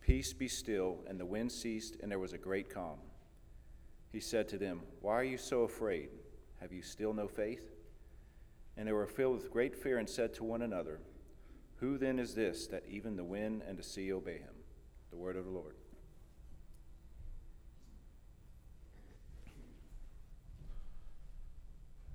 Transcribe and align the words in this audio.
Peace 0.00 0.32
be 0.32 0.48
still. 0.48 0.98
And 1.06 1.18
the 1.18 1.26
wind 1.26 1.52
ceased, 1.52 1.96
and 2.02 2.10
there 2.10 2.18
was 2.18 2.32
a 2.32 2.38
great 2.38 2.72
calm. 2.72 2.98
He 4.12 4.20
said 4.20 4.48
to 4.48 4.58
them, 4.58 4.80
Why 5.00 5.14
are 5.14 5.24
you 5.24 5.38
so 5.38 5.62
afraid? 5.62 6.10
Have 6.60 6.72
you 6.72 6.82
still 6.82 7.12
no 7.12 7.28
faith? 7.28 7.70
And 8.76 8.86
they 8.86 8.92
were 8.92 9.06
filled 9.06 9.36
with 9.36 9.50
great 9.50 9.74
fear 9.74 9.98
and 9.98 10.08
said 10.08 10.34
to 10.34 10.44
one 10.44 10.62
another, 10.62 11.00
Who 11.76 11.98
then 11.98 12.18
is 12.18 12.34
this 12.34 12.66
that 12.68 12.84
even 12.88 13.16
the 13.16 13.24
wind 13.24 13.62
and 13.66 13.78
the 13.78 13.82
sea 13.82 14.12
obey 14.12 14.38
him? 14.38 14.54
The 15.10 15.16
word 15.16 15.36
of 15.36 15.44
the 15.44 15.50
Lord. 15.50 15.74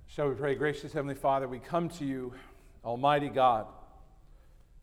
Shall 0.08 0.30
we 0.30 0.36
pray, 0.36 0.56
gracious 0.56 0.94
Heavenly 0.94 1.16
Father, 1.16 1.46
we 1.46 1.60
come 1.60 1.90
to 1.90 2.06
you, 2.06 2.34
Almighty 2.86 3.28
God, 3.28 3.68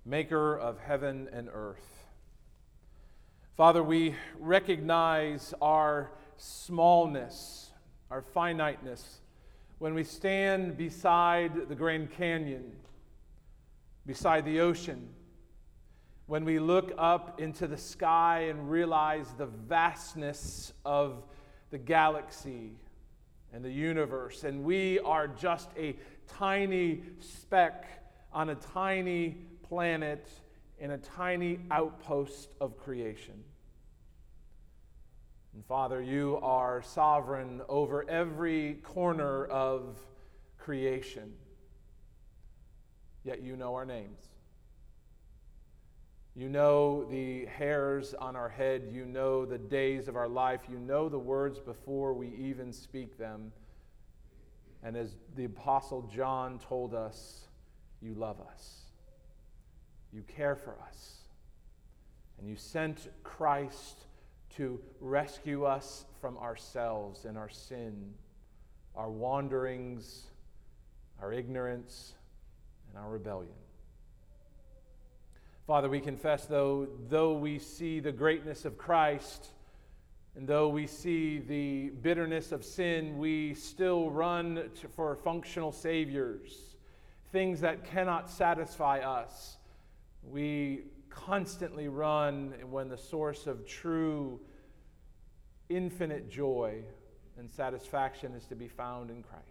maker 0.05 0.59
of 0.59 0.79
heaven 0.79 1.27
and 1.33 1.49
earth. 1.51 2.02
Father, 3.55 3.83
we 3.83 4.15
recognize 4.39 5.53
our 5.61 6.11
smallness, 6.39 7.71
our 8.11 8.23
finiteness, 8.23 9.21
when 9.79 9.93
we 9.93 10.05
stand 10.05 10.79
beside 10.79 11.69
the 11.69 11.75
Grand 11.75 12.11
Canyon, 12.13 12.73
beside 14.07 14.47
the 14.47 14.61
ocean, 14.61 15.07
when 16.25 16.47
we 16.47 16.59
look 16.59 16.95
up 16.97 17.43
into 17.43 17.67
the 17.67 17.77
sky 17.77 18.47
and 18.49 18.71
realize 18.71 19.35
the 19.37 19.45
vastness 19.45 20.73
of 20.87 21.23
the 21.69 21.79
galaxy 21.79 22.73
and 23.53 23.63
the 23.63 23.71
universe, 23.71 24.45
and 24.45 24.65
we 24.65 24.99
are 25.01 25.29
just 25.29 25.69
a 25.77 25.95
tiny 26.27 27.03
speck 27.19 27.85
on 28.33 28.49
a 28.49 28.55
tiny 28.55 29.37
planet 29.63 30.27
in 30.83 30.91
a 30.91 30.99
tiny 30.99 31.61
outpost 31.71 32.57
of 32.61 32.77
creation. 32.77 33.45
And 35.55 35.65
Father, 35.65 36.03
you 36.03 36.41
are 36.43 36.83
sovereign 36.83 37.63
over 37.69 38.05
every 38.11 38.75
corner 38.83 39.45
of 39.45 39.97
creation, 40.59 41.35
yet 43.23 43.43
you 43.43 43.55
know 43.55 43.77
our 43.77 43.85
names. 43.85 44.19
You 46.35 46.49
know 46.49 47.05
the 47.05 47.47
hairs 47.47 48.15
on 48.15 48.35
our 48.35 48.49
head. 48.49 48.89
You 48.91 49.05
know 49.05 49.45
the 49.45 49.59
days 49.59 50.09
of 50.09 50.17
our 50.17 50.29
life. 50.29 50.63
You 50.69 50.81
know 50.81 51.09
the 51.09 51.19
words 51.19 51.61
before 51.61 52.13
we 52.13 52.35
even 52.37 52.73
speak 52.73 53.17
them. 53.19 53.53
And 54.83 54.97
as 54.97 55.15
the 55.37 55.45
Apostle 55.45 56.11
John 56.13 56.59
told 56.59 56.93
us, 56.93 57.47
you 58.01 58.15
love 58.15 58.41
us. 58.41 58.82
You 60.13 60.23
care 60.23 60.55
for 60.55 60.77
us. 60.89 61.19
And 62.39 62.49
you 62.49 62.57
sent 62.57 63.09
Christ 63.23 64.07
to 64.57 64.81
rescue 65.01 65.65
us 65.65 66.05
from 66.21 66.37
ourselves 66.39 67.25
and 67.25 67.39
our 67.39 67.49
sin, 67.49 68.13
our 68.95 69.11
wanderings, 69.11 70.25
our 71.21 71.33
ignorance, 71.33 72.13
and 72.91 73.03
our 73.03 73.11
rebellion. 73.11 73.55
Father, 75.67 75.89
we 75.89 76.01
confess, 76.01 76.45
though, 76.45 76.89
though 77.09 77.33
we 77.33 77.59
see 77.59 78.01
the 78.01 78.13
greatness 78.13 78.65
of 78.65 78.77
Christ, 78.77 79.47
and 80.37 80.47
though 80.47 80.69
we 80.69 80.87
see 80.87 81.39
the 81.39 81.91
bitterness 81.91 82.53
of 82.53 82.65
sin, 82.65 83.17
we 83.19 83.55
still 83.55 84.11
run 84.11 84.71
to, 84.81 84.89
for 84.89 85.15
functional 85.17 85.73
saviors, 85.73 86.77
things 87.31 87.61
that 87.61 87.85
cannot 87.85 88.29
satisfy 88.29 88.99
us. 88.99 89.59
We 90.23 90.85
constantly 91.11 91.89
run 91.89 92.55
when 92.71 92.89
the 92.89 92.97
source 92.97 93.47
of 93.47 93.67
true, 93.67 94.41
infinite 95.69 96.31
joy 96.31 96.83
and 97.39 97.51
satisfaction 97.51 98.35
is 98.35 98.47
to 98.47 98.55
be 98.55 98.69
found 98.69 99.11
in 99.11 99.23
Christ. 99.23 99.47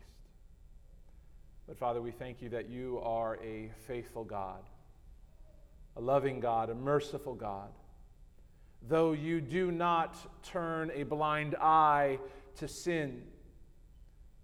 But 1.68 1.78
Father, 1.78 2.02
we 2.02 2.12
thank 2.12 2.42
you 2.42 2.50
that 2.50 2.70
you 2.70 3.00
are 3.04 3.38
a 3.44 3.72
faithful 3.88 4.24
God, 4.24 4.64
a 5.96 6.02
loving 6.02 6.40
God, 6.40 6.70
a 6.70 6.76
merciful 6.76 7.36
God. 7.36 7.70
Though 8.88 9.14
you 9.14 9.42
do 9.42 9.72
not 9.72 10.18
turn 10.44 10.92
a 10.94 11.04
blind 11.04 11.56
eye 11.56 12.18
to 12.58 12.68
sin, 12.68 13.24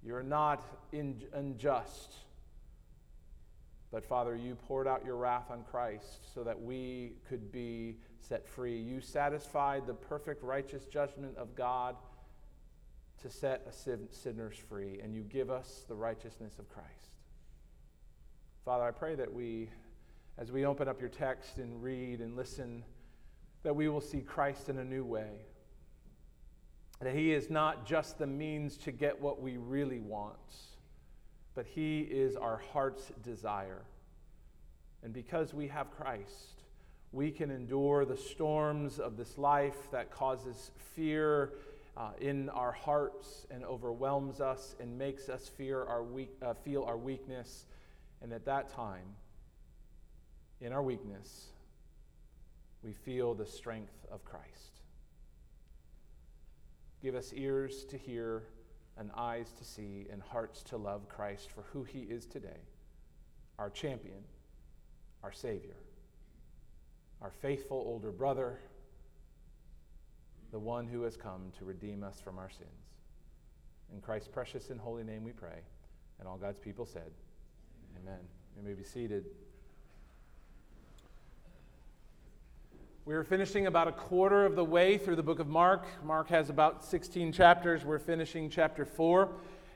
you're 0.04 0.24
not 0.24 0.64
in, 0.92 1.24
unjust 1.34 2.16
but 3.92 4.06
Father, 4.06 4.36
you 4.36 4.56
poured 4.68 4.88
out 4.88 5.06
your 5.06 5.16
wrath 5.16 5.50
on 5.50 5.64
Christ 5.64 6.34
so 6.34 6.44
that 6.44 6.60
we 6.60 7.14
could 7.30 7.52
be 7.52 7.98
set 8.20 8.46
free. 8.48 8.78
You 8.78 9.00
satisfied 9.00 9.88
the 9.88 9.94
perfect 9.94 10.44
righteous 10.44 10.86
judgment 10.86 11.38
of 11.38 11.56
God 11.56 11.96
to 13.22 13.30
set 13.30 13.66
a 13.68 13.72
sinners 14.12 14.58
free, 14.70 15.00
and 15.02 15.16
you 15.16 15.22
give 15.22 15.50
us 15.50 15.86
the 15.88 15.96
righteousness 15.96 16.60
of 16.60 16.70
Christ. 16.70 16.90
Father, 18.66 18.84
I 18.84 18.92
pray 18.92 19.16
that 19.16 19.34
we, 19.34 19.70
as 20.38 20.52
we 20.52 20.66
open 20.66 20.88
up 20.88 21.00
your 21.00 21.10
text 21.10 21.58
and 21.58 21.82
read 21.82 22.20
and 22.20 22.36
listen, 22.36 22.84
that 23.64 23.76
we 23.76 23.88
will 23.88 24.02
see 24.02 24.20
Christ 24.20 24.68
in 24.70 24.78
a 24.78 24.84
new 24.84 25.06
way. 25.06 25.46
That 27.00 27.16
he 27.16 27.32
is 27.32 27.50
not 27.50 27.86
just 27.86 28.18
the 28.18 28.28
means 28.28 28.76
to 28.80 28.92
get 28.92 29.20
what 29.20 29.42
we 29.42 29.58
really 29.58 30.00
want 30.00 30.36
but 31.58 31.66
He 31.66 32.02
is 32.02 32.36
our 32.36 32.62
heart's 32.72 33.12
desire. 33.24 33.82
And 35.02 35.12
because 35.12 35.56
we 35.56 35.68
have 35.70 35.90
Christ, 35.90 36.62
we 37.12 37.32
can 37.32 37.50
endure 37.50 38.06
the 38.06 38.16
storms 38.16 39.00
of 39.00 39.18
this 39.18 39.40
life 39.40 39.90
that 39.92 40.12
causes 40.12 40.70
fear 40.96 41.54
uh, 41.98 42.12
in 42.22 42.50
our 42.50 42.72
hearts 42.72 43.48
and 43.50 43.66
overwhelms 43.66 44.40
us 44.40 44.76
and 44.80 45.00
makes 45.00 45.30
us 45.30 45.50
fear 45.58 45.84
our 45.84 46.04
weak, 46.04 46.30
uh, 46.44 46.54
feel 46.54 46.84
our 46.84 46.98
weakness. 46.98 47.66
And 48.22 48.32
at 48.34 48.46
that 48.46 48.70
time, 48.70 49.16
in 50.62 50.72
our 50.72 50.84
weakness, 50.84 51.48
we 52.84 52.94
feel 52.94 53.34
the 53.34 53.48
strength 53.48 54.06
of 54.12 54.24
Christ. 54.24 54.82
Give 57.02 57.16
us 57.16 57.34
ears 57.34 57.84
to 57.86 57.98
hear 57.98 58.44
and 59.00 59.12
eyes 59.16 59.52
to 59.58 59.64
see 59.64 60.08
and 60.12 60.22
hearts 60.22 60.64
to 60.64 60.78
love 60.78 61.08
Christ 61.08 61.52
for 61.52 61.64
who 61.72 61.84
he 61.84 62.00
is 62.00 62.26
today 62.26 62.62
our 63.60 63.70
champion, 63.72 64.20
our 65.24 65.32
Savior, 65.32 65.78
our 67.24 67.32
faithful 67.32 67.78
older 67.78 68.12
brother, 68.12 68.60
the 70.52 70.60
one 70.60 70.86
who 70.86 71.02
has 71.02 71.18
come 71.18 71.52
to 71.58 71.66
redeem 71.66 72.04
us 72.04 72.22
from 72.22 72.38
our 72.38 72.52
sins. 72.52 72.70
In 73.92 74.00
Christ's 74.00 74.28
precious 74.28 74.70
and 74.70 74.80
holy 74.80 75.04
name 75.04 75.24
we 75.24 75.32
pray. 75.32 75.62
And 76.20 76.28
all 76.28 76.38
God's 76.38 76.60
people 76.60 76.86
said, 76.86 77.12
Amen. 78.02 78.20
You 78.56 78.64
may 78.64 78.74
be 78.74 78.84
seated. 78.84 79.26
We 83.08 83.16
are 83.16 83.24
finishing 83.24 83.68
about 83.68 83.88
a 83.88 83.94
quarter 83.94 84.46
of 84.46 84.58
the 84.58 84.66
way 84.66 84.98
through 84.98 85.16
the 85.16 85.24
book 85.24 85.40
of 85.40 85.48
Mark. 85.48 85.86
Mark 86.04 86.28
has 86.28 86.50
about 86.50 86.84
16 86.84 87.32
chapters. 87.32 87.86
We're 87.86 88.00
finishing 88.00 88.50
chapter 88.50 88.84
4. 88.84 89.30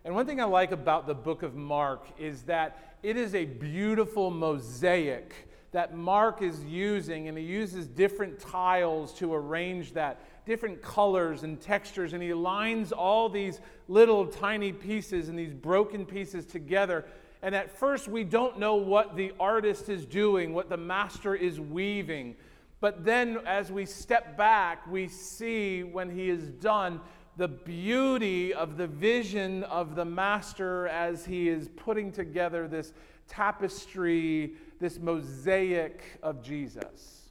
And 0.04 0.14
one 0.14 0.26
thing 0.26 0.42
I 0.42 0.44
like 0.44 0.74
about 0.74 1.08
the 1.08 1.14
book 1.14 1.42
of 1.42 1.56
Mark 1.56 2.06
is 2.20 2.42
that 2.42 2.98
it 3.02 3.16
is 3.16 3.34
a 3.34 3.46
beautiful 3.46 4.32
mosaic 4.32 5.34
that 5.72 5.96
Mark 5.96 6.42
is 6.42 6.62
using, 6.66 7.30
and 7.30 7.38
he 7.38 7.46
uses 7.46 7.88
different 7.88 8.38
tiles 8.38 9.14
to 9.20 9.34
arrange 9.34 9.94
that, 9.94 10.20
different 10.46 10.82
colors 10.82 11.44
and 11.44 11.62
textures, 11.62 12.12
and 12.12 12.22
he 12.22 12.32
aligns 12.32 12.92
all 12.92 13.30
these 13.30 13.62
little 13.88 14.26
tiny 14.26 14.74
pieces 14.74 15.30
and 15.30 15.40
these 15.40 15.54
broken 15.54 16.06
pieces 16.06 16.46
together. 16.46 17.06
And 17.42 17.56
at 17.56 17.72
first, 17.80 18.10
we 18.10 18.26
don't 18.26 18.60
know 18.60 18.76
what 18.76 19.16
the 19.16 19.32
artist 19.40 19.88
is 19.88 20.06
doing, 20.06 20.54
what 20.54 20.68
the 20.68 20.76
master 20.76 21.34
is 21.34 21.62
weaving. 21.62 22.36
But 22.82 23.06
then, 23.06 23.40
as 23.46 23.72
we 23.72 23.86
step 23.86 24.36
back, 24.36 24.86
we 24.88 25.08
see 25.08 25.84
when 25.84 26.10
he 26.10 26.30
is 26.30 26.50
done 26.50 27.00
the 27.38 27.48
beauty 27.48 28.54
of 28.54 28.76
the 28.76 28.88
vision 28.88 29.64
of 29.66 29.96
the 29.96 30.04
master 30.04 30.88
as 30.88 31.24
he 31.24 31.48
is 31.48 31.70
putting 31.70 32.12
together 32.12 32.68
this 32.68 32.94
tapestry, 33.28 34.54
this 34.80 35.00
mosaic 35.00 36.02
of 36.22 36.44
Jesus. 36.44 37.22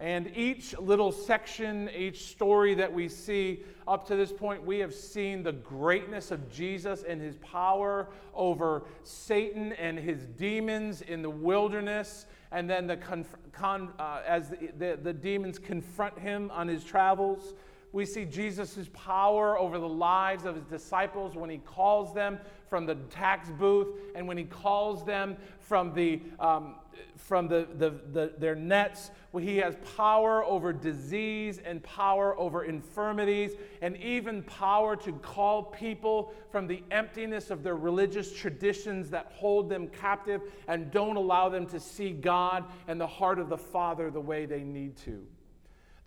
And 0.00 0.30
each 0.36 0.78
little 0.78 1.10
section, 1.10 1.90
each 1.90 2.26
story 2.28 2.74
that 2.74 2.92
we 2.92 3.08
see 3.08 3.64
up 3.88 4.06
to 4.06 4.14
this 4.14 4.32
point, 4.32 4.64
we 4.64 4.78
have 4.78 4.94
seen 4.94 5.42
the 5.42 5.52
greatness 5.52 6.30
of 6.30 6.48
Jesus 6.52 7.02
and 7.02 7.20
his 7.20 7.36
power 7.38 8.08
over 8.32 8.84
Satan 9.02 9.72
and 9.72 9.98
his 9.98 10.24
demons 10.24 11.02
in 11.02 11.20
the 11.20 11.30
wilderness. 11.30 12.26
And 12.50 12.68
then 12.68 12.86
the 12.86 12.96
conf- 12.96 13.36
con- 13.52 13.92
uh, 13.98 14.22
as 14.26 14.50
the, 14.50 14.70
the, 14.78 14.98
the 15.02 15.12
demons 15.12 15.58
confront 15.58 16.18
him 16.18 16.50
on 16.52 16.68
his 16.68 16.84
travels. 16.84 17.54
We 17.92 18.04
see 18.04 18.26
Jesus' 18.26 18.88
power 18.92 19.58
over 19.58 19.78
the 19.78 19.88
lives 19.88 20.44
of 20.44 20.54
his 20.54 20.64
disciples 20.64 21.34
when 21.34 21.48
he 21.48 21.58
calls 21.58 22.12
them 22.12 22.38
from 22.68 22.84
the 22.84 22.96
tax 23.10 23.48
booth 23.50 23.88
and 24.14 24.28
when 24.28 24.36
he 24.36 24.44
calls 24.44 25.04
them 25.04 25.36
from, 25.60 25.94
the, 25.94 26.20
um, 26.38 26.74
from 27.16 27.48
the, 27.48 27.66
the, 27.76 27.94
the, 28.12 28.32
their 28.38 28.54
nets. 28.54 29.10
He 29.38 29.58
has 29.58 29.76
power 29.96 30.44
over 30.44 30.72
disease 30.72 31.60
and 31.64 31.82
power 31.82 32.38
over 32.38 32.64
infirmities 32.64 33.52
and 33.80 33.96
even 33.96 34.42
power 34.42 34.96
to 34.96 35.12
call 35.12 35.62
people 35.62 36.34
from 36.50 36.66
the 36.66 36.82
emptiness 36.90 37.50
of 37.50 37.62
their 37.62 37.76
religious 37.76 38.32
traditions 38.32 39.08
that 39.10 39.32
hold 39.34 39.70
them 39.70 39.88
captive 39.88 40.42
and 40.66 40.90
don't 40.90 41.16
allow 41.16 41.48
them 41.48 41.66
to 41.68 41.80
see 41.80 42.10
God 42.10 42.64
and 42.86 43.00
the 43.00 43.06
heart 43.06 43.38
of 43.38 43.48
the 43.48 43.58
Father 43.58 44.10
the 44.10 44.20
way 44.20 44.44
they 44.44 44.62
need 44.62 44.96
to. 44.98 45.24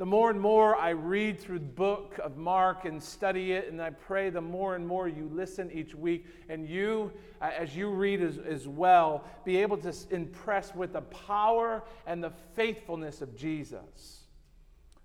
The 0.02 0.08
more 0.08 0.32
and 0.32 0.42
more 0.42 0.76
I 0.76 0.90
read 0.90 1.40
through 1.40 1.60
the 1.60 1.66
book 1.66 2.20
of 2.24 2.36
Mark 2.36 2.86
and 2.86 3.04
study 3.04 3.52
it, 3.52 3.72
and 3.72 3.80
I 3.80 3.92
pray 3.92 4.32
the 4.32 4.42
more 4.42 4.76
and 4.76 4.88
more 4.88 5.08
you 5.08 5.30
listen 5.32 5.70
each 5.72 5.94
week, 5.94 6.26
and 6.50 6.68
you, 6.68 7.12
uh, 7.40 7.52
as 7.56 7.76
you 7.76 7.88
read 7.88 8.20
as, 8.20 8.40
as 8.40 8.68
well, 8.68 9.24
be 9.46 9.58
able 9.58 9.78
to 9.78 9.94
impress 10.10 10.74
with 10.74 10.94
the 10.94 11.02
power 11.02 11.84
and 12.08 12.24
the 12.24 12.32
faithfulness 12.56 13.22
of 13.22 13.38
Jesus. 13.38 14.22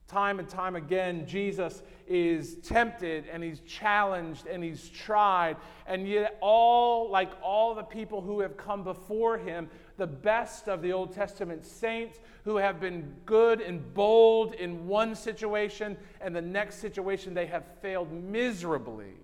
Time 0.09 0.39
and 0.39 0.49
time 0.49 0.77
again, 0.77 1.27
Jesus 1.27 1.83
is 2.07 2.55
tempted 2.63 3.25
and 3.31 3.43
he's 3.43 3.59
challenged 3.61 4.47
and 4.47 4.63
he's 4.63 4.89
tried. 4.89 5.57
And 5.87 6.09
yet, 6.09 6.39
all, 6.41 7.11
like 7.11 7.33
all 7.43 7.75
the 7.75 7.83
people 7.83 8.23
who 8.23 8.41
have 8.41 8.57
come 8.57 8.85
before 8.85 9.37
him, 9.37 9.69
the 9.97 10.07
best 10.07 10.69
of 10.69 10.83
the 10.83 10.93
Old 10.93 11.13
Testament 11.13 11.65
saints 11.65 12.19
who 12.45 12.57
have 12.57 12.81
been 12.81 13.15
good 13.25 13.61
and 13.61 13.95
bold 13.95 14.55
in 14.55 14.87
one 14.87 15.15
situation, 15.15 15.97
and 16.21 16.35
the 16.35 16.43
next 16.43 16.77
situation 16.77 17.35
they 17.35 17.47
have 17.47 17.65
failed 17.81 18.13
miserably. 18.13 19.15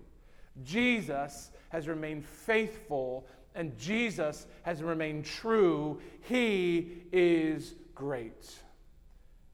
Jesus 0.63 1.51
has 1.69 1.87
remained 1.87 2.25
faithful, 2.25 3.25
and 3.55 3.77
Jesus 3.77 4.47
has 4.63 4.83
remained 4.83 5.25
true. 5.25 5.99
He 6.21 7.03
is 7.11 7.75
great. 7.95 8.55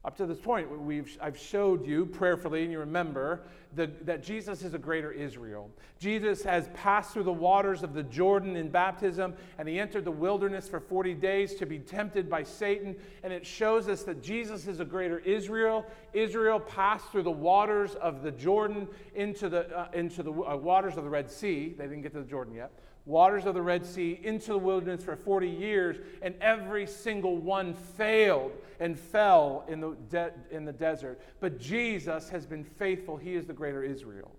Up 0.02 0.16
to 0.16 0.24
this 0.24 0.38
point, 0.38 0.70
we've, 0.80 1.18
I've 1.20 1.36
showed 1.36 1.86
you 1.86 2.06
prayerfully, 2.06 2.62
and 2.62 2.72
you 2.72 2.78
remember, 2.78 3.42
the, 3.74 3.90
that 4.02 4.22
Jesus 4.22 4.62
is 4.62 4.72
a 4.72 4.78
greater 4.78 5.12
Israel. 5.12 5.70
Jesus 5.98 6.42
has 6.42 6.68
passed 6.72 7.12
through 7.12 7.24
the 7.24 7.32
waters 7.32 7.82
of 7.82 7.92
the 7.92 8.02
Jordan 8.02 8.56
in 8.56 8.70
baptism, 8.70 9.34
and 9.58 9.68
he 9.68 9.78
entered 9.78 10.06
the 10.06 10.10
wilderness 10.10 10.66
for 10.66 10.80
40 10.80 11.12
days 11.14 11.54
to 11.56 11.66
be 11.66 11.78
tempted 11.78 12.30
by 12.30 12.42
Satan. 12.42 12.96
And 13.22 13.30
it 13.30 13.44
shows 13.44 13.88
us 13.88 14.02
that 14.04 14.22
Jesus 14.22 14.66
is 14.66 14.80
a 14.80 14.86
greater 14.86 15.18
Israel. 15.18 15.84
Israel 16.14 16.60
passed 16.60 17.12
through 17.12 17.24
the 17.24 17.30
waters 17.30 17.94
of 17.96 18.22
the 18.22 18.30
Jordan 18.30 18.88
into 19.14 19.50
the, 19.50 19.68
uh, 19.78 19.88
into 19.92 20.22
the 20.22 20.32
uh, 20.32 20.56
waters 20.56 20.96
of 20.96 21.04
the 21.04 21.10
Red 21.10 21.30
Sea. 21.30 21.74
They 21.76 21.84
didn't 21.84 22.02
get 22.02 22.12
to 22.12 22.22
the 22.22 22.28
Jordan 22.28 22.54
yet 22.54 22.72
waters 23.06 23.46
of 23.46 23.54
the 23.54 23.62
Red 23.62 23.84
Sea 23.84 24.20
into 24.22 24.52
the 24.52 24.58
wilderness 24.58 25.04
for 25.04 25.16
40 25.16 25.48
years, 25.48 25.96
and 26.22 26.34
every 26.40 26.86
single 26.86 27.36
one 27.36 27.74
failed 27.74 28.52
and 28.78 28.98
fell 28.98 29.64
in 29.68 29.80
the, 29.80 29.96
de- 30.08 30.32
in 30.50 30.64
the 30.64 30.72
desert. 30.72 31.20
But 31.40 31.58
Jesus 31.58 32.28
has 32.30 32.46
been 32.46 32.64
faithful. 32.64 33.16
He 33.16 33.34
is 33.34 33.46
the 33.46 33.52
greater 33.52 33.82
Israel. 33.82 34.32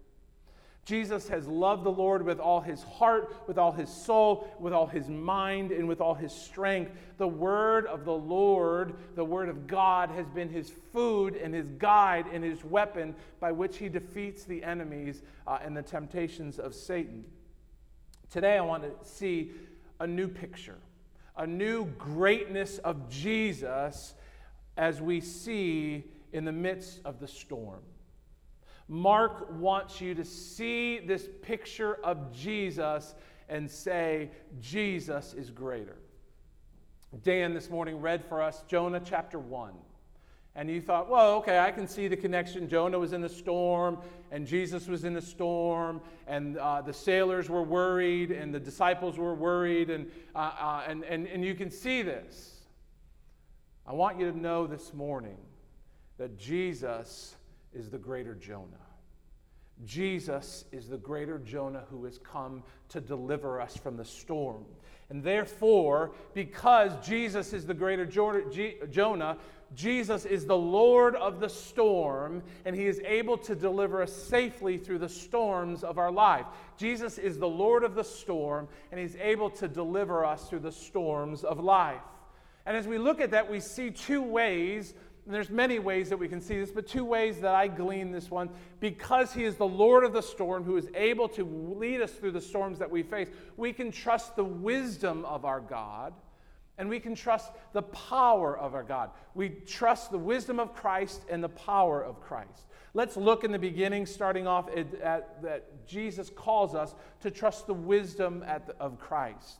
Jesus 0.83 1.27
has 1.27 1.47
loved 1.47 1.83
the 1.83 1.91
Lord 1.91 2.23
with 2.23 2.39
all 2.39 2.59
his 2.59 2.81
heart, 2.81 3.35
with 3.47 3.59
all 3.59 3.71
his 3.71 3.87
soul, 3.87 4.47
with 4.59 4.73
all 4.73 4.87
his 4.87 5.07
mind, 5.07 5.71
and 5.71 5.87
with 5.87 6.01
all 6.01 6.15
his 6.15 6.33
strength. 6.33 6.91
The 7.17 7.27
word 7.27 7.85
of 7.85 8.03
the 8.03 8.13
Lord, 8.13 8.95
the 9.15 9.23
word 9.23 9.49
of 9.49 9.67
God, 9.67 10.09
has 10.09 10.27
been 10.27 10.49
his 10.49 10.71
food 10.91 11.35
and 11.35 11.53
his 11.53 11.69
guide 11.69 12.25
and 12.33 12.43
his 12.43 12.63
weapon 12.65 13.15
by 13.39 13.51
which 13.51 13.77
he 13.77 13.89
defeats 13.89 14.43
the 14.43 14.63
enemies 14.63 15.21
uh, 15.45 15.59
and 15.63 15.77
the 15.77 15.83
temptations 15.83 16.57
of 16.57 16.73
Satan. 16.73 17.25
Today, 18.31 18.57
I 18.57 18.61
want 18.61 18.83
to 18.83 19.07
see 19.07 19.51
a 19.99 20.07
new 20.07 20.29
picture, 20.29 20.77
a 21.35 21.45
new 21.45 21.85
greatness 21.97 22.77
of 22.77 23.09
Jesus 23.09 24.13
as 24.77 25.01
we 25.01 25.19
see 25.19 26.05
in 26.31 26.45
the 26.45 26.51
midst 26.53 27.01
of 27.03 27.19
the 27.19 27.27
storm. 27.27 27.81
Mark 28.87 29.47
wants 29.59 29.99
you 29.99 30.15
to 30.15 30.23
see 30.23 30.99
this 30.99 31.27
picture 31.41 31.95
of 32.05 32.31
Jesus 32.31 33.15
and 33.49 33.69
say, 33.69 34.31
Jesus 34.61 35.33
is 35.33 35.49
greater. 35.49 35.97
Dan 37.23 37.53
this 37.53 37.69
morning 37.69 37.99
read 37.99 38.23
for 38.23 38.41
us 38.41 38.63
Jonah 38.69 39.01
chapter 39.03 39.39
1. 39.39 39.73
And 40.55 40.69
you 40.69 40.81
thought, 40.81 41.09
well, 41.09 41.35
okay, 41.35 41.59
I 41.59 41.71
can 41.71 41.87
see 41.87 42.09
the 42.09 42.17
connection. 42.17 42.67
Jonah 42.67 42.99
was 42.99 43.13
in 43.13 43.21
the 43.21 43.29
storm, 43.29 43.99
and 44.31 44.45
Jesus 44.45 44.87
was 44.87 45.05
in 45.05 45.13
the 45.13 45.21
storm, 45.21 46.01
and 46.27 46.57
uh, 46.57 46.81
the 46.81 46.93
sailors 46.93 47.49
were 47.49 47.63
worried, 47.63 48.31
and 48.31 48.53
the 48.53 48.59
disciples 48.59 49.17
were 49.17 49.33
worried, 49.33 49.89
and, 49.89 50.11
uh, 50.35 50.51
uh, 50.59 50.83
and, 50.87 51.03
and, 51.05 51.25
and 51.27 51.45
you 51.45 51.55
can 51.55 51.71
see 51.71 52.01
this. 52.01 52.65
I 53.87 53.93
want 53.93 54.19
you 54.19 54.29
to 54.29 54.37
know 54.37 54.67
this 54.67 54.93
morning 54.93 55.37
that 56.17 56.37
Jesus 56.37 57.35
is 57.73 57.89
the 57.89 57.97
greater 57.97 58.35
Jonah. 58.35 58.77
Jesus 59.85 60.65
is 60.71 60.87
the 60.87 60.97
greater 60.97 61.39
Jonah 61.39 61.83
who 61.89 62.03
has 62.05 62.19
come 62.19 62.61
to 62.89 63.01
deliver 63.01 63.59
us 63.59 63.75
from 63.75 63.97
the 63.97 64.05
storm. 64.05 64.65
And 65.09 65.23
therefore, 65.23 66.11
because 66.33 66.91
Jesus 67.05 67.51
is 67.51 67.65
the 67.65 67.73
greater 67.73 68.05
Jonah, 68.05 69.37
Jesus 69.73 70.25
is 70.25 70.45
the 70.45 70.57
Lord 70.57 71.15
of 71.15 71.39
the 71.39 71.47
storm, 71.47 72.43
and 72.65 72.75
he 72.75 72.87
is 72.87 72.99
able 73.05 73.37
to 73.37 73.55
deliver 73.55 74.01
us 74.01 74.11
safely 74.11 74.77
through 74.77 74.99
the 74.99 75.09
storms 75.09 75.83
of 75.83 75.97
our 75.97 76.11
life. 76.11 76.45
Jesus 76.77 77.17
is 77.17 77.39
the 77.39 77.47
Lord 77.47 77.83
of 77.83 77.95
the 77.95 78.03
storm, 78.03 78.67
and 78.91 78.99
he's 78.99 79.15
able 79.15 79.49
to 79.51 79.67
deliver 79.69 80.25
us 80.25 80.49
through 80.49 80.59
the 80.59 80.71
storms 80.71 81.45
of 81.45 81.59
life. 81.59 82.01
And 82.65 82.75
as 82.75 82.85
we 82.85 82.97
look 82.97 83.21
at 83.21 83.31
that, 83.31 83.49
we 83.49 83.61
see 83.61 83.91
two 83.91 84.21
ways, 84.21 84.93
and 85.25 85.33
there's 85.33 85.49
many 85.49 85.79
ways 85.79 86.09
that 86.09 86.17
we 86.17 86.27
can 86.27 86.41
see 86.41 86.59
this, 86.59 86.71
but 86.71 86.85
two 86.85 87.05
ways 87.05 87.39
that 87.39 87.55
I 87.55 87.67
glean 87.67 88.11
this 88.11 88.29
one. 88.29 88.49
Because 88.81 89.33
he 89.33 89.45
is 89.45 89.55
the 89.55 89.65
Lord 89.65 90.03
of 90.03 90.11
the 90.11 90.21
storm 90.21 90.65
who 90.65 90.75
is 90.75 90.89
able 90.95 91.29
to 91.29 91.45
lead 91.77 92.01
us 92.01 92.11
through 92.11 92.31
the 92.31 92.41
storms 92.41 92.77
that 92.79 92.91
we 92.91 93.03
face, 93.03 93.29
we 93.55 93.71
can 93.71 93.89
trust 93.89 94.35
the 94.35 94.43
wisdom 94.43 95.23
of 95.23 95.45
our 95.45 95.61
God 95.61 96.13
and 96.81 96.89
we 96.89 96.99
can 96.99 97.13
trust 97.13 97.51
the 97.73 97.83
power 97.83 98.57
of 98.57 98.73
our 98.73 98.81
God. 98.81 99.11
We 99.35 99.49
trust 99.49 100.09
the 100.09 100.17
wisdom 100.17 100.59
of 100.59 100.73
Christ 100.73 101.21
and 101.29 101.43
the 101.43 101.49
power 101.49 102.03
of 102.03 102.19
Christ. 102.19 102.65
Let's 102.95 103.15
look 103.15 103.43
in 103.43 103.51
the 103.51 103.59
beginning, 103.59 104.07
starting 104.07 104.47
off 104.47 104.67
at, 104.75 104.95
at 104.95 105.43
that 105.43 105.85
Jesus 105.85 106.31
calls 106.31 106.73
us 106.73 106.95
to 107.19 107.29
trust 107.29 107.67
the 107.67 107.75
wisdom 107.75 108.39
the, 108.39 108.75
of 108.79 108.99
Christ. 108.99 109.59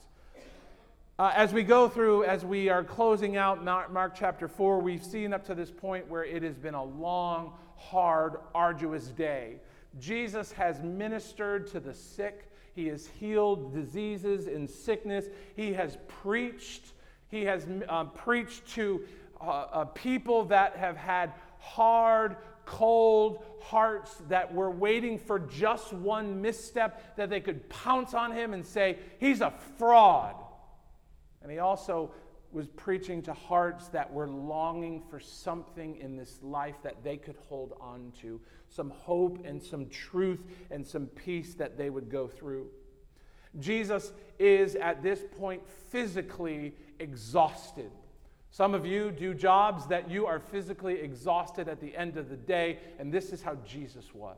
Uh, 1.20 1.32
as 1.36 1.54
we 1.54 1.62
go 1.62 1.88
through, 1.88 2.24
as 2.24 2.44
we 2.44 2.70
are 2.70 2.84
closing 2.84 3.38
out 3.38 3.63
Mark, 3.63 3.94
Mark 3.94 4.16
chapter 4.16 4.48
4, 4.48 4.80
we've 4.80 5.06
seen 5.06 5.32
up 5.32 5.46
to 5.46 5.54
this 5.54 5.70
point 5.70 6.10
where 6.10 6.25
it 6.25 6.42
has 6.42 6.58
been 6.58 6.74
a 6.74 6.84
long, 6.84 7.54
hard, 7.75 8.38
arduous 8.56 9.10
day. 9.10 9.58
Jesus 10.00 10.51
has 10.54 10.82
ministered 10.82 11.68
to 11.68 11.80
the 11.80 11.94
sick. 11.94 12.51
He 12.74 12.88
has 12.88 13.06
healed 13.06 13.75
diseases 13.75 14.48
and 14.48 14.68
sickness. 14.68 15.25
He 15.56 15.74
has 15.74 16.00
preached 16.08 16.94
he 17.32 17.46
has 17.46 17.66
uh, 17.88 18.04
preached 18.04 18.68
to 18.74 19.02
uh, 19.40 19.46
uh, 19.46 19.86
people 19.86 20.44
that 20.46 20.76
have 20.76 20.98
had 20.98 21.32
hard, 21.58 22.36
cold 22.66 23.44
hearts 23.62 24.22
that 24.28 24.54
were 24.54 24.70
waiting 24.70 25.18
for 25.18 25.40
just 25.40 25.94
one 25.94 26.42
misstep 26.42 27.16
that 27.16 27.30
they 27.30 27.40
could 27.40 27.68
pounce 27.70 28.14
on 28.14 28.34
him 28.34 28.54
and 28.54 28.66
say, 28.66 28.98
He's 29.18 29.42
a 29.42 29.54
fraud. 29.78 30.36
And 31.42 31.52
he 31.52 31.60
also 31.60 32.12
was 32.52 32.68
preaching 32.68 33.22
to 33.22 33.34
hearts 33.34 33.88
that 33.88 34.12
were 34.12 34.28
longing 34.28 35.02
for 35.10 35.20
something 35.20 35.96
in 35.98 36.18
this 36.18 36.40
life 36.44 36.76
that 36.84 37.02
they 37.02 37.16
could 37.16 37.38
hold 37.48 37.74
on 37.80 38.12
to 38.22 38.42
some 38.68 38.90
hope 38.90 39.40
and 39.46 39.62
some 39.62 39.88
truth 39.88 40.42
and 40.70 40.86
some 40.86 41.06
peace 41.08 41.54
that 41.54 41.78
they 41.78 41.90
would 41.90 42.10
go 42.10 42.28
through. 42.28 42.68
Jesus 43.60 44.14
is 44.40 44.76
at 44.76 45.04
this 45.04 45.22
point 45.38 45.62
physically 45.90 46.74
exhausted. 47.01 47.91
Some 48.51 48.74
of 48.74 48.86
you 48.86 49.12
do 49.12 49.34
jobs 49.34 49.88
that 49.88 50.12
you 50.12 50.25
are 50.27 50.39
physically 50.39 51.00
exhausted 51.00 51.67
at 51.67 51.79
the 51.79 51.96
end 51.96 52.17
of 52.17 52.29
the 52.29 52.38
day, 52.38 52.79
and 53.00 53.12
this 53.12 53.31
is 53.31 53.41
how 53.41 53.55
Jesus 53.65 54.13
was. 54.13 54.38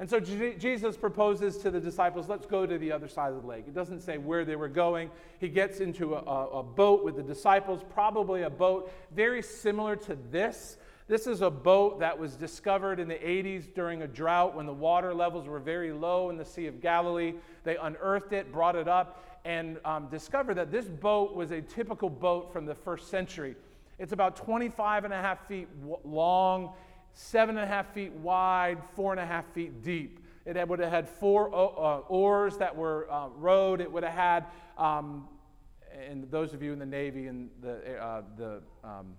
And 0.00 0.08
so 0.08 0.20
Jesus 0.20 0.96
proposes 0.96 1.56
to 1.58 1.72
the 1.72 1.80
disciples, 1.80 2.28
let's 2.28 2.46
go 2.46 2.66
to 2.66 2.78
the 2.78 2.92
other 2.92 3.08
side 3.08 3.32
of 3.32 3.42
the 3.42 3.48
lake. 3.48 3.64
It 3.66 3.74
doesn't 3.74 4.00
say 4.00 4.16
where 4.16 4.44
they 4.44 4.54
were 4.54 4.68
going. 4.68 5.10
He 5.40 5.48
gets 5.48 5.80
into 5.80 6.14
a, 6.14 6.18
a 6.18 6.62
boat 6.62 7.04
with 7.04 7.16
the 7.16 7.22
disciples, 7.22 7.82
probably 7.92 8.42
a 8.42 8.50
boat 8.50 8.92
very 9.12 9.42
similar 9.42 9.96
to 9.96 10.16
this, 10.30 10.76
This 11.08 11.26
is 11.26 11.40
a 11.40 11.48
boat 11.48 12.00
that 12.00 12.18
was 12.18 12.36
discovered 12.36 13.00
in 13.00 13.08
the 13.08 13.14
80s 13.14 13.72
during 13.74 14.02
a 14.02 14.06
drought 14.06 14.54
when 14.54 14.66
the 14.66 14.74
water 14.74 15.14
levels 15.14 15.48
were 15.48 15.58
very 15.58 15.90
low 15.90 16.28
in 16.28 16.36
the 16.36 16.44
Sea 16.44 16.66
of 16.66 16.82
Galilee. 16.82 17.32
They 17.64 17.78
unearthed 17.78 18.34
it, 18.34 18.52
brought 18.52 18.76
it 18.76 18.88
up, 18.88 19.24
and 19.46 19.78
um, 19.86 20.08
discovered 20.08 20.54
that 20.58 20.70
this 20.70 20.84
boat 20.84 21.34
was 21.34 21.50
a 21.50 21.62
typical 21.62 22.10
boat 22.10 22.52
from 22.52 22.66
the 22.66 22.74
first 22.74 23.08
century. 23.08 23.56
It's 23.98 24.12
about 24.12 24.36
25 24.36 25.04
and 25.04 25.14
a 25.14 25.16
half 25.16 25.48
feet 25.48 25.68
long, 26.04 26.74
seven 27.14 27.56
and 27.56 27.64
a 27.64 27.66
half 27.66 27.94
feet 27.94 28.12
wide, 28.12 28.76
four 28.94 29.12
and 29.12 29.20
a 29.20 29.26
half 29.26 29.46
feet 29.54 29.82
deep. 29.82 30.20
It 30.44 30.68
would 30.68 30.78
have 30.78 30.90
had 30.90 31.08
four 31.08 31.48
uh, 31.54 32.00
oars 32.08 32.58
that 32.58 32.76
were 32.76 33.10
uh, 33.10 33.28
rowed. 33.28 33.80
It 33.80 33.90
would 33.90 34.02
have 34.02 34.12
had, 34.12 34.44
um, 34.76 35.26
and 36.06 36.30
those 36.30 36.52
of 36.52 36.62
you 36.62 36.74
in 36.74 36.78
the 36.78 36.86
Navy 36.86 37.28
and 37.28 37.48
the, 37.62 37.96
uh, 37.98 38.22
the 38.36 38.60
um, 38.84 39.14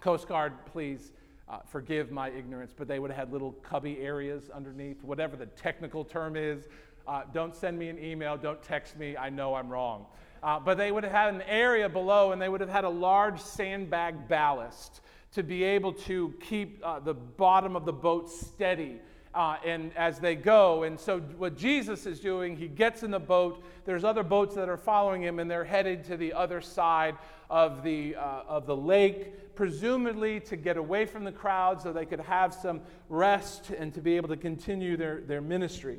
Coast 0.00 0.28
Guard, 0.28 0.52
please 0.66 1.12
uh, 1.48 1.58
forgive 1.64 2.10
my 2.10 2.30
ignorance, 2.30 2.72
but 2.76 2.88
they 2.88 2.98
would 2.98 3.10
have 3.10 3.18
had 3.18 3.32
little 3.32 3.52
cubby 3.52 3.98
areas 3.98 4.50
underneath, 4.50 5.02
whatever 5.02 5.36
the 5.36 5.46
technical 5.46 6.04
term 6.04 6.36
is. 6.36 6.68
Uh, 7.06 7.22
don't 7.32 7.54
send 7.54 7.78
me 7.78 7.88
an 7.88 7.98
email, 7.98 8.36
don't 8.36 8.62
text 8.62 8.96
me, 8.96 9.16
I 9.16 9.30
know 9.30 9.54
I'm 9.54 9.68
wrong. 9.68 10.06
Uh, 10.42 10.58
but 10.58 10.76
they 10.76 10.92
would 10.92 11.04
have 11.04 11.12
had 11.12 11.34
an 11.34 11.42
area 11.42 11.88
below 11.88 12.32
and 12.32 12.42
they 12.42 12.48
would 12.48 12.60
have 12.60 12.70
had 12.70 12.84
a 12.84 12.88
large 12.88 13.40
sandbag 13.40 14.28
ballast 14.28 15.00
to 15.32 15.42
be 15.42 15.64
able 15.64 15.92
to 15.92 16.34
keep 16.40 16.80
uh, 16.84 16.98
the 16.98 17.14
bottom 17.14 17.76
of 17.76 17.84
the 17.84 17.92
boat 17.92 18.30
steady. 18.30 19.00
Uh, 19.36 19.58
and 19.66 19.94
as 19.96 20.18
they 20.18 20.34
go. 20.34 20.84
And 20.84 20.98
so, 20.98 21.20
what 21.36 21.58
Jesus 21.58 22.06
is 22.06 22.20
doing, 22.20 22.56
he 22.56 22.68
gets 22.68 23.02
in 23.02 23.10
the 23.10 23.20
boat. 23.20 23.62
There's 23.84 24.02
other 24.02 24.22
boats 24.22 24.54
that 24.54 24.70
are 24.70 24.78
following 24.78 25.22
him, 25.22 25.38
and 25.40 25.50
they're 25.50 25.62
headed 25.62 26.04
to 26.04 26.16
the 26.16 26.32
other 26.32 26.62
side 26.62 27.16
of 27.50 27.82
the, 27.82 28.16
uh, 28.16 28.44
of 28.48 28.64
the 28.64 28.74
lake, 28.74 29.54
presumably 29.54 30.40
to 30.40 30.56
get 30.56 30.78
away 30.78 31.04
from 31.04 31.22
the 31.22 31.32
crowd 31.32 31.82
so 31.82 31.92
they 31.92 32.06
could 32.06 32.20
have 32.20 32.54
some 32.54 32.80
rest 33.10 33.68
and 33.78 33.92
to 33.92 34.00
be 34.00 34.16
able 34.16 34.28
to 34.28 34.38
continue 34.38 34.96
their, 34.96 35.20
their 35.20 35.42
ministry. 35.42 35.98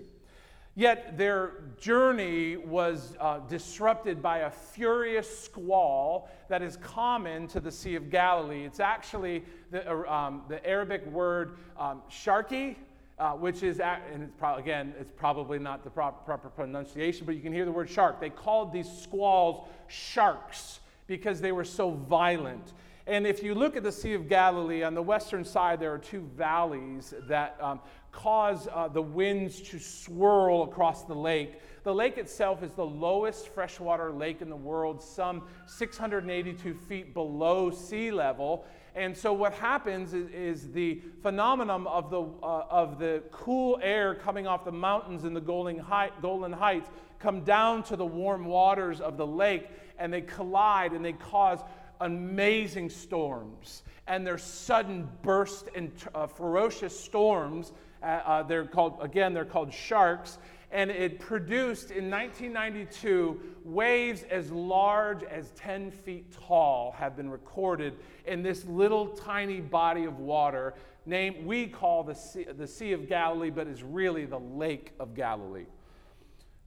Yet 0.73 1.15
their 1.15 1.63
journey 1.79 2.57
was 2.57 3.15
uh, 3.19 3.39
disrupted 3.47 4.19
by 4.19 4.39
a 4.39 4.49
furious 4.49 5.43
squall 5.43 6.29
that 6.49 6.63
is 6.63 6.77
common 6.77 7.47
to 7.49 7.59
the 7.59 7.71
Sea 7.71 7.93
of 7.93 8.09
Galilee. 8.09 8.63
It's 8.65 8.79
actually 8.79 9.43
the, 9.69 9.87
uh, 9.87 10.11
um, 10.11 10.41
the 10.47 10.65
Arabic 10.67 11.05
word 11.07 11.57
um, 11.79 12.01
sharki, 12.11 12.75
uh, 13.19 13.31
which 13.31 13.63
is, 13.63 13.79
and 13.79 14.23
it's 14.23 14.33
pro- 14.37 14.55
again, 14.55 14.93
it's 14.99 15.11
probably 15.15 15.57
not 15.59 15.83
the 15.83 15.89
proper, 15.89 16.23
proper 16.23 16.49
pronunciation, 16.49 17.25
but 17.25 17.35
you 17.35 17.41
can 17.41 17.53
hear 17.53 17.65
the 17.65 17.71
word 17.71 17.89
shark. 17.89 18.19
They 18.19 18.29
called 18.29 18.71
these 18.71 18.89
squalls 18.89 19.67
sharks 19.87 20.79
because 21.07 21.41
they 21.41 21.51
were 21.51 21.63
so 21.63 21.91
violent. 21.91 22.73
And 23.07 23.25
if 23.25 23.41
you 23.41 23.55
look 23.55 23.77
at 23.77 23.83
the 23.83 23.91
Sea 23.91 24.13
of 24.13 24.27
Galilee, 24.27 24.83
on 24.83 24.93
the 24.93 25.01
western 25.01 25.45
side, 25.45 25.79
there 25.79 25.93
are 25.93 25.97
two 25.97 26.29
valleys 26.35 27.13
that 27.27 27.57
um, 27.61 27.79
cause 28.11 28.67
uh, 28.73 28.89
the 28.89 29.01
winds 29.01 29.61
to 29.61 29.79
swirl 29.79 30.63
across 30.63 31.05
the 31.05 31.15
lake. 31.15 31.53
The 31.83 31.93
lake 31.95 32.17
itself 32.17 32.63
is 32.63 32.73
the 32.73 32.85
lowest 32.85 33.47
freshwater 33.47 34.11
lake 34.11 34.41
in 34.41 34.49
the 34.49 34.57
world, 34.57 35.01
some 35.01 35.43
682 35.67 36.73
feet 36.73 37.13
below 37.13 37.71
sea 37.71 38.11
level. 38.11 38.65
And 38.97 39.15
so, 39.15 39.31
what 39.31 39.53
happens 39.53 40.15
is, 40.15 40.27
is 40.31 40.71
the 40.71 40.99
phenomenon 41.21 41.85
of 41.85 42.09
the, 42.09 42.21
uh, 42.21 42.65
of 42.67 42.97
the 42.97 43.21
cool 43.31 43.79
air 43.83 44.15
coming 44.15 44.47
off 44.47 44.65
the 44.65 44.71
mountains 44.71 45.23
in 45.23 45.35
the 45.35 45.39
Golan 45.39 45.77
Heights 45.79 46.89
come 47.19 47.41
down 47.41 47.83
to 47.83 47.95
the 47.95 48.05
warm 48.05 48.45
waters 48.45 48.99
of 48.99 49.15
the 49.15 49.25
lake, 49.25 49.67
and 49.99 50.11
they 50.11 50.21
collide 50.21 50.93
and 50.93 51.05
they 51.05 51.13
cause 51.13 51.59
amazing 52.01 52.89
storms. 52.89 53.83
And 54.07 54.25
they're 54.25 54.39
sudden 54.39 55.07
burst 55.21 55.69
and 55.75 55.91
uh, 56.15 56.25
ferocious 56.25 56.99
storms 56.99 57.73
uh, 58.01 58.05
uh, 58.05 58.43
they're 58.43 58.65
called, 58.65 58.97
again, 59.01 59.33
they're 59.33 59.45
called 59.45 59.73
sharks. 59.73 60.37
And 60.71 60.91
it 60.91 61.19
produced 61.19 61.91
in 61.91 62.09
1992 62.09 63.39
waves 63.63 64.23
as 64.29 64.51
large 64.51 65.23
as 65.23 65.51
10 65.51 65.91
feet 65.91 66.25
tall 66.45 66.93
have 66.97 67.15
been 67.15 67.29
recorded 67.29 67.93
in 68.25 68.43
this 68.43 68.65
little 68.65 69.07
tiny 69.07 69.61
body 69.61 70.03
of 70.03 70.19
water 70.19 70.73
named 71.05 71.45
we 71.45 71.67
call 71.67 72.03
the 72.03 72.13
sea, 72.13 72.43
the 72.43 72.67
sea 72.67 72.91
of 72.91 73.07
Galilee, 73.07 73.49
but 73.49 73.65
is 73.67 73.81
really 73.81 74.25
the 74.25 74.39
Lake 74.39 74.91
of 74.99 75.15
Galilee. 75.15 75.65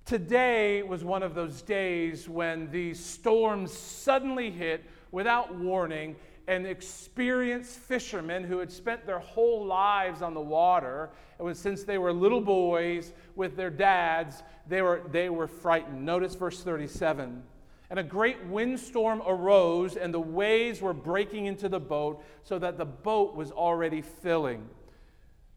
Today 0.07 0.83
was 0.83 1.05
one 1.05 1.23
of 1.23 1.35
those 1.35 1.63
days 1.63 2.29
when 2.29 2.71
these 2.71 2.99
storms 2.99 3.71
suddenly 3.73 4.51
hit 4.51 4.83
without 5.13 5.55
warning 5.55 6.17
and 6.51 6.67
experienced 6.67 7.79
fishermen 7.79 8.43
who 8.43 8.59
had 8.59 8.73
spent 8.73 9.07
their 9.07 9.21
whole 9.21 9.65
lives 9.65 10.21
on 10.21 10.35
the 10.35 10.41
water. 10.41 11.11
It 11.39 11.45
was 11.45 11.61
since 11.61 11.85
they 11.85 11.97
were 11.97 12.13
little 12.13 12.41
boys 12.41 13.13
with 13.37 13.57
their 13.57 13.71
dads, 13.71 14.43
they 14.69 14.83
were, 14.83 15.01
they 15.13 15.31
were 15.31 15.47
frightened. 15.47 16.05
Notice 16.05 16.35
verse 16.35 16.61
37. 16.61 17.45
And 17.89 17.99
a 18.01 18.03
great 18.03 18.45
windstorm 18.47 19.23
arose, 19.25 19.95
and 19.95 20.13
the 20.13 20.21
waves 20.21 20.83
were 20.83 20.93
breaking 20.93 21.47
into 21.47 21.69
the 21.69 21.79
boat, 21.79 22.21
so 22.43 22.59
that 22.59 22.79
the 22.79 22.85
boat 22.85 23.37
was 23.37 23.53
already 23.53 24.03
filling. 24.03 24.69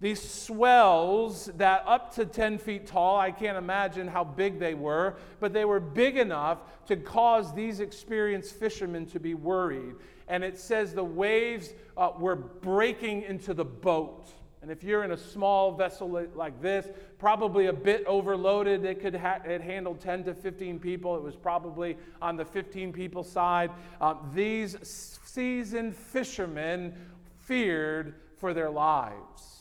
These 0.04 0.22
swells 0.22 1.46
that 1.56 1.86
up 1.88 2.14
to 2.16 2.26
10 2.26 2.58
feet 2.58 2.88
tall, 2.88 3.18
I 3.18 3.32
can't 3.32 3.58
imagine 3.58 4.06
how 4.06 4.26
big 4.26 4.60
they 4.60 4.74
were, 4.74 5.16
but 5.40 5.54
they 5.54 5.64
were 5.64 5.80
big 5.80 6.18
enough 6.18 6.58
to 6.88 6.98
cause 6.98 7.54
these 7.54 7.80
experienced 7.80 8.54
fishermen 8.56 9.06
to 9.06 9.20
be 9.22 9.34
worried. 9.34 9.96
And 10.28 10.44
it 10.44 10.60
says 10.60 10.94
the 10.94 11.06
waves 11.06 11.74
uh, 11.96 12.12
were 12.20 12.36
breaking 12.36 13.22
into 13.22 13.54
the 13.54 13.64
boat. 13.64 14.28
And 14.62 14.70
if 14.70 14.84
you're 14.84 15.06
in 15.06 15.12
a 15.12 15.18
small 15.18 15.72
vessel 15.72 16.28
like 16.36 16.62
this, 16.62 16.86
probably 17.18 17.68
a 17.68 17.74
bit 17.74 18.04
overloaded, 18.06 18.84
it 18.84 19.00
could 19.00 19.16
ha- 19.16 19.40
it 19.46 19.62
handled 19.62 20.02
10 20.02 20.26
to 20.26 20.34
15 20.34 20.80
people. 20.82 21.16
It 21.16 21.24
was 21.24 21.38
probably 21.38 21.96
on 22.22 22.36
the 22.36 22.44
15 22.44 22.92
people 22.92 23.24
side. 23.24 23.72
Uh, 24.02 24.16
these 24.34 24.76
seasoned 24.84 25.96
fishermen 25.96 26.94
feared 27.40 28.16
for 28.36 28.54
their 28.54 28.70
lives. 28.70 29.53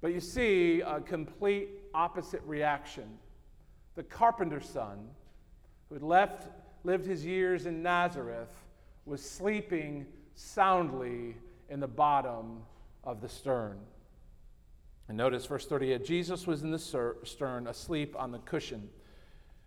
But 0.00 0.12
you 0.12 0.20
see 0.20 0.82
a 0.82 1.00
complete 1.00 1.68
opposite 1.94 2.42
reaction. 2.44 3.18
The 3.94 4.02
carpenter's 4.02 4.68
son, 4.68 5.08
who 5.88 5.94
had 5.94 6.02
left, 6.02 6.48
lived 6.84 7.06
his 7.06 7.24
years 7.24 7.66
in 7.66 7.82
Nazareth, 7.82 8.54
was 9.06 9.22
sleeping 9.22 10.06
soundly 10.34 11.36
in 11.68 11.80
the 11.80 11.88
bottom 11.88 12.62
of 13.04 13.20
the 13.20 13.28
stern. 13.28 13.78
And 15.08 15.16
notice 15.16 15.46
verse 15.46 15.66
38 15.66 16.04
Jesus 16.04 16.46
was 16.46 16.62
in 16.62 16.70
the 16.70 16.78
stern, 16.78 17.66
asleep 17.66 18.14
on 18.18 18.32
the 18.32 18.38
cushion. 18.40 18.88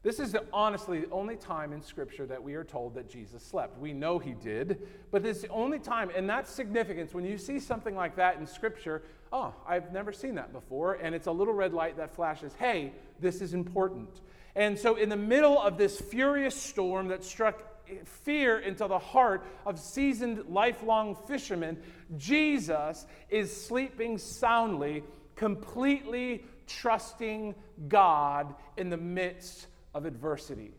This 0.01 0.22
is 0.22 0.34
honestly 0.53 1.01
the 1.01 1.12
only 1.12 1.36
time 1.36 1.74
in 1.74 1.82
Scripture 1.82 2.25
that 2.27 2.41
we 2.41 2.53
are 2.53 2.63
told 2.63 2.96
that 2.96 3.10
Jesus 3.10 3.44
slept. 3.44 3.77
We 3.77 3.91
know 3.91 4.18
he 4.18 4.32
did, 4.32 4.88
but 5.12 5.24
this 5.24 5.38
is 5.38 5.44
the 5.44 5.50
only 5.50 5.77
time, 5.77 6.10
and 6.15 6.29
that's 6.29 6.50
significance. 6.50 7.13
When 7.13 7.25
you 7.25 7.38
see 7.38 7.60
something 7.60 7.96
like 7.96 8.15
that 8.15 8.38
in 8.38 8.48
Scripture, 8.48 9.03
oh, 9.34 9.53
I've 9.68 9.91
never 9.91 10.13
seen 10.13 10.36
that 10.36 10.53
before, 10.53 10.94
and 10.94 11.13
it's 11.13 11.27
a 11.27 11.32
little 11.32 11.53
red 11.53 11.74
light 11.74 11.98
that 11.98 12.15
flashes, 12.15 12.53
hey, 12.58 12.94
this 13.20 13.41
is 13.41 13.53
important. 13.53 14.22
And 14.56 14.79
so, 14.79 14.96
in 14.96 15.10
the 15.10 15.18
middle 15.18 15.60
of 15.60 15.77
this 15.77 16.00
furious 16.00 16.56
storm 16.56 17.10
that 17.10 17.25
struck 17.25 17.62
fear 18.06 18.58
into 18.58 18.88
the 18.88 19.00
heart 19.00 19.46
of 19.65 19.79
seasoned, 19.79 20.46
lifelong 20.48 21.18
fishermen, 21.27 21.77
Jesus 22.18 23.06
is 23.29 23.65
sleeping 23.65 24.18
soundly, 24.18 25.03
completely 25.36 26.46
trusting 26.68 27.53
God 27.89 28.56
in 28.77 28.89
the 28.89 28.98
midst 28.98 29.68
of 29.93 30.05
adversity. 30.05 30.74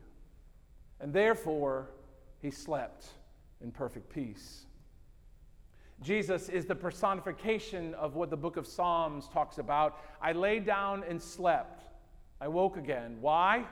And 1.00 1.12
therefore, 1.12 1.88
he 2.40 2.50
slept 2.50 3.06
in 3.60 3.70
perfect 3.70 4.12
peace. 4.12 4.66
Jesus 6.02 6.48
is 6.48 6.64
the 6.64 6.74
personification 6.74 7.94
of 7.94 8.14
what 8.14 8.30
the 8.30 8.36
book 8.36 8.56
of 8.56 8.66
Psalms 8.66 9.28
talks 9.28 9.58
about. 9.58 9.98
I 10.22 10.32
lay 10.32 10.58
down 10.58 11.04
and 11.06 11.20
slept. 11.20 11.82
I 12.40 12.48
woke 12.48 12.78
again. 12.78 13.18
Why? 13.20 13.64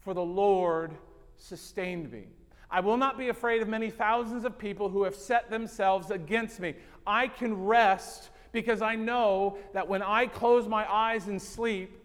For 0.00 0.12
the 0.12 0.24
Lord 0.24 0.92
sustained 1.36 2.12
me. 2.12 2.24
I 2.70 2.80
will 2.80 2.96
not 2.96 3.16
be 3.16 3.28
afraid 3.28 3.62
of 3.62 3.68
many 3.68 3.90
thousands 3.90 4.44
of 4.44 4.58
people 4.58 4.88
who 4.90 5.04
have 5.04 5.14
set 5.14 5.48
themselves 5.50 6.10
against 6.10 6.60
me. 6.60 6.74
I 7.06 7.28
can 7.28 7.64
rest 7.64 8.30
because 8.52 8.82
I 8.82 8.96
know 8.96 9.56
that 9.72 9.88
when 9.88 10.02
I 10.02 10.26
close 10.26 10.66
my 10.66 10.90
eyes 10.90 11.28
and 11.28 11.40
sleep, 11.40 12.02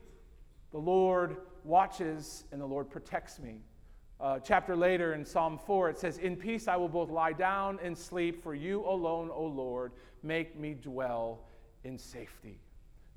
the 0.72 0.78
Lord 0.78 1.38
watches 1.64 2.46
and 2.52 2.62
the 2.62 2.66
Lord 2.66 2.90
protects 2.90 3.40
me. 3.40 3.62
Uh, 4.20 4.40
chapter 4.40 4.76
later 4.76 5.14
in 5.14 5.26
Psalm 5.26 5.60
4, 5.66 5.90
it 5.90 5.98
says, 5.98 6.20
In 6.20 6.36
peace 6.36 6.68
I 6.68 6.76
will 6.76 6.90
both 6.90 7.10
lie 7.10 7.34
down 7.34 7.80
and 7.82 7.98
sleep, 7.98 8.44
for 8.44 8.54
you 8.54 8.86
alone, 8.86 9.32
O 9.34 9.46
Lord, 9.46 9.94
make 10.22 10.58
me 10.60 10.76
dwell 10.76 11.40
in 11.84 11.98
safety. 11.98 12.60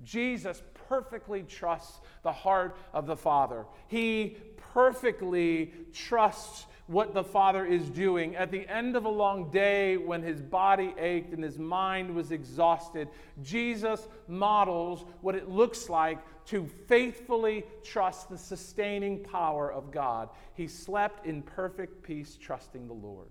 Jesus 0.02 0.62
perfectly 0.88 1.42
trusts 1.42 2.00
the 2.22 2.32
heart 2.32 2.76
of 2.92 3.06
the 3.06 3.16
Father. 3.16 3.66
He 3.86 4.38
perfectly 4.56 5.72
trusts 5.92 6.66
what 6.86 7.14
the 7.14 7.24
Father 7.24 7.64
is 7.64 7.88
doing. 7.88 8.36
At 8.36 8.50
the 8.50 8.68
end 8.68 8.94
of 8.94 9.04
a 9.04 9.10
long 9.10 9.50
day, 9.50 9.96
when 9.96 10.22
his 10.22 10.42
body 10.42 10.94
ached 10.98 11.32
and 11.32 11.42
his 11.42 11.58
mind 11.58 12.14
was 12.14 12.30
exhausted, 12.30 13.08
Jesus 13.42 14.06
models 14.28 15.04
what 15.22 15.34
it 15.34 15.48
looks 15.48 15.88
like 15.88 16.18
to 16.46 16.66
faithfully 16.86 17.64
trust 17.82 18.28
the 18.28 18.36
sustaining 18.36 19.24
power 19.24 19.72
of 19.72 19.90
God. 19.90 20.28
He 20.54 20.68
slept 20.68 21.26
in 21.26 21.42
perfect 21.42 22.02
peace, 22.02 22.36
trusting 22.38 22.86
the 22.86 22.94
Lord. 22.94 23.28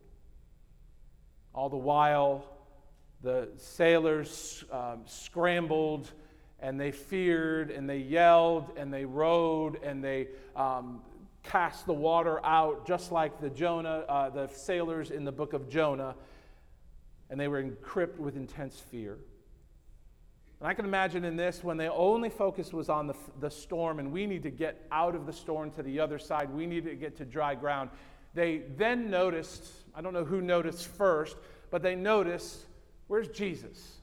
All 1.53 1.69
the 1.69 1.77
while, 1.77 2.45
the 3.21 3.49
sailors 3.57 4.65
um, 4.71 5.01
scrambled 5.05 6.11
and 6.59 6.79
they 6.79 6.91
feared 6.91 7.69
and 7.69 7.87
they 7.87 7.97
yelled 7.97 8.71
and 8.77 8.91
they 8.91 9.05
rowed 9.05 9.81
and 9.83 10.03
they 10.03 10.29
um, 10.55 11.01
cast 11.43 11.85
the 11.85 11.93
water 11.93 12.43
out, 12.45 12.87
just 12.87 13.11
like 13.11 13.39
the 13.39 13.49
Jonah, 13.49 14.05
uh, 14.07 14.29
the 14.29 14.47
sailors 14.47 15.11
in 15.11 15.25
the 15.25 15.31
book 15.31 15.53
of 15.53 15.69
Jonah, 15.69 16.15
and 17.29 17.39
they 17.39 17.47
were 17.47 17.61
encrypted 17.61 18.17
with 18.17 18.35
intense 18.35 18.79
fear. 18.79 19.17
And 20.59 20.69
I 20.69 20.73
can 20.73 20.85
imagine 20.85 21.25
in 21.25 21.35
this, 21.35 21.63
when 21.63 21.75
the 21.75 21.91
only 21.91 22.29
focus 22.29 22.71
was 22.71 22.87
on 22.87 23.07
the, 23.07 23.15
the 23.41 23.49
storm, 23.49 23.99
and 23.99 24.13
we 24.13 24.25
need 24.25 24.43
to 24.43 24.49
get 24.49 24.87
out 24.91 25.13
of 25.13 25.25
the 25.25 25.33
storm 25.33 25.71
to 25.71 25.83
the 25.83 25.99
other 25.99 26.17
side, 26.17 26.49
we 26.49 26.65
need 26.65 26.85
to 26.85 26.95
get 26.95 27.17
to 27.17 27.25
dry 27.25 27.53
ground. 27.53 27.89
They 28.33 28.63
then 28.77 29.09
noticed, 29.09 29.67
I 29.93 30.01
don't 30.01 30.13
know 30.13 30.23
who 30.23 30.41
noticed 30.41 30.87
first, 30.87 31.35
but 31.69 31.81
they 31.81 31.95
noticed, 31.95 32.57
where's 33.07 33.27
Jesus? 33.27 33.97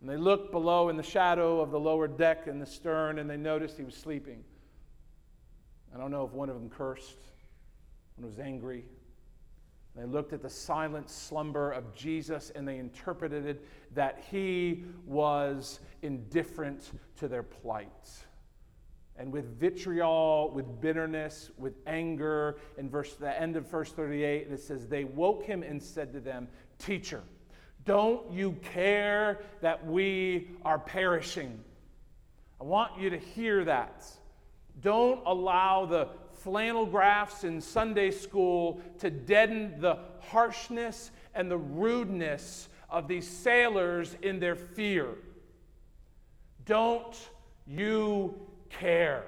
And 0.00 0.08
they 0.08 0.16
looked 0.16 0.52
below 0.52 0.88
in 0.88 0.96
the 0.96 1.02
shadow 1.02 1.60
of 1.60 1.72
the 1.72 1.80
lower 1.80 2.06
deck 2.06 2.46
in 2.46 2.60
the 2.60 2.66
stern, 2.66 3.18
and 3.18 3.28
they 3.28 3.36
noticed 3.36 3.76
he 3.76 3.82
was 3.82 3.96
sleeping. 3.96 4.44
I 5.94 5.98
don't 5.98 6.10
know 6.10 6.24
if 6.24 6.32
one 6.32 6.48
of 6.48 6.54
them 6.54 6.68
cursed, 6.68 7.16
one 8.16 8.26
was 8.26 8.38
angry. 8.38 8.84
They 9.96 10.04
looked 10.04 10.32
at 10.32 10.42
the 10.42 10.50
silent 10.50 11.10
slumber 11.10 11.72
of 11.72 11.92
Jesus 11.92 12.52
and 12.54 12.68
they 12.68 12.78
interpreted 12.78 13.60
that 13.94 14.24
he 14.30 14.84
was 15.04 15.80
indifferent 16.02 16.92
to 17.16 17.26
their 17.26 17.42
plight. 17.42 17.88
And 19.16 19.32
with 19.32 19.58
vitriol, 19.58 20.52
with 20.54 20.80
bitterness, 20.80 21.50
with 21.58 21.74
anger, 21.88 22.58
in 22.76 22.88
verse 22.88 23.14
the 23.14 23.40
end 23.40 23.56
of 23.56 23.68
verse 23.68 23.90
38, 23.90 24.44
and 24.44 24.54
it 24.54 24.60
says, 24.60 24.86
They 24.86 25.02
woke 25.02 25.42
him 25.42 25.64
and 25.64 25.82
said 25.82 26.12
to 26.12 26.20
them, 26.20 26.46
Teacher, 26.78 27.22
don't 27.84 28.30
you 28.30 28.52
care 28.62 29.40
that 29.60 29.84
we 29.84 30.50
are 30.64 30.78
perishing? 30.78 31.58
I 32.60 32.64
want 32.64 33.00
you 33.00 33.10
to 33.10 33.18
hear 33.18 33.64
that. 33.64 34.06
Don't 34.80 35.20
allow 35.26 35.86
the 35.86 36.08
flannel 36.32 36.86
graphs 36.86 37.44
in 37.44 37.60
Sunday 37.60 38.10
school 38.10 38.80
to 38.98 39.10
deaden 39.10 39.80
the 39.80 39.98
harshness 40.20 41.10
and 41.34 41.50
the 41.50 41.58
rudeness 41.58 42.68
of 42.90 43.08
these 43.08 43.28
sailors 43.28 44.16
in 44.22 44.38
their 44.38 44.56
fear. 44.56 45.14
Don't 46.64 47.16
you 47.66 48.34
care? 48.70 49.24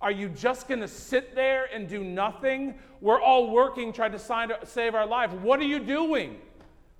Are 0.00 0.12
you 0.12 0.28
just 0.28 0.68
going 0.68 0.80
to 0.80 0.88
sit 0.88 1.34
there 1.34 1.68
and 1.72 1.88
do 1.88 2.04
nothing? 2.04 2.74
We're 3.00 3.20
all 3.20 3.50
working 3.50 3.92
trying 3.92 4.12
to 4.12 4.60
save 4.64 4.94
our 4.94 5.06
life. 5.06 5.32
What 5.32 5.58
are 5.60 5.64
you 5.64 5.80
doing? 5.80 6.38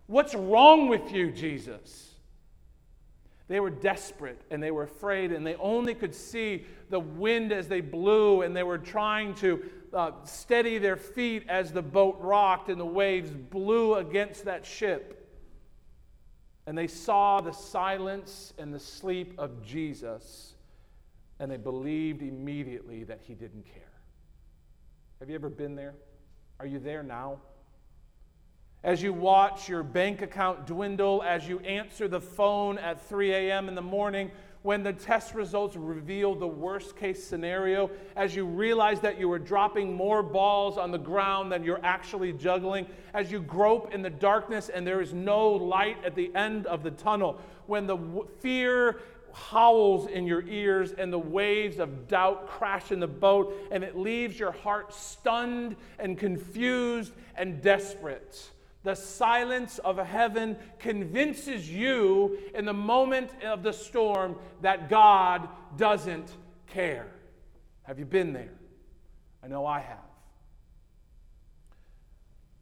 What's 0.07 0.35
wrong 0.35 0.89
with 0.89 1.13
you, 1.13 1.31
Jesus? 1.31 2.08
They 3.49 3.61
were 3.61 3.71
desperate 3.71 4.41
and 4.51 4.63
they 4.63 4.71
were 4.71 4.85
afraid, 4.85 5.33
and 5.33 5.47
they 5.47 5.57
only 5.57 5.95
could 5.95 6.15
see 6.15 6.67
the 6.91 7.01
wind 7.01 7.51
as 7.51 7.67
they 7.67 7.81
blew, 7.81 8.43
and 8.43 8.55
they 8.55 8.63
were 8.63 8.79
trying 8.79 9.35
to 9.37 9.65
uh, 9.93 10.13
steady 10.25 10.79
their 10.79 10.97
feet 10.97 11.45
as 11.49 11.73
the 11.73 11.83
boat 11.83 12.19
rocked 12.21 12.69
and 12.69 12.79
the 12.79 12.87
waves 12.87 13.31
blew 13.31 13.95
against 13.95 14.45
that 14.45 14.67
ship. 14.67 15.15
And 16.67 16.77
they 16.77 16.87
saw 16.87 17.41
the 17.41 17.53
silence 17.53 18.53
and 18.59 18.73
the 18.73 18.79
sleep 18.79 19.35
of 19.39 19.65
Jesus, 19.65 20.55
and 21.41 21.51
they 21.51 21.57
believed 21.57 22.21
immediately 22.21 23.05
that 23.05 23.21
he 23.23 23.33
didn't 23.33 23.65
care. 23.65 23.83
Have 25.21 25.31
you 25.31 25.35
ever 25.35 25.49
been 25.49 25.75
there? 25.75 25.95
Are 26.61 26.67
you 26.67 26.79
there 26.79 27.03
now? 27.03 27.41
As 28.85 29.03
you 29.03 29.13
watch 29.13 29.69
your 29.69 29.83
bank 29.83 30.23
account 30.23 30.67
dwindle, 30.67 31.23
as 31.23 31.49
you 31.49 31.59
answer 31.61 32.07
the 32.09 32.21
phone 32.21 32.79
at 32.79 33.01
3 33.09 33.33
a.m. 33.33 33.69
in 33.69 33.75
the 33.75 33.83
morning 33.83 34.31
when 34.63 34.83
the 34.83 34.93
test 34.93 35.35
results 35.35 35.77
reveal 35.77 36.35
the 36.35 36.47
worst 36.47 36.97
case 36.97 37.23
scenario, 37.23 37.91
as 38.17 38.35
you 38.35 38.45
realize 38.45 39.01
that 39.01 39.19
you 39.19 39.31
are 39.31 39.39
dropping 39.39 39.95
more 39.95 40.23
balls 40.23 40.77
on 40.77 40.91
the 40.91 40.99
ground 40.99 41.51
than 41.51 41.63
you're 41.63 41.85
actually 41.85 42.33
juggling, 42.33 42.87
as 43.15 43.31
you 43.31 43.41
grope 43.41 43.95
in 43.95 44.03
the 44.03 44.11
darkness 44.11 44.69
and 44.69 44.87
there 44.87 45.01
is 45.01 45.15
no 45.15 45.49
light 45.49 45.97
at 46.05 46.15
the 46.15 46.35
end 46.35 46.67
of 46.67 46.83
the 46.83 46.91
tunnel, 46.91 47.41
when 47.67 47.87
the 47.87 47.97
w- 47.97 48.29
fear 48.41 49.01
howls 49.33 50.09
in 50.09 50.27
your 50.27 50.47
ears 50.49 50.93
and 50.93 51.13
the 51.13 51.19
waves 51.19 51.79
of 51.79 52.09
doubt 52.09 52.49
crash 52.49 52.91
in 52.91 52.99
the 52.99 53.07
boat 53.07 53.55
and 53.71 53.85
it 53.85 53.97
leaves 53.97 54.39
your 54.39 54.51
heart 54.51 54.93
stunned 54.93 55.77
and 55.99 56.19
confused 56.19 57.13
and 57.37 57.63
desperate 57.63 58.51
the 58.89 58.97
silence 58.97 59.79
of 59.81 59.99
heaven 59.99 60.57
convinces 60.79 61.71
you 61.71 62.39
in 62.55 62.65
the 62.65 62.73
moment 62.73 63.31
of 63.45 63.63
the 63.63 63.71
storm 63.71 64.35
that 64.63 64.89
God 64.89 65.47
doesn't 65.77 66.35
care. 66.69 67.13
Have 67.83 67.99
you 67.99 68.07
been 68.07 68.33
there? 68.33 68.55
I 69.45 69.47
know 69.47 69.67
I 69.67 69.81
have. 69.81 69.99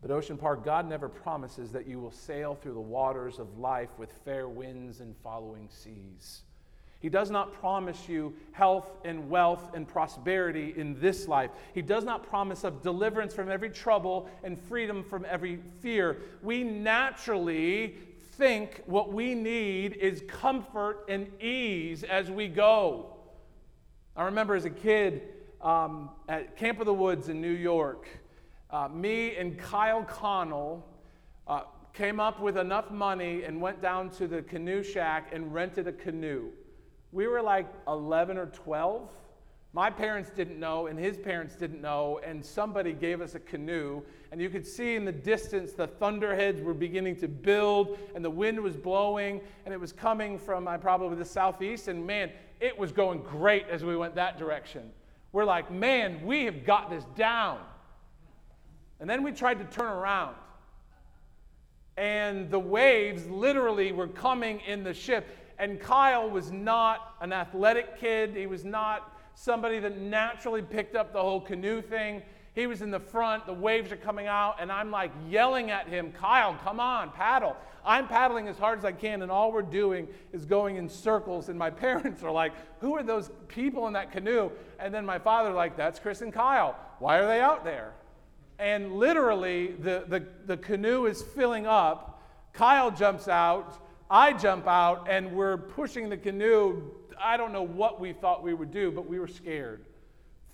But 0.03 0.11
Ocean 0.11 0.37
Park, 0.37 0.65
God 0.65 0.89
never 0.89 1.09
promises 1.09 1.71
that 1.71 1.87
you 1.87 2.01
will 2.01 2.11
sail 2.11 2.57
through 2.57 2.75
the 2.75 2.81
waters 2.81 3.39
of 3.39 3.61
life 3.61 3.91
with 3.97 4.11
fair 4.25 4.49
winds 4.49 4.99
and 4.99 5.15
following 5.23 5.69
seas. 5.71 6.43
He 7.07 7.11
does 7.11 7.31
not 7.31 7.53
promise 7.53 8.09
you 8.09 8.35
health 8.51 8.91
and 9.05 9.31
wealth 9.31 9.71
and 9.75 9.87
prosperity 9.87 10.75
in 10.77 10.99
this 10.99 11.29
life. 11.29 11.53
He 11.73 11.81
does 11.81 12.03
not 12.03 12.29
promise 12.29 12.65
of 12.65 12.83
deliverance 12.83 13.33
from 13.33 13.49
every 13.49 13.71
trouble 13.71 14.29
and 14.43 14.59
freedom 14.59 15.05
from 15.05 15.25
every 15.25 15.61
fear. 15.81 16.17
We 16.43 16.65
naturally 16.65 17.95
think 18.39 18.83
what 18.87 19.13
we 19.13 19.37
need 19.37 19.93
is 19.93 20.25
comfort 20.27 21.05
and 21.09 21.29
ease 21.41 22.03
as 22.03 22.29
we 22.29 22.49
go. 22.49 23.15
I 24.17 24.25
remember 24.25 24.57
as 24.57 24.65
a 24.65 24.71
kid 24.71 25.29
um, 25.61 26.11
at 26.29 26.57
Camp 26.57 26.81
of 26.81 26.87
the 26.87 26.95
Woods 26.95 27.29
in 27.29 27.41
New 27.41 27.53
York, 27.53 28.09
uh, 28.69 28.89
me 28.89 29.37
and 29.37 29.57
Kyle 29.57 30.03
Connell 30.03 30.85
uh, 31.47 31.61
came 31.93 32.19
up 32.19 32.41
with 32.41 32.59
enough 32.59 32.91
money 32.91 33.45
and 33.45 33.61
went 33.61 33.81
down 33.81 34.11
to 34.11 34.27
the 34.27 34.43
canoe 34.43 34.83
shack 34.83 35.29
and 35.33 35.55
rented 35.55 35.87
a 35.87 35.93
canoe. 35.93 36.51
We 37.13 37.27
were 37.27 37.43
like 37.43 37.67
11 37.87 38.37
or 38.37 38.47
12. 38.47 39.09
My 39.73 39.91
parents 39.91 40.31
didn't 40.31 40.59
know, 40.59 40.87
and 40.87 40.99
his 40.99 41.19
parents 41.19 41.55
didn't 41.55 41.83
know, 41.83 42.19
and 42.25 42.45
somebody 42.45 42.93
gave 42.95 43.21
us 43.21 43.35
a 43.35 43.41
canoe. 43.41 44.03
And 44.33 44.41
you 44.41 44.49
could 44.49 44.67
see 44.67 44.95
in 44.95 45.05
the 45.05 45.13
distance 45.13 45.73
the 45.73 45.87
thunderheads 45.87 46.63
were 46.63 46.73
beginning 46.73 47.17
to 47.17 47.29
build, 47.29 47.99
and 48.15 48.25
the 48.25 48.31
wind 48.31 48.59
was 48.59 48.75
blowing, 48.75 49.43
and 49.65 49.75
it 49.75 49.81
was 49.81 49.93
coming 49.93 50.39
from 50.39 50.67
uh, 50.67 50.79
probably 50.79 51.17
the 51.17 51.25
southeast. 51.25 51.89
And 51.89 52.07
man, 52.07 52.31
it 52.61 52.79
was 52.79 52.91
going 52.91 53.21
great 53.21 53.67
as 53.69 53.85
we 53.85 53.97
went 53.97 54.15
that 54.15 54.39
direction. 54.39 54.91
We're 55.33 55.45
like, 55.45 55.71
man, 55.71 56.25
we 56.25 56.45
have 56.47 56.65
got 56.65 56.89
this 56.89 57.05
down. 57.15 57.59
And 58.99 59.11
then 59.11 59.23
we 59.23 59.33
tried 59.33 59.59
to 59.59 59.65
turn 59.65 59.93
around. 59.93 60.37
And 61.99 62.51
the 62.51 62.59
waves 62.59 63.27
literally 63.27 63.93
were 63.93 64.09
coming 64.09 64.61
in 64.61 64.85
the 64.85 64.95
ship 64.95 65.29
and 65.59 65.81
Kyle 65.81 66.29
was 66.29 66.51
not 66.53 67.15
an 67.21 67.33
athletic 67.33 67.99
kid. 67.99 68.37
He 68.37 68.47
was 68.47 68.65
not 68.65 69.17
somebody 69.35 69.79
that 69.79 69.99
naturally 69.99 70.63
picked 70.63 70.97
up 70.97 71.13
the 71.13 71.21
whole 71.21 71.41
canoe 71.41 71.81
thing. 71.83 72.23
He 72.55 72.67
was 72.67 72.81
in 72.81 72.91
the 72.91 73.01
front, 73.01 73.45
the 73.45 73.53
waves 73.53 73.93
are 73.93 73.97
coming 73.97 74.27
out, 74.27 74.57
and 74.61 74.73
I'm 74.73 74.91
like 74.91 75.13
yelling 75.29 75.71
at 75.71 75.89
him, 75.89 76.11
Kyle, 76.13 76.55
come 76.65 76.81
on, 76.81 77.11
paddle. 77.11 77.55
I'm 77.85 78.09
paddling 78.09 78.49
as 78.49 78.59
hard 78.59 78.79
as 78.79 78.85
I 78.85 78.93
can, 78.93 79.21
and 79.21 79.31
all 79.31 79.53
we're 79.53 79.61
doing 79.61 80.09
is 80.33 80.47
going 80.47 80.77
in 80.77 80.89
circles. 80.89 81.51
And 81.51 81.59
my 81.59 81.71
parents 81.85 82.23
are 82.23 82.31
like, 82.33 82.53
Who 82.81 82.97
are 82.97 83.03
those 83.03 83.31
people 83.47 83.87
in 83.87 83.93
that 83.93 84.11
canoe? 84.11 84.51
And 84.79 84.93
then 84.93 85.05
my 85.05 85.19
father, 85.19 85.53
like, 85.53 85.77
That's 85.77 85.99
Chris 85.99 86.23
and 86.23 86.33
Kyle. 86.33 86.77
Why 86.99 87.19
are 87.19 87.27
they 87.27 87.41
out 87.41 87.63
there? 87.63 87.93
And 88.59 88.95
literally, 88.95 89.73
the, 89.73 90.05
the, 90.09 90.27
the 90.47 90.57
canoe 90.57 91.05
is 91.05 91.23
filling 91.23 91.67
up. 91.67 92.23
Kyle 92.55 92.91
jumps 92.91 93.29
out 93.29 93.86
I 94.11 94.33
jump 94.33 94.67
out 94.67 95.09
and 95.11 95.33
we're 95.33 95.57
pushing 95.57 96.09
the 96.09 96.17
canoe. 96.17 96.83
I 97.21 97.37
don't 97.37 97.53
know 97.53 97.67
what 97.67 98.01
we 98.01 98.13
thought 98.13 98.43
we 98.43 98.55
would 98.55 98.71
do, 98.71 98.93
but 98.93 99.09
we 99.09 99.19
were 99.19 99.27
scared. 99.27 99.85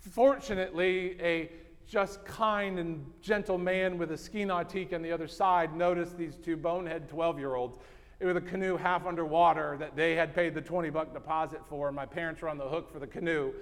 Fortunately, 0.01 1.17
a 1.21 1.51
just 1.87 2.25
kind 2.25 2.79
and 2.79 3.05
gentle 3.21 3.59
man 3.59 3.99
with 3.99 4.12
a 4.12 4.17
ski 4.17 4.45
nautique 4.45 4.95
on 4.95 5.03
the 5.03 5.12
other 5.12 5.29
side 5.29 5.77
noticed 5.77 6.17
these 6.17 6.37
two 6.37 6.57
bonehead 6.57 7.09
12 7.09 7.38
year 7.38 7.55
olds. 7.55 7.77
with 8.21 8.37
a 8.37 8.41
canoe 8.41 8.77
half 8.77 9.05
underwater 9.05 9.77
that 9.79 9.97
they 9.97 10.15
had 10.15 10.35
paid 10.35 10.55
the 10.55 10.61
20 10.61 10.91
buck 10.91 11.12
deposit 11.12 11.61
for, 11.69 11.88
and 11.88 11.97
my 11.97 12.07
parents 12.07 12.41
were 12.41 12.49
on 12.49 12.57
the 12.57 12.69
hook 12.69 12.91
for 12.91 12.99
the 12.99 13.07
canoe. 13.07 13.53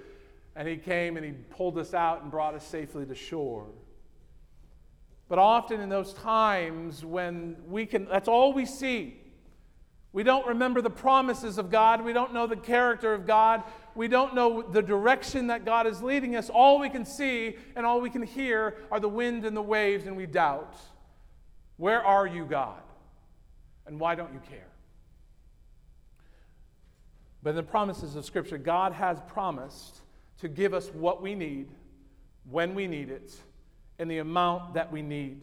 and 0.55 0.67
He 0.67 0.77
came 0.77 1.17
and 1.17 1.25
He 1.25 1.31
pulled 1.31 1.77
us 1.77 1.93
out 1.93 2.21
and 2.21 2.31
brought 2.31 2.53
us 2.53 2.65
safely 2.65 3.05
to 3.05 3.15
shore. 3.15 3.67
But 5.27 5.39
often 5.39 5.81
in 5.81 5.89
those 5.89 6.13
times 6.13 7.03
when 7.03 7.57
we 7.67 7.85
can, 7.85 8.05
that's 8.05 8.27
all 8.27 8.53
we 8.53 8.65
see. 8.65 9.20
We 10.13 10.23
don't 10.23 10.45
remember 10.45 10.81
the 10.81 10.89
promises 10.89 11.57
of 11.57 11.69
God. 11.69 12.03
We 12.03 12.11
don't 12.11 12.33
know 12.33 12.45
the 12.45 12.57
character 12.57 13.13
of 13.13 13.25
God. 13.25 13.63
We 13.95 14.09
don't 14.09 14.35
know 14.35 14.61
the 14.61 14.81
direction 14.81 15.47
that 15.47 15.63
God 15.63 15.87
is 15.87 16.01
leading 16.01 16.35
us. 16.35 16.49
All 16.49 16.79
we 16.79 16.89
can 16.89 17.05
see 17.05 17.55
and 17.75 17.85
all 17.85 18.01
we 18.01 18.09
can 18.09 18.23
hear 18.23 18.75
are 18.91 18.99
the 18.99 19.07
wind 19.07 19.45
and 19.45 19.55
the 19.55 19.61
waves, 19.61 20.07
and 20.07 20.17
we 20.17 20.25
doubt. 20.25 20.75
Where 21.77 22.03
are 22.05 22.27
you, 22.27 22.45
God? 22.45 22.81
And 23.87 23.99
why 23.99 24.15
don't 24.15 24.33
you 24.33 24.41
care? 24.49 24.67
But 27.41 27.51
in 27.51 27.55
the 27.55 27.63
promises 27.63 28.15
of 28.15 28.25
Scripture, 28.25 28.57
God 28.57 28.93
has 28.93 29.19
promised 29.27 30.01
to 30.41 30.49
give 30.49 30.73
us 30.73 30.89
what 30.89 31.21
we 31.21 31.35
need, 31.35 31.69
when 32.49 32.75
we 32.75 32.85
need 32.85 33.09
it, 33.09 33.33
and 33.97 34.11
the 34.11 34.17
amount 34.17 34.73
that 34.73 34.91
we 34.91 35.01
need. 35.01 35.41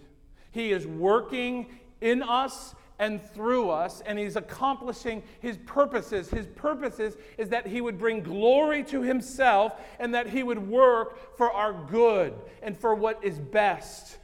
He 0.50 0.72
is 0.72 0.87
working 0.87 1.66
in 2.00 2.22
us 2.22 2.74
and 2.98 3.22
through 3.32 3.70
us, 3.70 4.02
and 4.04 4.18
He's 4.18 4.37
accomplishing 4.37 5.22
His 5.40 5.56
purposes. 5.58 6.30
His 6.30 6.46
purposes 6.46 7.16
is 7.37 7.48
that 7.50 7.66
He 7.66 7.80
would 7.80 7.98
bring 7.98 8.22
glory 8.22 8.82
to 8.84 9.02
Himself 9.02 9.74
and 9.98 10.14
that 10.14 10.28
He 10.28 10.42
would 10.42 10.68
work 10.68 11.37
for 11.37 11.52
our 11.52 11.72
good 11.72 12.34
and 12.62 12.76
for 12.76 12.94
what 12.94 13.22
is 13.22 13.38
best. 13.38 14.18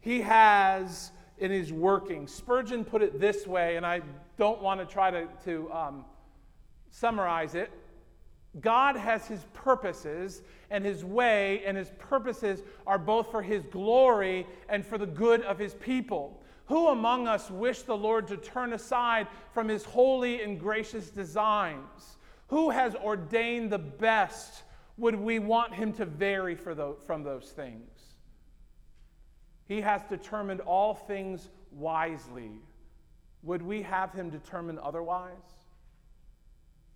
He 0.00 0.20
has 0.20 1.10
and 1.40 1.52
His 1.52 1.72
working. 1.72 2.26
Spurgeon 2.26 2.84
put 2.84 3.02
it 3.02 3.20
this 3.20 3.46
way, 3.46 3.76
and 3.76 3.86
I 3.86 4.02
don't 4.36 4.62
want 4.62 4.80
to 4.80 4.86
try 4.86 5.10
to, 5.10 5.28
to 5.44 5.72
um, 5.72 6.04
summarize 6.90 7.54
it. 7.54 7.70
God 8.60 8.96
has 8.96 9.26
his 9.26 9.44
purposes, 9.52 10.42
and 10.70 10.84
his 10.84 11.04
way 11.04 11.62
and 11.64 11.76
his 11.76 11.90
purposes 11.98 12.62
are 12.86 12.98
both 12.98 13.30
for 13.30 13.42
his 13.42 13.62
glory 13.66 14.46
and 14.68 14.84
for 14.84 14.98
the 14.98 15.06
good 15.06 15.42
of 15.42 15.58
his 15.58 15.74
people. 15.74 16.42
Who 16.68 16.88
among 16.88 17.26
us 17.26 17.50
wish 17.50 17.82
the 17.82 17.96
Lord 17.96 18.28
to 18.28 18.36
turn 18.36 18.72
aside 18.72 19.26
from 19.52 19.68
his 19.68 19.84
holy 19.84 20.42
and 20.42 20.60
gracious 20.60 21.10
designs? 21.10 22.18
Who 22.48 22.70
has 22.70 22.94
ordained 22.94 23.70
the 23.70 23.78
best? 23.78 24.62
Would 24.96 25.14
we 25.14 25.38
want 25.38 25.74
him 25.74 25.92
to 25.94 26.04
vary 26.04 26.54
from 26.54 27.22
those 27.22 27.50
things? 27.50 27.90
He 29.66 29.80
has 29.80 30.02
determined 30.08 30.60
all 30.60 30.94
things 30.94 31.48
wisely. 31.70 32.52
Would 33.42 33.62
we 33.62 33.82
have 33.82 34.12
him 34.12 34.30
determine 34.30 34.78
otherwise? 34.82 35.32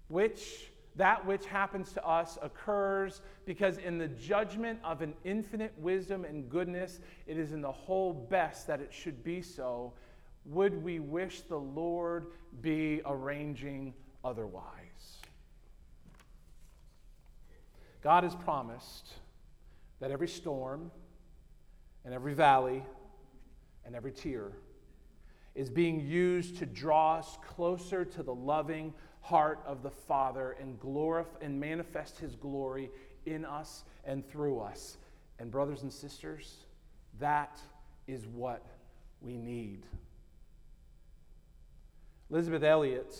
Which 0.08 0.71
that 0.96 1.24
which 1.24 1.46
happens 1.46 1.92
to 1.92 2.06
us 2.06 2.36
occurs 2.42 3.22
because 3.46 3.78
in 3.78 3.98
the 3.98 4.08
judgment 4.08 4.78
of 4.84 5.00
an 5.00 5.14
infinite 5.24 5.72
wisdom 5.78 6.24
and 6.24 6.48
goodness, 6.50 7.00
it 7.26 7.38
is 7.38 7.52
in 7.52 7.62
the 7.62 7.72
whole 7.72 8.12
best 8.12 8.66
that 8.66 8.80
it 8.80 8.92
should 8.92 9.24
be 9.24 9.40
so. 9.40 9.94
Would 10.44 10.82
we 10.82 10.98
wish 10.98 11.42
the 11.42 11.58
Lord 11.58 12.26
be 12.60 13.00
arranging 13.06 13.94
otherwise? 14.24 15.18
God 18.02 18.24
has 18.24 18.34
promised 18.34 19.12
that 20.00 20.10
every 20.10 20.28
storm 20.28 20.90
and 22.04 22.12
every 22.12 22.34
valley 22.34 22.82
and 23.86 23.94
every 23.94 24.12
tear 24.12 24.52
is 25.54 25.70
being 25.70 26.00
used 26.00 26.58
to 26.58 26.66
draw 26.66 27.16
us 27.16 27.38
closer 27.46 28.04
to 28.04 28.22
the 28.22 28.34
loving, 28.34 28.92
heart 29.22 29.60
of 29.64 29.82
the 29.82 29.90
Father 29.90 30.56
and 30.60 30.78
glorify 30.78 31.38
and 31.40 31.58
manifest 31.58 32.18
his 32.18 32.34
glory 32.34 32.90
in 33.24 33.44
us 33.44 33.84
and 34.04 34.28
through 34.28 34.60
us. 34.60 34.98
And 35.38 35.50
brothers 35.50 35.82
and 35.82 35.92
sisters, 35.92 36.56
that 37.18 37.60
is 38.06 38.26
what 38.26 38.66
we 39.20 39.38
need. 39.38 39.86
Elisabeth 42.30 42.62
Elliot, 42.62 43.16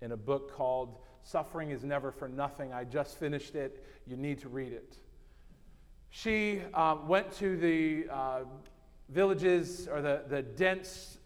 in 0.00 0.12
a 0.12 0.16
book 0.16 0.52
called 0.54 0.98
Suffering 1.22 1.70
is 1.70 1.84
Never 1.84 2.10
for 2.10 2.28
Nothing, 2.28 2.72
I 2.72 2.84
just 2.84 3.18
finished 3.18 3.54
it. 3.54 3.84
You 4.06 4.16
need 4.16 4.38
to 4.40 4.48
read 4.48 4.72
it. 4.72 4.96
She 6.10 6.62
uh, 6.72 6.96
went 7.06 7.30
to 7.34 7.56
the 7.56 8.06
uh, 8.10 8.40
villages 9.10 9.88
or 9.90 10.00
the, 10.00 10.22
the 10.28 10.42
dense 10.42 11.17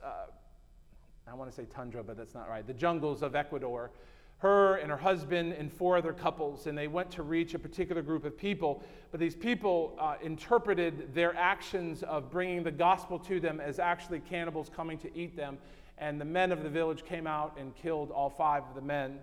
I 1.33 1.35
want 1.35 1.51
to 1.51 1.57
say 1.57 1.64
tundra, 1.64 2.05
but 2.05 2.18
that's 2.18 2.35
not 2.35 2.47
right, 2.47 2.66
the 2.66 2.75
jungles 2.75 3.23
of 3.23 3.35
Ecuador, 3.35 3.90
her 4.37 4.77
and 4.77 4.90
her 4.90 4.99
husband 4.99 5.55
and 5.55 5.73
four 5.73 5.97
other 5.97 6.12
couples, 6.12 6.66
and 6.66 6.77
they 6.77 6.88
went 6.88 7.11
to 7.12 7.23
reach 7.23 7.55
a 7.55 7.59
particular 7.59 8.03
group 8.03 8.27
of 8.27 8.37
people. 8.37 8.83
But 9.11 9.18
these 9.18 9.35
people 9.35 9.97
uh, 9.99 10.16
interpreted 10.23 11.14
their 11.14 11.35
actions 11.35 12.03
of 12.03 12.31
bringing 12.31 12.62
the 12.62 12.71
gospel 12.71 13.18
to 13.21 13.40
them 13.40 13.61
as 13.61 13.79
actually 13.79 14.21
cannibals 14.21 14.68
coming 14.68 14.99
to 14.99 15.16
eat 15.16 15.35
them. 15.35 15.57
And 15.97 16.21
the 16.21 16.27
men 16.27 16.53
of 16.53 16.62
the 16.62 16.68
village 16.68 17.03
came 17.03 17.27
out 17.27 17.57
and 17.59 17.75
killed 17.77 18.11
all 18.11 18.29
five 18.29 18.64
of 18.68 18.75
the 18.75 18.83
men. 18.83 19.18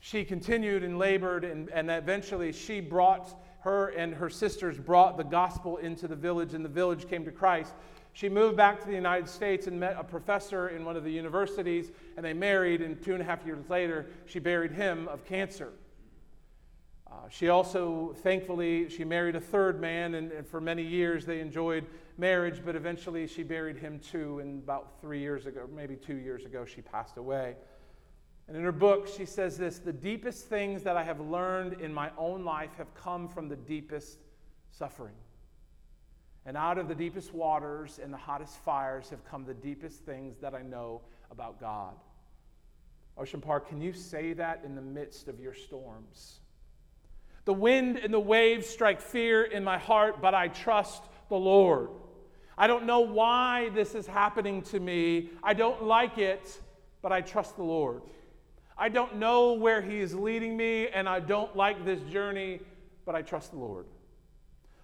She 0.00 0.24
continued 0.24 0.82
and 0.82 0.98
labored, 0.98 1.44
and, 1.44 1.68
and 1.68 1.92
eventually 1.92 2.50
she 2.50 2.80
brought, 2.80 3.40
her 3.60 3.88
and 3.90 4.14
her 4.14 4.30
sisters 4.30 4.78
brought 4.78 5.16
the 5.16 5.22
gospel 5.22 5.76
into 5.76 6.08
the 6.08 6.16
village, 6.16 6.54
and 6.54 6.64
the 6.64 6.68
village 6.68 7.08
came 7.08 7.24
to 7.24 7.30
Christ. 7.30 7.72
She 8.12 8.28
moved 8.28 8.56
back 8.56 8.80
to 8.80 8.86
the 8.86 8.94
United 8.94 9.28
States 9.28 9.66
and 9.66 9.78
met 9.78 9.96
a 9.98 10.04
professor 10.04 10.68
in 10.68 10.84
one 10.84 10.96
of 10.96 11.04
the 11.04 11.12
universities, 11.12 11.90
and 12.16 12.24
they 12.24 12.32
married, 12.32 12.82
and 12.82 13.00
two 13.02 13.12
and 13.12 13.22
a 13.22 13.24
half 13.24 13.44
years 13.46 13.68
later, 13.68 14.06
she 14.26 14.38
buried 14.38 14.72
him 14.72 15.08
of 15.08 15.24
cancer. 15.24 15.72
Uh, 17.10 17.28
she 17.28 17.48
also, 17.48 18.14
thankfully, 18.22 18.88
she 18.88 19.04
married 19.04 19.36
a 19.36 19.40
third 19.40 19.80
man, 19.80 20.14
and, 20.14 20.30
and, 20.32 20.46
for 20.46 20.60
many 20.60 20.82
years 20.82 21.24
they 21.24 21.40
enjoyed 21.40 21.84
marriage, 22.18 22.62
but 22.64 22.76
eventually 22.76 23.26
she 23.26 23.42
buried 23.42 23.76
him 23.76 23.98
too, 23.98 24.38
and 24.38 24.62
about 24.62 25.00
three 25.00 25.18
years 25.18 25.46
ago, 25.46 25.68
maybe 25.74 25.96
two 25.96 26.16
years 26.16 26.44
ago, 26.44 26.64
she 26.64 26.80
passed 26.80 27.16
away. 27.16 27.56
And 28.46 28.56
in 28.56 28.64
her 28.64 28.72
book, 28.72 29.08
she 29.08 29.26
says 29.26 29.56
this 29.56 29.78
The 29.78 29.92
deepest 29.92 30.46
things 30.46 30.82
that 30.82 30.96
I 30.96 31.02
have 31.02 31.20
learned 31.20 31.80
in 31.80 31.92
my 31.92 32.10
own 32.18 32.44
life 32.44 32.70
have 32.78 32.92
come 32.94 33.28
from 33.28 33.48
the 33.48 33.56
deepest 33.56 34.18
suffering. 34.70 35.14
And 36.46 36.56
out 36.56 36.78
of 36.78 36.88
the 36.88 36.94
deepest 36.94 37.34
waters 37.34 38.00
and 38.02 38.12
the 38.12 38.18
hottest 38.18 38.56
fires 38.64 39.10
have 39.10 39.24
come 39.24 39.44
the 39.44 39.54
deepest 39.54 40.04
things 40.04 40.38
that 40.38 40.54
I 40.54 40.62
know 40.62 41.02
about 41.30 41.60
God. 41.60 41.94
Ocean 43.16 43.40
Park, 43.40 43.68
can 43.68 43.82
you 43.82 43.92
say 43.92 44.32
that 44.32 44.62
in 44.64 44.74
the 44.74 44.82
midst 44.82 45.28
of 45.28 45.38
your 45.38 45.52
storms? 45.52 46.40
The 47.44 47.52
wind 47.52 47.98
and 47.98 48.12
the 48.12 48.20
waves 48.20 48.66
strike 48.66 49.00
fear 49.00 49.42
in 49.44 49.64
my 49.64 49.78
heart, 49.78 50.22
but 50.22 50.34
I 50.34 50.48
trust 50.48 51.02
the 51.28 51.36
Lord. 51.36 51.90
I 52.56 52.66
don't 52.66 52.86
know 52.86 53.00
why 53.00 53.70
this 53.74 53.94
is 53.94 54.06
happening 54.06 54.62
to 54.64 54.80
me. 54.80 55.30
I 55.42 55.54
don't 55.54 55.82
like 55.84 56.18
it, 56.18 56.60
but 57.02 57.12
I 57.12 57.20
trust 57.20 57.56
the 57.56 57.62
Lord. 57.62 58.02
I 58.76 58.88
don't 58.88 59.16
know 59.16 59.54
where 59.54 59.82
He 59.82 60.00
is 60.00 60.14
leading 60.14 60.56
me, 60.56 60.88
and 60.88 61.08
I 61.08 61.20
don't 61.20 61.54
like 61.54 61.84
this 61.84 62.00
journey, 62.02 62.60
but 63.04 63.14
I 63.14 63.22
trust 63.22 63.52
the 63.52 63.58
Lord. 63.58 63.86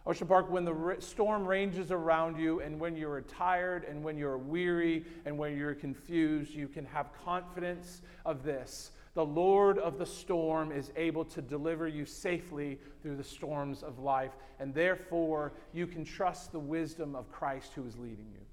Ocean 0.06 0.28
Park, 0.28 0.48
when 0.48 0.64
the 0.64 0.96
storm 1.00 1.44
ranges 1.44 1.90
around 1.90 2.38
you, 2.38 2.60
and 2.60 2.78
when 2.78 2.96
you're 2.96 3.22
tired, 3.22 3.84
and 3.84 4.04
when 4.04 4.16
you're 4.16 4.38
weary, 4.38 5.04
and 5.24 5.36
when 5.36 5.56
you're 5.56 5.74
confused, 5.74 6.52
you 6.52 6.68
can 6.68 6.84
have 6.84 7.10
confidence 7.24 8.02
of 8.24 8.44
this. 8.44 8.92
The 9.14 9.24
Lord 9.24 9.78
of 9.78 9.98
the 9.98 10.06
storm 10.06 10.70
is 10.70 10.92
able 10.94 11.24
to 11.24 11.42
deliver 11.42 11.88
you 11.88 12.04
safely 12.04 12.78
through 13.02 13.16
the 13.16 13.24
storms 13.24 13.82
of 13.82 13.98
life, 13.98 14.32
and 14.60 14.72
therefore 14.72 15.54
you 15.72 15.88
can 15.88 16.04
trust 16.04 16.52
the 16.52 16.60
wisdom 16.60 17.16
of 17.16 17.32
Christ 17.32 17.72
who 17.74 17.84
is 17.84 17.98
leading 17.98 18.30
you. 18.32 18.44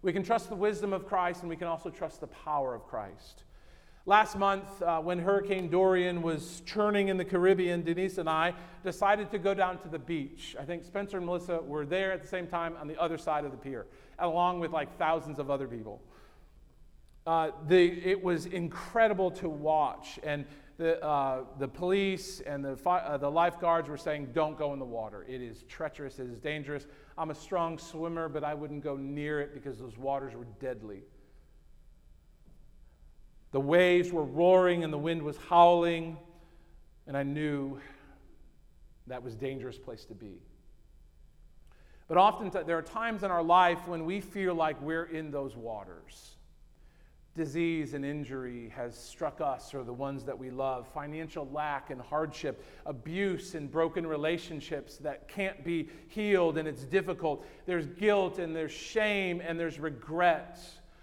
We 0.00 0.12
can 0.12 0.22
trust 0.22 0.48
the 0.48 0.54
wisdom 0.54 0.94
of 0.94 1.06
Christ, 1.06 1.40
and 1.40 1.50
we 1.50 1.56
can 1.56 1.66
also 1.66 1.90
trust 1.90 2.20
the 2.20 2.28
power 2.28 2.74
of 2.74 2.86
Christ. 2.86 3.44
Last 4.06 4.36
month, 4.36 4.82
uh, 4.82 5.00
when 5.00 5.18
Hurricane 5.18 5.70
Dorian 5.70 6.20
was 6.20 6.60
churning 6.66 7.08
in 7.08 7.16
the 7.16 7.24
Caribbean, 7.24 7.82
Denise 7.82 8.18
and 8.18 8.28
I 8.28 8.52
decided 8.82 9.30
to 9.30 9.38
go 9.38 9.54
down 9.54 9.78
to 9.78 9.88
the 9.88 9.98
beach. 9.98 10.54
I 10.60 10.64
think 10.66 10.84
Spencer 10.84 11.16
and 11.16 11.24
Melissa 11.24 11.62
were 11.62 11.86
there 11.86 12.12
at 12.12 12.20
the 12.20 12.28
same 12.28 12.46
time 12.46 12.76
on 12.78 12.86
the 12.86 13.00
other 13.00 13.16
side 13.16 13.46
of 13.46 13.50
the 13.50 13.56
pier, 13.56 13.86
along 14.18 14.60
with 14.60 14.72
like 14.72 14.98
thousands 14.98 15.38
of 15.38 15.50
other 15.50 15.66
people. 15.66 16.02
Uh, 17.26 17.52
the, 17.66 17.82
it 18.06 18.22
was 18.22 18.44
incredible 18.44 19.30
to 19.30 19.48
watch, 19.48 20.20
and 20.22 20.44
the, 20.76 21.02
uh, 21.02 21.44
the 21.58 21.68
police 21.68 22.40
and 22.40 22.62
the, 22.62 22.76
fi- 22.76 23.00
uh, 23.00 23.16
the 23.16 23.30
lifeguards 23.30 23.88
were 23.88 23.96
saying, 23.96 24.32
Don't 24.34 24.58
go 24.58 24.74
in 24.74 24.78
the 24.78 24.84
water. 24.84 25.24
It 25.26 25.40
is 25.40 25.62
treacherous, 25.62 26.18
it 26.18 26.28
is 26.28 26.40
dangerous. 26.40 26.86
I'm 27.16 27.30
a 27.30 27.34
strong 27.34 27.78
swimmer, 27.78 28.28
but 28.28 28.44
I 28.44 28.52
wouldn't 28.52 28.84
go 28.84 28.98
near 28.98 29.40
it 29.40 29.54
because 29.54 29.78
those 29.78 29.96
waters 29.96 30.34
were 30.34 30.46
deadly. 30.60 31.04
The 33.54 33.60
waves 33.60 34.10
were 34.10 34.24
roaring 34.24 34.82
and 34.82 34.92
the 34.92 34.98
wind 34.98 35.22
was 35.22 35.36
howling, 35.48 36.18
and 37.06 37.16
I 37.16 37.22
knew 37.22 37.78
that 39.06 39.22
was 39.22 39.34
a 39.34 39.36
dangerous 39.36 39.78
place 39.78 40.04
to 40.06 40.14
be. 40.14 40.42
But 42.08 42.16
often 42.16 42.50
there 42.66 42.76
are 42.76 42.82
times 42.82 43.22
in 43.22 43.30
our 43.30 43.44
life 43.44 43.86
when 43.86 44.06
we 44.06 44.20
feel 44.20 44.56
like 44.56 44.82
we're 44.82 45.04
in 45.04 45.30
those 45.30 45.54
waters. 45.54 46.34
disease 47.34 47.94
and 47.94 48.04
injury 48.04 48.72
has 48.74 48.96
struck 48.96 49.40
us 49.40 49.74
or 49.74 49.82
the 49.82 49.92
ones 49.92 50.24
that 50.24 50.38
we 50.38 50.50
love, 50.50 50.86
financial 50.94 51.48
lack 51.52 51.90
and 51.90 52.00
hardship, 52.00 52.64
abuse 52.86 53.54
and 53.54 53.70
broken 53.70 54.06
relationships 54.06 54.98
that 54.98 55.28
can't 55.28 55.64
be 55.64 55.88
healed 56.08 56.58
and 56.58 56.68
it's 56.68 56.84
difficult. 56.84 57.44
There's 57.66 57.86
guilt 57.86 58.38
and 58.38 58.54
there's 58.54 58.72
shame 58.72 59.42
and 59.44 59.58
there's 59.58 59.80
regret. 59.80 60.60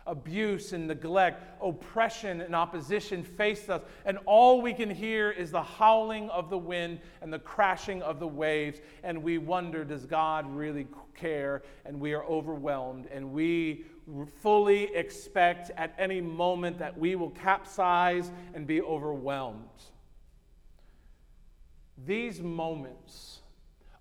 Abuse 0.08 0.74
and 0.74 0.88
neglect, 0.88 1.44
oppression 1.62 2.42
and 2.42 2.56
opposition 2.56 3.24
face 3.24 3.70
us, 3.70 3.82
and 4.04 4.18
all 4.26 4.62
we 4.62 4.74
can 4.74 4.90
hear 4.90 5.30
is 5.30 5.52
the 5.52 5.62
howling 5.62 6.30
of 6.32 6.50
the 6.50 6.58
wind 6.58 7.00
and 7.22 7.32
the 7.32 7.40
crashing 7.40 8.02
of 8.02 8.20
the 8.20 8.28
waves. 8.28 8.80
And 9.04 9.22
we 9.22 9.38
wonder, 9.38 9.84
does 9.84 10.06
God 10.06 10.50
really 10.56 10.88
care? 11.16 11.62
And 11.86 12.00
we 12.00 12.14
are 12.14 12.26
overwhelmed, 12.26 13.08
and 13.12 13.32
we 13.32 13.86
fully 14.42 14.84
expect 14.96 15.70
at 15.78 15.94
any 16.00 16.20
moment 16.20 16.80
that 16.80 16.98
we 16.98 17.16
will 17.16 17.30
capsize 17.30 18.32
and 18.56 18.66
be 18.66 18.82
overwhelmed. 18.82 19.68
These 22.06 22.42
moments 22.42 23.42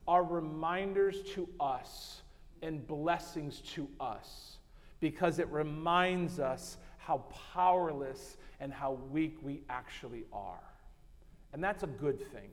are 0.08 0.24
reminders 0.24 1.22
to 1.34 1.46
us 1.60 2.22
and 2.62 2.86
blessings 2.86 3.60
to 3.74 3.86
us 4.00 4.56
because 5.00 5.38
it 5.38 5.48
reminds 5.48 6.38
us 6.38 6.76
how 6.98 7.24
powerless 7.54 8.36
and 8.60 8.72
how 8.72 8.92
weak 9.10 9.38
we 9.42 9.62
actually 9.68 10.24
are. 10.32 10.62
And 11.52 11.64
that's 11.64 11.82
a 11.82 11.88
good 11.88 12.20
thing. 12.32 12.50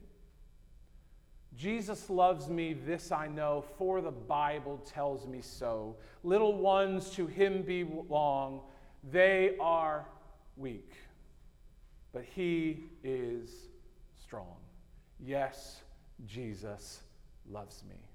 Jesus 1.55 2.09
loves 2.09 2.49
me, 2.49 2.73
this 2.73 3.11
I 3.11 3.27
know, 3.27 3.63
for 3.77 3.99
the 4.01 4.11
Bible 4.11 4.79
tells 4.85 5.25
me 5.25 5.41
so. 5.41 5.95
Little 6.23 6.55
ones 6.57 7.09
to 7.11 7.25
him 7.25 7.63
belong, 7.63 8.61
they 9.11 9.55
are 9.59 10.05
weak, 10.55 10.93
but 12.13 12.23
he 12.23 12.85
is 13.03 13.69
strong. 14.21 14.55
Yes, 15.19 15.81
Jesus 16.25 17.01
loves 17.49 17.83
me. 17.89 18.06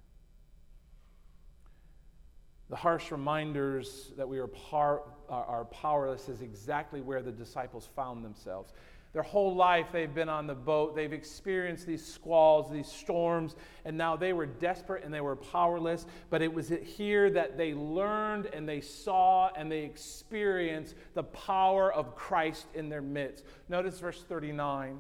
The 2.73 2.79
harsh 2.79 3.13
reminders 3.13 4.13
that 4.17 4.27
we 4.27 4.39
are, 4.39 4.47
par- 4.47 5.03
are 5.29 5.67
powerless 5.67 6.31
is 6.31 6.41
exactly 6.41 7.03
where 7.03 7.21
the 7.21 7.31
disciples 7.31 7.91
found 7.95 8.25
themselves. 8.25 8.73
Their 9.13 9.21
whole 9.23 9.55
life 9.55 9.89
they've 9.93 10.15
been 10.15 10.31
on 10.31 10.47
the 10.47 10.55
boat. 10.55 10.97
They've 10.97 11.13
experienced 11.13 11.87
these 11.87 12.03
squalls, 12.03 12.73
these 12.73 12.91
storms, 12.91 13.57
and 13.85 13.99
now 13.99 14.17
they 14.17 14.33
were 14.33 14.47
desperate 14.47 15.05
and 15.05 15.13
they 15.13 15.21
were 15.21 15.37
powerless. 15.37 16.07
But 16.31 16.41
it 16.41 16.51
was 16.51 16.73
here 16.83 17.29
that 17.33 17.59
they 17.59 17.75
learned 17.75 18.47
and 18.55 18.67
they 18.67 18.81
saw 18.81 19.51
and 19.55 19.71
they 19.71 19.81
experienced 19.81 20.95
the 21.13 21.25
power 21.25 21.93
of 21.93 22.17
Christ 22.17 22.69
in 22.73 22.89
their 22.89 23.03
midst. 23.03 23.45
Notice 23.69 24.01
verse 24.01 24.25
39. 24.27 24.99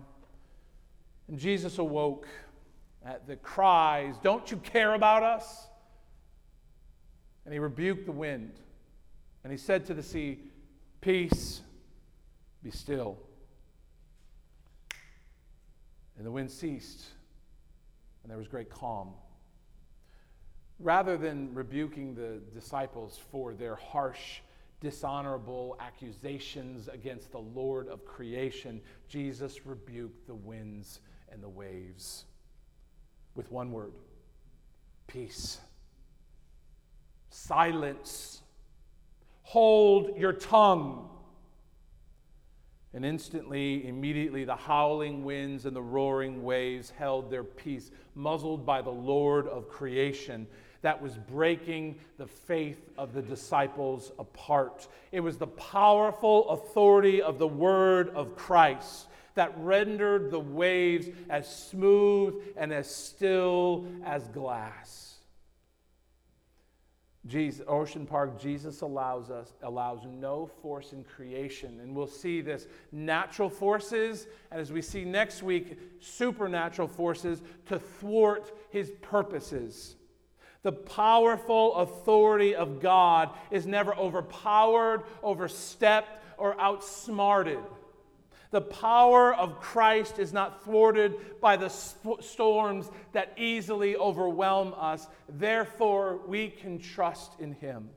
And 1.28 1.38
Jesus 1.38 1.78
awoke 1.78 2.28
at 3.02 3.26
the 3.26 3.36
cries, 3.36 4.16
Don't 4.22 4.50
you 4.50 4.58
care 4.58 4.92
about 4.92 5.22
us? 5.22 5.68
And 7.44 7.52
he 7.52 7.58
rebuked 7.58 8.06
the 8.06 8.12
wind. 8.12 8.52
And 9.44 9.50
he 9.52 9.58
said 9.58 9.86
to 9.86 9.94
the 9.94 10.02
sea, 10.02 10.38
Peace, 11.00 11.62
be 12.62 12.70
still. 12.70 13.18
And 16.16 16.26
the 16.26 16.30
wind 16.30 16.50
ceased, 16.50 17.06
and 18.22 18.30
there 18.30 18.38
was 18.38 18.46
great 18.46 18.70
calm. 18.70 19.10
Rather 20.78 21.16
than 21.16 21.52
rebuking 21.54 22.14
the 22.14 22.40
disciples 22.54 23.18
for 23.30 23.54
their 23.54 23.76
harsh, 23.76 24.40
dishonorable 24.80 25.76
accusations 25.80 26.88
against 26.88 27.32
the 27.32 27.38
Lord 27.38 27.88
of 27.88 28.04
creation, 28.04 28.80
Jesus 29.08 29.64
rebuked 29.64 30.26
the 30.26 30.34
winds 30.34 31.00
and 31.30 31.42
the 31.42 31.48
waves 31.48 32.24
with 33.34 33.50
one 33.50 33.72
word 33.72 33.92
peace. 35.06 35.58
Silence. 37.32 38.42
Hold 39.42 40.18
your 40.18 40.34
tongue. 40.34 41.08
And 42.92 43.06
instantly, 43.06 43.86
immediately, 43.88 44.44
the 44.44 44.54
howling 44.54 45.24
winds 45.24 45.64
and 45.64 45.74
the 45.74 45.80
roaring 45.80 46.44
waves 46.44 46.90
held 46.90 47.30
their 47.30 47.42
peace, 47.42 47.90
muzzled 48.14 48.66
by 48.66 48.82
the 48.82 48.90
Lord 48.90 49.48
of 49.48 49.70
creation 49.70 50.46
that 50.82 51.00
was 51.00 51.16
breaking 51.16 51.98
the 52.18 52.26
faith 52.26 52.90
of 52.98 53.14
the 53.14 53.22
disciples 53.22 54.12
apart. 54.18 54.86
It 55.10 55.20
was 55.20 55.38
the 55.38 55.46
powerful 55.46 56.50
authority 56.50 57.22
of 57.22 57.38
the 57.38 57.48
word 57.48 58.10
of 58.10 58.36
Christ 58.36 59.06
that 59.36 59.54
rendered 59.56 60.30
the 60.30 60.40
waves 60.40 61.08
as 61.30 61.48
smooth 61.48 62.42
and 62.58 62.74
as 62.74 62.94
still 62.94 63.86
as 64.04 64.28
glass. 64.28 65.01
Jesus, 67.26 67.64
Ocean 67.68 68.04
Park, 68.04 68.40
Jesus 68.40 68.80
allows 68.80 69.30
us 69.30 69.52
allows 69.62 70.00
no 70.04 70.50
force 70.60 70.92
in 70.92 71.04
creation, 71.04 71.78
and 71.80 71.94
we'll 71.94 72.08
see 72.08 72.40
this 72.40 72.66
natural 72.90 73.48
forces, 73.48 74.26
and 74.50 74.60
as 74.60 74.72
we 74.72 74.82
see 74.82 75.04
next 75.04 75.42
week, 75.42 75.78
supernatural 76.00 76.88
forces 76.88 77.42
to 77.66 77.78
thwart 77.78 78.50
His 78.70 78.90
purposes. 79.02 79.94
The 80.62 80.72
powerful 80.72 81.74
authority 81.76 82.56
of 82.56 82.80
God 82.80 83.30
is 83.52 83.66
never 83.66 83.94
overpowered, 83.94 85.04
overstepped, 85.22 86.22
or 86.38 86.60
outsmarted. 86.60 87.58
The 88.52 88.60
power 88.60 89.34
of 89.34 89.60
Christ 89.60 90.18
is 90.18 90.32
not 90.32 90.62
thwarted 90.62 91.40
by 91.40 91.56
the 91.56 91.70
storms 91.70 92.90
that 93.12 93.32
easily 93.38 93.96
overwhelm 93.96 94.74
us. 94.76 95.08
Therefore, 95.26 96.20
we 96.26 96.50
can 96.50 96.78
trust 96.78 97.32
in 97.40 97.52
Him. 97.54 97.88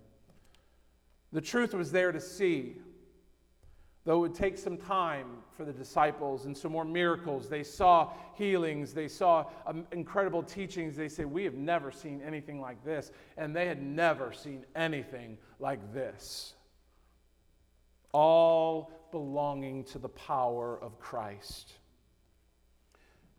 The 1.33 1.41
truth 1.41 1.73
was 1.73 1.91
there 1.91 2.13
to 2.13 2.21
see. 2.21 2.77
Though 4.05 4.17
it 4.17 4.29
would 4.29 4.35
take 4.35 4.57
some 4.57 4.77
time 4.77 5.25
for 5.57 5.65
the 5.65 5.73
disciples 5.73 6.45
and 6.45 6.55
some 6.55 6.71
more 6.71 6.85
miracles, 6.85 7.49
they 7.49 7.63
saw 7.63 8.11
healings, 8.35 8.93
they 8.93 9.09
saw 9.09 9.47
um, 9.65 9.85
incredible 9.91 10.43
teachings. 10.43 10.95
They 10.95 11.09
said, 11.09 11.25
We 11.25 11.43
have 11.43 11.55
never 11.55 11.91
seen 11.91 12.21
anything 12.25 12.61
like 12.61 12.85
this. 12.85 13.11
And 13.35 13.53
they 13.53 13.65
had 13.65 13.81
never 13.81 14.31
seen 14.31 14.63
anything 14.73 15.37
like 15.59 15.93
this. 15.93 16.53
All 18.13 18.91
belonging 19.15 19.81
to 19.85 19.97
the 19.97 20.09
power 20.09 20.77
of 20.81 20.99
Christ. 20.99 21.71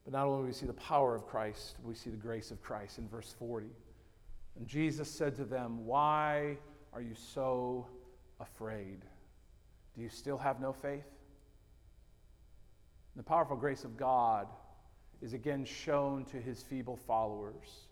But 0.05 0.15
not 0.15 0.27
only 0.27 0.41
do 0.41 0.47
we 0.47 0.53
see 0.55 0.65
the 0.65 0.73
power 0.73 1.15
of 1.15 1.27
Christ, 1.27 1.77
we 1.85 1.95
see 1.95 2.09
the 2.09 2.17
grace 2.17 2.51
of 2.51 2.63
Christ 2.63 2.97
in 2.97 3.07
verse 3.07 3.35
40. 3.39 3.67
And 4.57 4.67
Jesus 4.67 5.11
said 5.11 5.37
to 5.37 5.45
them, 5.45 5.85
Why 5.85 6.57
are 6.95 7.03
you 7.03 7.15
so 7.15 7.87
afraid? 8.41 9.03
Do 9.95 10.01
you 10.01 10.09
still 10.09 10.39
have 10.39 10.63
no 10.63 10.73
faith? 10.73 11.05
The 13.17 13.23
powerful 13.23 13.57
grace 13.57 13.85
of 13.85 13.99
God 13.99 14.47
is 15.21 15.35
again 15.35 15.67
shown 15.67 16.25
to 16.27 16.39
his 16.39 16.63
feeble 16.63 16.97
followers. 16.97 17.89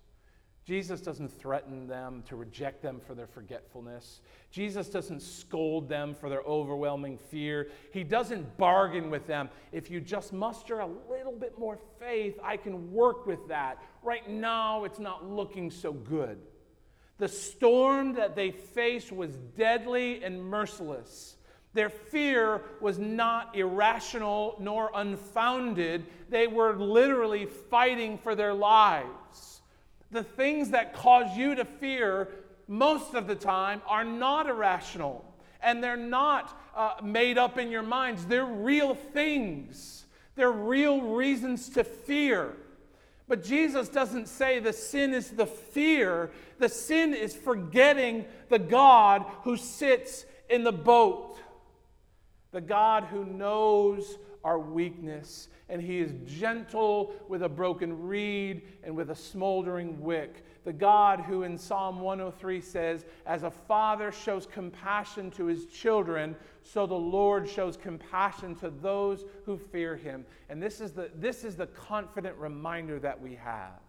Jesus 0.64 1.03
doesn't 1.03 1.29
threaten 1.29 1.87
them 1.87 2.22
to 2.27 2.37
reject 2.37 2.81
them 2.81 2.98
for 3.07 3.14
their 3.14 3.27
forgetfulness. 3.27 4.22
Jesus 4.50 4.88
doesn't 4.88 5.20
scold 5.20 5.90
them 5.90 6.14
for 6.14 6.31
their 6.31 6.40
overwhelming 6.40 7.18
fear. 7.18 7.68
He 7.92 8.03
doesn't 8.03 8.57
bargain 8.57 9.11
with 9.11 9.27
them. 9.27 9.50
If 9.72 9.90
you 9.90 10.00
just 10.00 10.33
muster 10.33 10.81
a 10.81 10.88
little 11.11 11.37
bit 11.38 11.59
more 11.59 11.79
faith, 11.98 12.38
I 12.42 12.57
can 12.57 12.92
work 12.92 13.27
with 13.27 13.46
that. 13.48 13.83
Right 14.03 14.29
now, 14.29 14.85
it's 14.85 14.98
not 14.98 15.29
looking 15.29 15.70
so 15.70 15.92
good. 15.92 16.38
The 17.18 17.29
storm 17.29 18.14
that 18.14 18.35
they 18.35 18.50
faced 18.50 19.12
was 19.12 19.37
deadly 19.57 20.24
and 20.24 20.42
merciless. 20.42 21.37
Their 21.74 21.90
fear 21.90 22.62
was 22.81 22.98
not 22.98 23.55
irrational 23.55 24.57
nor 24.61 24.90
unfounded. 24.94 26.07
They 26.31 26.46
were 26.46 26.74
literally 26.74 27.44
fighting 27.44 28.16
for 28.16 28.35
their 28.35 28.55
lives 28.55 29.53
the 30.14 30.24
things 30.24 30.70
that 30.70 30.94
cause 30.94 31.37
you 31.37 31.55
to 31.57 31.64
fear 31.64 32.29
most 32.66 33.14
of 33.14 33.27
the 33.27 33.35
time 33.35 33.83
are 33.87 34.05
not 34.05 34.48
irrational 34.48 35.24
and 35.61 35.83
they're 35.83 35.96
not 35.96 36.59
uh, 36.77 36.94
made 37.03 37.37
up 37.37 37.59
in 37.59 37.70
your 37.70 37.83
minds. 37.83 38.24
They're 38.27 38.44
real 38.46 38.94
things, 38.94 40.07
they're 40.37 40.50
real 40.50 41.00
reasons 41.03 41.68
to 41.70 41.85
fear. 41.85 42.57
But 43.27 43.42
Jesus 43.42 43.88
doesn't 43.88 44.29
say 44.29 44.59
the 44.59 44.72
sin 44.72 45.14
is 45.14 45.31
the 45.31 45.46
fear, 45.46 46.31
the 46.59 46.68
sin 46.68 47.14
is 47.14 47.35
forgetting 47.35 48.27
the 48.50 48.59
God 48.59 49.24
who 49.42 49.57
sits 49.57 50.27
in 50.50 50.62
the 50.62 50.72
boat. 50.72 51.38
the 52.55 52.61
God 52.61 53.05
who 53.05 53.24
knows 53.24 54.16
our 54.44 54.59
weakness, 54.59 55.48
and 55.68 55.81
he 55.81 55.98
is 55.98 56.12
gentle 56.27 57.14
with 57.29 57.42
a 57.42 57.48
broken 57.48 58.07
reed 58.07 58.62
and 58.83 58.94
with 58.94 59.11
a 59.11 59.14
smoldering 59.14 60.00
wick. 60.00 60.44
The 60.64 60.72
God 60.72 61.20
who 61.20 61.42
in 61.42 61.57
Psalm 61.57 62.00
103 62.00 62.61
says, 62.61 63.07
As 63.27 63.42
a 63.42 63.50
father 63.50 64.12
shows 64.12 64.46
compassion 64.46 65.31
to 65.33 65.46
his 65.46 65.66
children, 65.66 66.37
so 66.62 66.87
the 66.87 66.94
Lord 66.94 67.48
shows 67.48 67.77
compassion 67.77 68.55
to 68.57 68.70
those 68.70 69.24
who 69.44 69.59
fear 69.59 69.96
him. 69.96 70.24
And 70.48 70.62
this 70.62 70.81
is 70.81 70.92
the, 70.92 71.11
this 71.16 71.44
is 71.44 71.57
the 71.57 71.66
confident 71.66 72.37
reminder 72.37 72.98
that 73.00 73.20
we 73.20 73.35
have. 73.35 73.81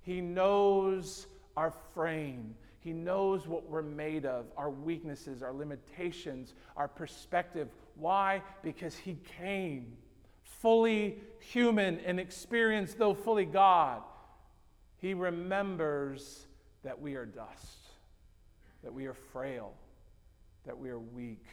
He 0.00 0.20
knows 0.20 1.26
our 1.56 1.72
frame. 1.94 2.54
He 2.80 2.92
knows 2.92 3.46
what 3.46 3.68
we're 3.68 3.82
made 3.82 4.26
of, 4.26 4.46
our 4.58 4.70
weaknesses, 4.70 5.42
our 5.42 5.54
limitations, 5.54 6.52
our 6.76 6.88
perspective. 6.88 7.68
Why? 7.96 8.42
Because 8.62 8.94
He 8.94 9.16
came 9.38 9.96
fully 10.44 11.18
human 11.40 11.98
and 12.00 12.20
experienced, 12.20 12.98
though 12.98 13.14
fully 13.14 13.44
God. 13.44 14.02
He 14.96 15.14
remembers 15.14 16.46
that 16.84 17.00
we 17.00 17.14
are 17.16 17.26
dust, 17.26 17.78
that 18.82 18.92
we 18.92 19.06
are 19.06 19.14
frail, 19.14 19.74
that 20.64 20.78
we 20.78 20.90
are 20.90 20.98
weak, 20.98 21.44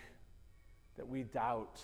that 0.97 1.07
we 1.07 1.23
doubt, 1.23 1.81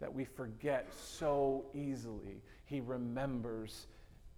that 0.00 0.12
we 0.12 0.24
forget 0.24 0.92
so 0.94 1.66
easily. 1.74 2.42
He 2.64 2.80
remembers 2.80 3.86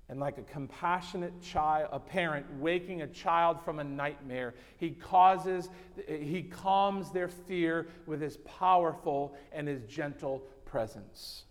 and 0.09 0.21
like 0.21 0.37
a 0.37 0.43
compassionate 0.43 1.41
child, 1.41 1.89
a 1.91 1.99
parent 1.99 2.47
waking 2.59 3.03
a 3.03 3.07
child 3.07 3.59
from 3.65 3.79
a 3.79 3.85
nightmare, 3.85 4.55
he 4.77 4.91
causes, 4.91 5.71
he 6.07 6.43
calms 6.43 7.11
their 7.11 7.29
fear 7.29 7.89
with 8.07 8.21
his 8.21 8.37
powerful 8.39 9.35
and 9.51 9.67
his 9.67 9.83
gentle 9.85 10.43
presence. 10.67 11.45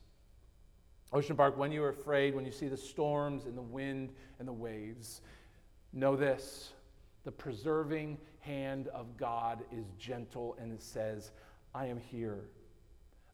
Ocean 1.13 1.35
Park, 1.35 1.57
when 1.57 1.71
you 1.71 1.83
are 1.83 1.89
afraid, 1.89 2.33
when 2.33 2.43
you 2.43 2.51
see 2.51 2.67
the 2.67 2.77
storms 2.77 3.45
and 3.45 3.55
the 3.55 3.61
wind 3.61 4.11
and 4.39 4.47
the 4.47 4.53
waves, 4.53 5.21
know 5.93 6.15
this 6.15 6.73
the 7.23 7.31
preserving 7.31 8.17
hand 8.39 8.87
of 8.89 9.15
God 9.15 9.63
is 9.71 9.85
gentle 9.97 10.57
and 10.59 10.73
it 10.73 10.81
says, 10.81 11.31
I 11.73 11.85
am 11.85 11.97
here. 11.97 12.49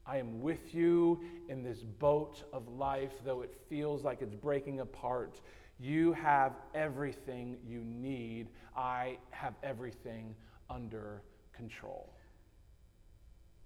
I 0.06 0.18
am 0.18 0.42
with 0.42 0.76
you 0.76 1.22
in 1.48 1.64
this 1.64 1.80
boat 1.80 2.44
of 2.52 2.68
life, 2.68 3.14
though 3.24 3.42
it 3.42 3.56
feels 3.70 4.04
like 4.04 4.22
it's 4.22 4.36
breaking 4.36 4.82
apart. 4.82 5.42
You 5.80 6.14
have 6.14 6.54
everything 6.76 7.58
you 7.66 7.84
need. 7.86 8.50
I 8.76 9.18
have 9.32 9.54
everything 9.64 10.36
under 10.70 11.24
control. 11.54 12.14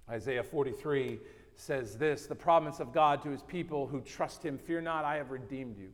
Isaiah 0.09 0.43
43 0.43 1.19
says 1.55 1.97
this 1.97 2.25
the 2.25 2.35
promise 2.35 2.79
of 2.79 2.93
God 2.93 3.21
to 3.23 3.29
his 3.29 3.41
people 3.43 3.87
who 3.87 4.01
trust 4.01 4.43
him 4.43 4.57
Fear 4.57 4.81
not, 4.81 5.05
I 5.05 5.17
have 5.17 5.31
redeemed 5.31 5.77
you. 5.77 5.89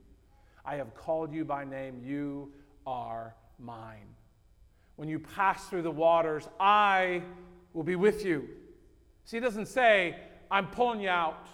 I 0.65 0.75
have 0.75 0.93
called 0.93 1.33
you 1.33 1.45
by 1.45 1.65
name. 1.65 2.01
You 2.03 2.51
are 2.85 3.35
mine. 3.57 4.15
When 4.95 5.07
you 5.07 5.19
pass 5.19 5.67
through 5.67 5.83
the 5.83 5.91
waters, 5.91 6.47
I 6.59 7.23
will 7.73 7.83
be 7.83 7.95
with 7.95 8.25
you. 8.25 8.49
See, 9.25 9.37
he 9.37 9.41
doesn't 9.41 9.67
say, 9.67 10.17
I'm 10.51 10.67
pulling 10.67 11.01
you 11.01 11.09
out. 11.09 11.47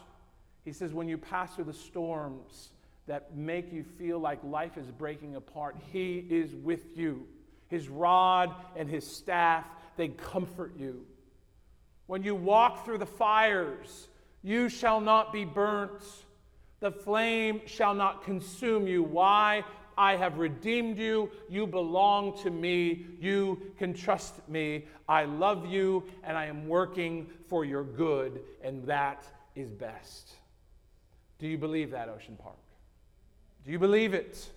He 0.64 0.72
says, 0.72 0.94
when 0.94 1.08
you 1.08 1.18
pass 1.18 1.54
through 1.54 1.66
the 1.66 1.74
storms 1.74 2.70
that 3.08 3.36
make 3.36 3.72
you 3.72 3.84
feel 3.84 4.20
like 4.20 4.44
life 4.44 4.78
is 4.78 4.90
breaking 4.90 5.36
apart, 5.36 5.76
He 5.92 6.26
is 6.30 6.56
with 6.56 6.98
you. 6.98 7.28
His 7.68 7.88
rod 7.88 8.54
and 8.76 8.90
His 8.90 9.06
staff, 9.06 9.66
they 9.96 10.08
comfort 10.10 10.74
you. 10.78 11.06
When 12.08 12.24
you 12.24 12.36
walk 12.36 12.86
through 12.86 13.00
the 13.00 13.06
fires, 13.06 14.08
you 14.44 14.70
shall 14.70 15.02
not 15.02 15.34
be 15.34 15.44
burnt. 15.44 16.04
The 16.80 16.92
flame 16.92 17.62
shall 17.66 17.94
not 17.94 18.24
consume 18.24 18.88
you. 18.88 19.02
Why? 19.02 19.64
I 19.98 20.16
have 20.18 20.38
redeemed 20.38 20.98
you. 20.98 21.32
You 21.50 21.66
belong 21.66 22.38
to 22.40 22.52
me. 22.52 23.06
You 23.20 23.72
can 23.78 23.94
trust 23.94 24.48
me. 24.48 24.86
I 25.08 25.26
love 25.26 25.66
you, 25.66 26.04
and 26.24 26.38
I 26.38 26.46
am 26.46 26.68
working 26.68 27.28
for 27.48 27.66
your 27.66 27.84
good, 27.84 28.42
and 28.62 28.86
that 28.86 29.26
is 29.56 29.72
best. 29.72 30.34
Do 31.40 31.48
you 31.48 31.58
believe 31.58 31.92
that, 31.92 32.10
Ocean 32.10 32.36
Park? 32.36 32.56
Do 33.66 33.72
you 33.72 33.80
believe 33.80 34.14
it? 34.14 34.50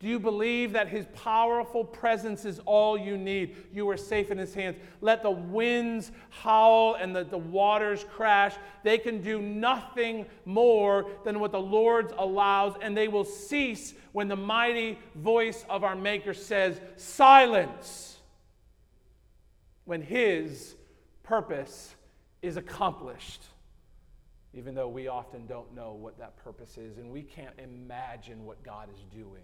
Do 0.00 0.06
you 0.06 0.20
believe 0.20 0.72
that 0.74 0.88
His 0.88 1.06
powerful 1.12 1.84
presence 1.84 2.44
is 2.44 2.60
all 2.60 2.96
you 2.96 3.18
need? 3.18 3.56
You 3.72 3.88
are 3.90 3.96
safe 3.96 4.30
in 4.30 4.38
His 4.38 4.54
hands. 4.54 4.76
Let 5.00 5.24
the 5.24 5.30
winds 5.30 6.12
howl 6.30 6.94
and 6.94 7.14
the, 7.14 7.24
the 7.24 7.38
waters 7.38 8.04
crash. 8.08 8.54
They 8.84 8.98
can 8.98 9.20
do 9.20 9.42
nothing 9.42 10.26
more 10.44 11.10
than 11.24 11.40
what 11.40 11.50
the 11.50 11.60
Lord 11.60 12.12
allows, 12.16 12.74
and 12.80 12.96
they 12.96 13.08
will 13.08 13.24
cease 13.24 13.92
when 14.12 14.28
the 14.28 14.36
mighty 14.36 14.98
voice 15.16 15.64
of 15.68 15.82
our 15.82 15.96
Maker 15.96 16.34
says, 16.34 16.80
Silence! 16.94 18.18
When 19.84 20.00
His 20.00 20.76
purpose 21.24 21.96
is 22.40 22.56
accomplished. 22.56 23.42
Even 24.54 24.76
though 24.76 24.88
we 24.88 25.08
often 25.08 25.46
don't 25.46 25.74
know 25.74 25.92
what 25.92 26.18
that 26.18 26.36
purpose 26.36 26.78
is, 26.78 26.98
and 26.98 27.10
we 27.10 27.22
can't 27.22 27.58
imagine 27.58 28.44
what 28.44 28.62
God 28.62 28.88
is 28.94 29.02
doing. 29.12 29.42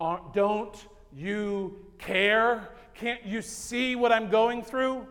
Don't 0.00 0.86
you 1.14 1.76
care? 1.98 2.68
Can't 2.94 3.24
you 3.24 3.42
see 3.42 3.96
what 3.96 4.12
I'm 4.12 4.30
going 4.30 4.62
through? 4.62 5.06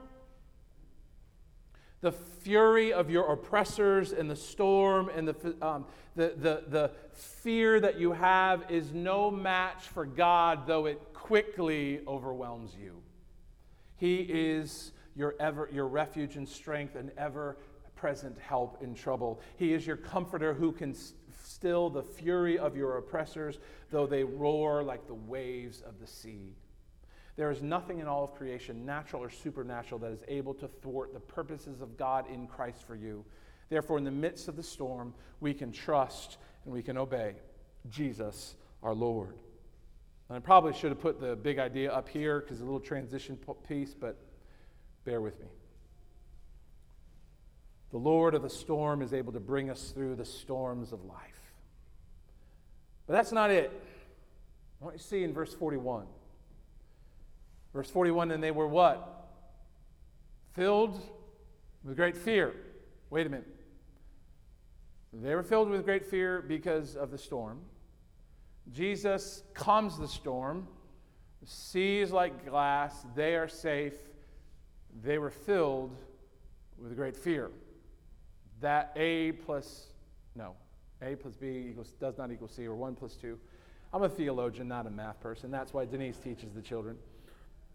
The 2.02 2.12
fury 2.12 2.94
of 2.94 3.10
your 3.10 3.32
oppressors 3.32 4.12
and 4.14 4.30
the 4.30 4.36
storm 4.36 5.10
and 5.10 5.28
the, 5.28 5.66
um, 5.66 5.86
the, 6.16 6.34
the, 6.38 6.64
the 6.68 6.92
fear 7.14 7.80
that 7.80 8.00
you 8.00 8.12
have 8.12 8.70
is 8.70 8.94
no 8.94 9.32
match 9.32 9.84
for 9.84 10.06
God, 10.06 10.68
though 10.68 10.86
it 10.86 11.02
quickly 11.14 12.02
overwhelms 12.08 12.76
you. 12.80 13.02
He 13.98 14.18
is 14.18 14.92
your, 15.16 15.36
ever, 15.40 15.70
your 15.74 15.88
refuge 15.88 16.36
and 16.36 16.48
strength 16.48 16.96
and 16.96 17.12
ever 17.18 17.58
present 17.98 18.38
help 18.40 18.82
in 18.82 18.94
trouble. 18.94 19.42
He 19.58 19.74
is 19.74 19.86
your 19.86 19.98
comforter 19.98 20.54
who 20.54 20.72
can 20.72 20.96
still 21.44 21.90
the 21.90 22.04
fury 22.04 22.58
of 22.58 22.78
your 22.78 22.98
oppressors, 22.98 23.60
though 23.92 24.06
they 24.06 24.24
roar 24.24 24.84
like 24.84 25.08
the 25.08 25.14
waves 25.14 25.82
of 25.82 26.00
the 26.00 26.08
sea. 26.08 26.56
There 27.36 27.52
is 27.52 27.62
nothing 27.62 28.00
in 28.00 28.08
all 28.08 28.24
of 28.24 28.34
creation, 28.34 28.86
natural 28.86 29.22
or 29.22 29.30
supernatural, 29.30 30.00
that 30.00 30.12
is 30.12 30.24
able 30.28 30.54
to 30.56 30.68
thwart 30.68 31.14
the 31.14 31.20
purposes 31.20 31.82
of 31.82 31.98
God 31.98 32.26
in 32.32 32.48
Christ 32.48 32.86
for 32.88 32.96
you. 32.96 33.26
Therefore, 33.70 33.98
in 33.98 34.04
the 34.04 34.12
midst 34.12 34.48
of 34.48 34.56
the 34.56 34.64
storm, 34.64 35.14
we 35.40 35.54
can 35.54 35.72
trust 35.72 36.38
and 36.66 36.74
we 36.74 36.82
can 36.82 36.98
obey 36.98 37.36
Jesus, 37.90 38.56
our 38.82 38.94
Lord. 38.94 39.36
And 40.30 40.38
I 40.38 40.40
probably 40.40 40.74
should 40.74 40.90
have 40.90 41.00
put 41.00 41.20
the 41.20 41.36
big 41.36 41.60
idea 41.60 41.92
up 41.92 42.10
here 42.10 42.42
because 42.42 42.60
a 42.60 42.64
little 42.64 42.80
transition 42.80 43.38
piece, 43.68 43.94
but 43.94 44.18
bear 45.06 45.22
with 45.22 45.40
me. 45.40 45.48
The 47.98 48.04
Lord 48.04 48.36
of 48.36 48.44
the 48.44 48.50
storm 48.52 49.02
is 49.02 49.12
able 49.12 49.34
to 49.34 49.40
bring 49.40 49.72
us 49.72 49.90
through 49.90 50.18
the 50.18 50.24
storms 50.24 50.92
of 50.94 51.04
life. 51.06 51.56
But 53.08 53.14
that's 53.14 53.32
not 53.32 53.50
it. 53.50 53.72
Want 54.80 54.94
you 54.94 55.00
see 55.00 55.24
in 55.24 55.34
verse 55.34 55.52
41. 55.52 56.06
Verse 57.74 57.90
41, 57.90 58.30
and 58.30 58.44
they 58.44 58.52
were 58.52 58.68
what? 58.68 59.32
Filled 60.54 61.02
with 61.84 61.96
great 61.96 62.16
fear. 62.16 62.54
Wait 63.10 63.26
a 63.26 63.32
minute. 63.32 63.48
They 65.12 65.34
were 65.34 65.42
filled 65.42 65.72
with 65.72 65.84
great 65.84 66.06
fear 66.06 66.44
because 66.48 66.96
of 66.96 67.10
the 67.10 67.18
storm. 67.18 67.62
Jesus 68.72 69.42
calms 69.56 69.98
the 69.98 70.08
storm. 70.08 70.68
The 71.42 71.48
sea 71.48 71.98
is 72.02 72.12
like 72.12 72.46
glass. 72.46 73.08
They 73.16 73.34
are 73.38 73.48
safe. 73.48 73.96
They 75.02 75.18
were 75.18 75.32
filled 75.32 75.98
with 76.78 76.96
great 76.96 77.18
fear. 77.18 77.50
That 78.62 78.92
A 78.96 79.34
plus, 79.34 79.88
no, 80.36 80.56
a 81.02 81.16
plus 81.16 81.36
B 81.36 81.68
equals, 81.70 81.94
does 82.00 82.18
not 82.18 82.32
equal 82.32 82.48
C, 82.48 82.66
or 82.66 82.76
1 82.76 82.96
plus 82.96 83.16
2. 83.16 83.38
I'm 83.94 84.04
a 84.04 84.10
theologian, 84.10 84.68
not 84.68 84.88
a 84.88 84.90
math 84.90 85.20
person. 85.20 85.52
That's 85.52 85.74
why 85.74 85.86
Denise 85.86 86.18
teaches 86.18 86.54
the 86.54 86.62
children. 86.62 86.98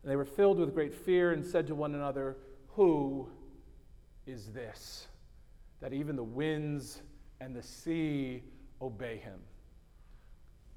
And 0.03 0.11
they 0.11 0.17
were 0.17 0.25
filled 0.25 0.59
with 0.59 0.75
great 0.75 0.95
fear 0.95 1.33
and 1.33 1.45
said 1.45 1.67
to 1.69 1.75
one 1.75 1.95
another, 1.95 2.37
Who 2.75 3.29
is 4.27 4.47
this? 4.49 5.07
That 5.81 5.93
even 5.93 6.17
the 6.17 6.25
winds 6.25 7.03
and 7.41 7.55
the 7.55 7.63
sea 7.63 8.43
obey 8.81 9.19
him. 9.19 9.41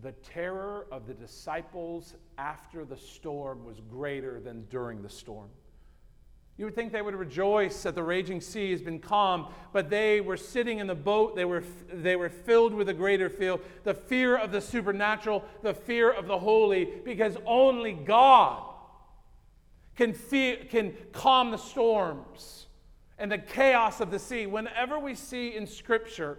The 0.02 0.12
terror 0.12 0.88
of 0.92 1.08
the 1.08 1.14
disciples 1.14 2.14
after 2.38 2.86
the 2.86 2.98
storm 2.98 3.66
was 3.66 3.80
greater 3.90 4.40
than 4.40 4.66
during 4.66 5.02
the 5.02 5.10
storm. 5.10 5.50
You 6.58 6.66
would 6.66 6.76
think 6.76 6.94
they 6.94 7.02
would 7.02 7.16
rejoice 7.16 7.84
that 7.84 7.96
the 7.96 8.04
raging 8.04 8.40
sea 8.40 8.72
has 8.72 8.82
been 8.82 9.00
calm, 9.00 9.48
but 9.74 9.90
they 9.90 10.22
were 10.22 10.38
sitting 10.38 10.80
in 10.80 10.88
the 10.88 10.96
boat. 10.96 11.36
They 11.36 11.44
were, 11.44 11.64
they 11.92 12.16
were 12.16 12.30
filled 12.30 12.74
with 12.74 12.88
a 12.88 12.94
greater 12.94 13.30
fear 13.30 13.58
the 13.84 13.94
fear 13.94 14.38
of 14.38 14.52
the 14.52 14.62
supernatural, 14.62 15.44
the 15.64 15.74
fear 15.74 16.12
of 16.12 16.28
the 16.28 16.40
holy, 16.40 16.86
because 17.04 17.36
only 17.46 17.92
God 17.92 18.64
can, 19.98 20.14
fear, 20.14 20.58
can 20.70 20.94
calm 21.12 21.52
the 21.52 21.58
storms 21.58 22.68
and 23.18 23.30
the 23.30 23.38
chaos 23.38 24.00
of 24.00 24.10
the 24.10 24.20
sea. 24.20 24.46
Whenever 24.46 24.98
we 24.98 25.14
see 25.14 25.56
in 25.56 25.68
Scripture 25.68 26.38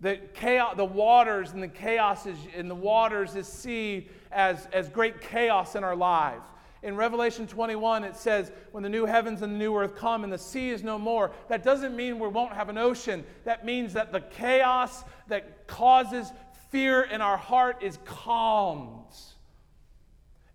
the 0.00 0.20
chaos, 0.34 0.76
the 0.76 0.84
waters 0.84 1.52
and 1.52 1.62
the 1.62 1.68
chaos 1.68 2.26
is, 2.26 2.36
in 2.54 2.68
the 2.68 2.74
waters 2.74 3.34
is 3.34 3.48
seen 3.48 4.08
as, 4.30 4.66
as 4.72 4.88
great 4.88 5.20
chaos 5.20 5.74
in 5.74 5.82
our 5.82 5.96
lives. 5.96 6.44
In 6.84 6.96
Revelation 6.96 7.46
21, 7.46 8.04
it 8.04 8.14
says, 8.14 8.52
When 8.72 8.82
the 8.82 8.90
new 8.90 9.06
heavens 9.06 9.40
and 9.40 9.54
the 9.54 9.58
new 9.58 9.74
earth 9.74 9.96
come 9.96 10.22
and 10.22 10.30
the 10.30 10.38
sea 10.38 10.68
is 10.68 10.84
no 10.84 10.98
more, 10.98 11.32
that 11.48 11.64
doesn't 11.64 11.96
mean 11.96 12.18
we 12.18 12.28
won't 12.28 12.52
have 12.52 12.68
an 12.68 12.76
ocean. 12.76 13.24
That 13.44 13.64
means 13.64 13.94
that 13.94 14.12
the 14.12 14.20
chaos 14.20 15.02
that 15.28 15.66
causes 15.66 16.30
fear 16.68 17.02
in 17.02 17.22
our 17.22 17.38
heart 17.38 17.82
is 17.82 17.98
calmed. 18.04 19.16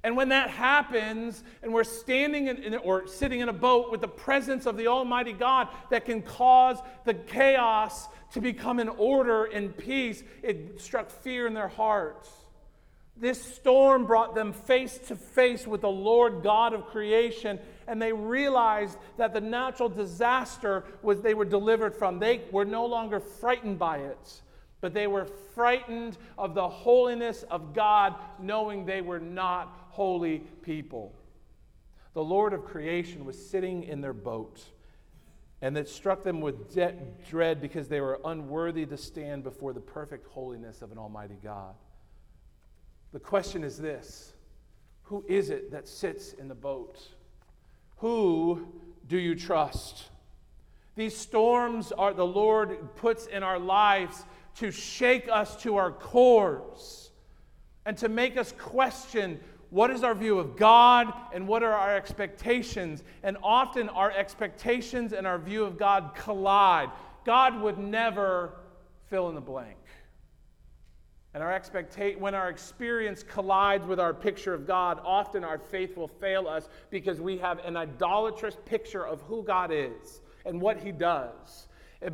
And 0.04 0.16
when 0.16 0.30
that 0.30 0.52
happens, 0.52 1.44
and 1.64 1.74
we're 1.74 1.84
standing 1.84 2.48
in, 2.48 2.76
or 2.76 3.08
sitting 3.08 3.40
in 3.40 3.50
a 3.50 3.54
boat 3.54 3.92
with 3.92 4.02
the 4.02 4.08
presence 4.08 4.68
of 4.68 4.78
the 4.78 4.86
Almighty 4.86 5.34
God 5.34 5.68
that 5.90 6.06
can 6.06 6.22
cause 6.22 6.78
the 7.06 7.16
chaos 7.16 8.08
to 8.34 8.40
become 8.40 8.78
an 8.78 8.90
order 8.90 9.46
and 9.46 9.76
peace, 9.76 10.24
it 10.44 10.80
struck 10.80 11.10
fear 11.10 11.48
in 11.48 11.56
their 11.56 11.68
hearts. 11.68 12.30
This 13.20 13.42
storm 13.42 14.06
brought 14.06 14.34
them 14.34 14.54
face 14.54 14.98
to 15.08 15.16
face 15.16 15.68
with 15.68 15.82
the 15.82 15.90
Lord 15.90 16.42
God 16.42 16.74
of 16.74 16.86
creation, 16.86 17.60
and 17.86 18.02
they 18.02 18.14
realized 18.14 18.98
that 19.18 19.34
the 19.34 19.42
natural 19.42 19.90
disaster 19.90 20.86
was 21.02 21.22
they 21.22 21.34
were 21.34 21.46
delivered 21.46 21.96
from. 21.96 22.20
They 22.20 22.42
were 22.52 22.64
no 22.64 22.86
longer 22.86 23.20
frightened 23.20 23.78
by 23.78 23.98
it, 23.98 24.42
but 24.80 24.94
they 24.94 25.08
were 25.08 25.26
frightened 25.54 26.18
of 26.38 26.56
the 26.56 26.70
holiness 26.70 27.44
of 27.44 27.74
God, 27.74 28.16
knowing 28.40 28.86
they 28.86 29.02
were 29.02 29.20
not 29.20 29.88
holy 29.90 30.40
people. 30.62 31.14
The 32.14 32.24
Lord 32.24 32.54
of 32.54 32.64
creation 32.64 33.26
was 33.26 33.50
sitting 33.50 33.84
in 33.84 34.00
their 34.00 34.14
boat, 34.14 34.64
and 35.62 35.78
it 35.78 35.90
struck 35.90 36.24
them 36.24 36.40
with 36.40 36.74
de- 36.74 36.96
dread 37.30 37.60
because 37.60 37.90
they 37.90 38.00
were 38.00 38.22
unworthy 38.24 38.86
to 38.86 38.96
stand 38.96 39.44
before 39.44 39.74
the 39.74 39.82
perfect 39.82 40.28
holiness 40.28 40.82
of 40.82 40.94
an 40.94 40.98
Almighty 40.98 41.38
God. 41.44 41.76
The 43.12 43.20
question 43.20 43.64
is 43.64 43.78
this 43.78 44.34
Who 45.04 45.24
is 45.28 45.50
it 45.50 45.72
that 45.72 45.88
sits 45.88 46.34
in 46.34 46.48
the 46.48 46.56
boat? 46.56 47.00
Who 47.98 48.68
do 49.08 49.18
you 49.18 49.36
trust? 49.36 50.10
These 50.96 51.16
storms 51.16 51.92
are 51.92 52.14
the 52.14 52.26
Lord 52.26 52.96
puts 52.96 53.26
in 53.28 53.44
our 53.44 53.60
lives 53.60 54.26
to 54.56 54.72
shake 54.72 55.30
us 55.32 55.56
to 55.64 55.78
our 55.78 55.92
cores 55.92 57.12
and 57.86 57.98
to 57.98 58.10
make 58.10 58.38
us 58.38 58.54
question 58.58 59.40
what 59.70 59.92
is 59.92 60.04
our 60.04 60.16
view 60.16 60.40
of 60.40 60.58
God 60.58 61.14
and 61.34 61.48
what 61.48 61.64
are 61.64 61.74
our 61.74 61.96
expectations. 61.96 63.04
And 63.24 63.38
often 63.44 63.90
our 63.90 64.12
expectations 64.12 65.14
and 65.14 65.26
our 65.28 65.38
view 65.38 65.64
of 65.64 65.78
God 65.78 66.12
collide. 66.16 66.90
God 67.26 67.62
would 67.62 67.78
never 67.78 68.54
fill 69.10 69.30
in 69.30 69.36
the 69.36 69.42
blank. 69.42 69.79
And 71.34 71.44
our 71.44 71.54
expectation, 71.54 72.20
when 72.20 72.34
our 72.34 72.50
experience 72.50 73.24
collides 73.24 73.86
with 73.86 74.00
our 74.00 74.14
picture 74.14 74.54
of 74.54 74.66
God, 74.66 75.00
often 75.04 75.44
our 75.44 75.60
faith 75.60 75.96
will 75.96 76.08
fail 76.08 76.48
us 76.48 76.70
because 76.90 77.22
we 77.22 77.38
have 77.38 77.60
an 77.60 77.78
idolatrous 77.78 78.58
picture 78.66 79.06
of 79.06 79.22
who 79.22 79.44
God 79.44 79.72
is 79.72 80.22
and 80.46 80.60
what 80.60 80.78
He 80.78 80.92
does. 80.92 81.68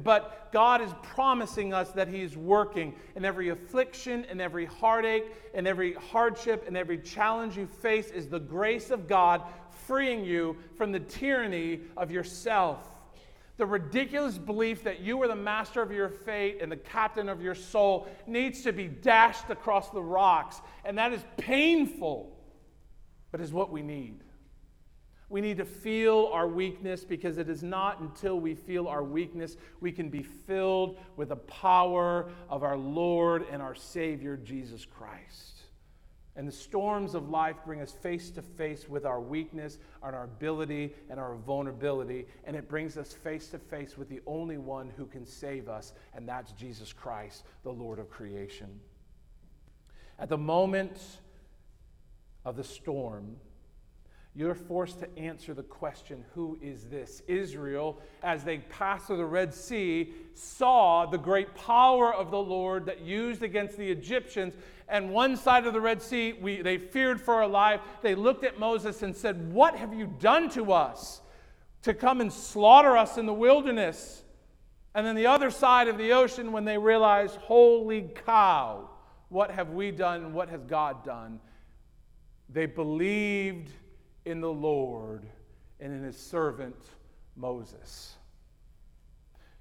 But 0.03 0.51
God 0.51 0.81
is 0.81 0.91
promising 1.03 1.73
us 1.73 1.91
that 1.91 2.07
He's 2.07 2.35
working 2.35 2.95
in 3.15 3.23
every 3.23 3.49
affliction, 3.49 4.25
in 4.25 4.41
every 4.41 4.65
heartache, 4.65 5.25
in 5.53 5.67
every 5.67 5.93
hardship, 5.93 6.67
in 6.67 6.75
every 6.75 6.97
challenge 6.97 7.55
you 7.55 7.67
face 7.67 8.09
is 8.09 8.27
the 8.27 8.39
grace 8.39 8.89
of 8.89 9.07
God 9.07 9.43
freeing 9.69 10.25
you 10.25 10.57
from 10.75 10.91
the 10.91 10.99
tyranny 10.99 11.81
of 11.95 12.11
yourself. 12.11 12.94
The 13.57 13.65
ridiculous 13.65 14.37
belief 14.37 14.83
that 14.83 14.99
you 14.99 15.21
are 15.21 15.27
the 15.27 15.35
master 15.35 15.81
of 15.81 15.91
your 15.91 16.09
fate 16.09 16.57
and 16.61 16.71
the 16.71 16.77
captain 16.77 17.29
of 17.29 17.41
your 17.41 17.55
soul 17.55 18.07
needs 18.27 18.63
to 18.63 18.73
be 18.73 18.87
dashed 18.87 19.49
across 19.49 19.89
the 19.91 20.01
rocks. 20.01 20.61
And 20.83 20.97
that 20.97 21.13
is 21.13 21.23
painful, 21.37 22.37
but 23.31 23.39
is 23.39 23.53
what 23.53 23.71
we 23.71 23.81
need. 23.81 24.19
We 25.29 25.41
need 25.41 25.57
to 25.57 25.65
feel 25.65 26.29
our 26.33 26.47
weakness 26.47 27.03
because 27.03 27.37
it 27.37 27.49
is 27.49 27.63
not 27.63 27.99
until 27.99 28.39
we 28.39 28.53
feel 28.55 28.87
our 28.87 29.03
weakness 29.03 29.57
we 29.79 29.91
can 29.91 30.09
be 30.09 30.21
filled 30.21 30.99
with 31.15 31.29
the 31.29 31.35
power 31.35 32.29
of 32.49 32.63
our 32.63 32.77
Lord 32.77 33.45
and 33.49 33.61
our 33.61 33.73
Savior, 33.73 34.37
Jesus 34.37 34.85
Christ. 34.85 35.54
And 36.37 36.47
the 36.47 36.51
storms 36.51 37.15
of 37.15 37.29
life 37.29 37.55
bring 37.65 37.79
us 37.79 37.91
face 37.91 38.29
to 38.31 38.41
face 38.41 38.89
with 38.89 39.05
our 39.05 39.21
weakness 39.21 39.77
and 40.03 40.13
our 40.13 40.25
ability 40.25 40.93
and 41.09 41.17
our 41.17 41.35
vulnerability. 41.35 42.25
And 42.43 42.57
it 42.57 42.67
brings 42.67 42.97
us 42.97 43.13
face 43.13 43.47
to 43.49 43.57
face 43.57 43.97
with 43.97 44.09
the 44.09 44.19
only 44.27 44.57
one 44.57 44.91
who 44.97 45.05
can 45.05 45.25
save 45.25 45.69
us, 45.69 45.93
and 46.13 46.27
that's 46.27 46.51
Jesus 46.51 46.91
Christ, 46.91 47.45
the 47.63 47.71
Lord 47.71 47.99
of 47.99 48.09
creation. 48.09 48.79
At 50.19 50.29
the 50.29 50.37
moment 50.37 50.99
of 52.43 52.57
the 52.57 52.63
storm, 52.63 53.37
you're 54.37 54.53
forced 54.53 54.99
to 54.99 55.17
answer 55.17 55.53
the 55.53 55.63
question 55.63 56.25
who 56.33 56.57
is 56.61 56.83
this? 56.85 57.21
Israel, 57.25 58.01
as 58.21 58.43
they 58.43 58.57
passed 58.57 59.07
through 59.07 59.17
the 59.17 59.25
Red 59.25 59.53
Sea, 59.53 60.13
saw 60.33 61.05
the 61.05 61.17
great 61.17 61.55
power 61.55 62.13
of 62.13 62.31
the 62.31 62.37
Lord 62.37 62.85
that 62.87 62.99
used 62.99 63.43
against 63.43 63.77
the 63.77 63.89
Egyptians. 63.89 64.53
And 64.87 65.09
one 65.09 65.35
side 65.35 65.65
of 65.65 65.73
the 65.73 65.81
Red 65.81 66.01
Sea, 66.01 66.33
we, 66.33 66.61
they 66.61 66.77
feared 66.77 67.19
for 67.19 67.35
our 67.35 67.47
life. 67.47 67.81
They 68.01 68.13
looked 68.13 68.43
at 68.43 68.59
Moses 68.59 69.01
and 69.01 69.15
said, 69.15 69.51
What 69.51 69.75
have 69.75 69.93
you 69.93 70.13
done 70.19 70.49
to 70.51 70.73
us 70.73 71.21
to 71.81 71.93
come 71.93 72.21
and 72.21 72.31
slaughter 72.31 72.95
us 72.95 73.17
in 73.17 73.25
the 73.25 73.33
wilderness? 73.33 74.23
And 74.93 75.05
then 75.05 75.15
the 75.15 75.27
other 75.27 75.49
side 75.49 75.87
of 75.87 75.97
the 75.97 76.13
ocean, 76.13 76.51
when 76.51 76.65
they 76.65 76.77
realized, 76.77 77.35
Holy 77.37 78.09
cow, 78.25 78.89
what 79.29 79.51
have 79.51 79.71
we 79.71 79.91
done? 79.91 80.33
What 80.33 80.49
has 80.49 80.63
God 80.63 81.03
done? 81.03 81.39
They 82.49 82.67
believed 82.67 83.71
in 84.25 84.39
the 84.39 84.51
Lord 84.51 85.25
and 85.79 85.91
in 85.91 86.03
his 86.03 86.17
servant 86.17 86.75
Moses. 87.35 88.15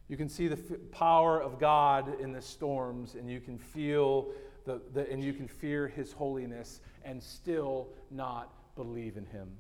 You 0.09 0.17
can 0.17 0.29
see 0.29 0.49
the 0.49 0.59
f- 0.59 0.79
power 0.91 1.41
of 1.41 1.59
God 1.59 2.21
in 2.21 2.33
the 2.33 2.43
storms, 2.43 3.15
and 3.15 3.31
you 3.31 3.41
can 3.41 3.59
feel 3.59 4.33
the, 4.65 4.81
the, 4.93 5.11
and 5.11 5.23
you 5.23 5.33
can 5.33 5.49
fear 5.49 5.89
his 5.89 6.13
holiness 6.13 6.81
and 7.05 7.23
still 7.23 7.89
not 8.11 8.53
believe 8.77 9.17
in 9.17 9.27
him. 9.27 9.51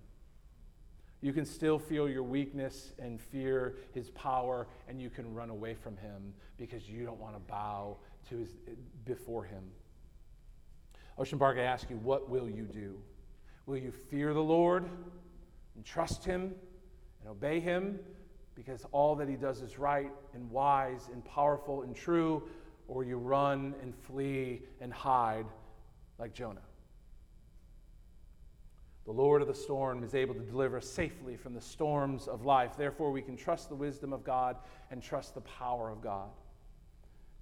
You 1.21 1.33
can 1.33 1.45
still 1.47 1.79
feel 1.79 2.09
your 2.09 2.23
weakness 2.23 2.93
and 2.99 3.21
fear 3.21 3.77
his 3.93 4.11
power, 4.11 4.67
and 4.89 5.01
you 5.01 5.09
can 5.09 5.33
run 5.33 5.51
away 5.51 5.75
from 5.75 5.97
him 5.97 6.35
because 6.59 6.89
you 6.89 7.05
don't 7.05 7.19
want 7.19 7.35
to 7.35 7.41
bow 7.41 7.97
to 8.29 8.39
his, 8.39 8.57
before 9.05 9.45
him. 9.45 9.63
Ocean 11.17 11.39
Park, 11.39 11.59
I 11.59 11.63
ask 11.63 11.89
you, 11.89 11.97
what 11.97 12.29
will 12.29 12.49
you 12.49 12.65
do? 12.65 12.97
Will 13.67 13.77
you 13.79 13.93
fear 14.11 14.35
the 14.35 14.43
Lord 14.43 14.85
and 15.77 15.85
trust 15.85 16.25
Him 16.25 16.55
and 17.21 17.31
obey 17.31 17.61
Him 17.61 17.99
because 18.55 18.85
all 18.93 19.15
that 19.17 19.29
He 19.29 19.37
does 19.37 19.63
is 19.63 19.79
right 19.79 20.11
and 20.35 20.51
wise 20.51 21.09
and 21.13 21.25
powerful 21.25 21.83
and 21.83 21.95
true? 21.95 22.43
Or 22.89 23.05
you 23.05 23.17
run 23.17 23.75
and 23.83 23.95
flee 23.95 24.63
and 24.81 24.93
hide 24.93 25.47
like 26.19 26.35
Jonah? 26.35 26.61
The 29.05 29.13
Lord 29.13 29.43
of 29.43 29.49
the 29.49 29.55
storm 29.55 30.03
is 30.03 30.15
able 30.15 30.35
to 30.35 30.41
deliver 30.41 30.79
us 30.79 30.89
safely 30.89 31.37
from 31.37 31.53
the 31.53 31.61
storms 31.61 32.27
of 32.27 32.47
life. 32.47 32.77
Therefore, 32.77 33.11
we 33.11 33.21
can 33.21 33.37
trust 33.37 33.69
the 33.69 33.75
wisdom 33.75 34.15
of 34.15 34.25
God 34.25 34.57
and 34.91 35.03
trust 35.03 35.35
the 35.35 35.43
power 35.43 35.91
of 35.91 36.03
God. 36.03 36.31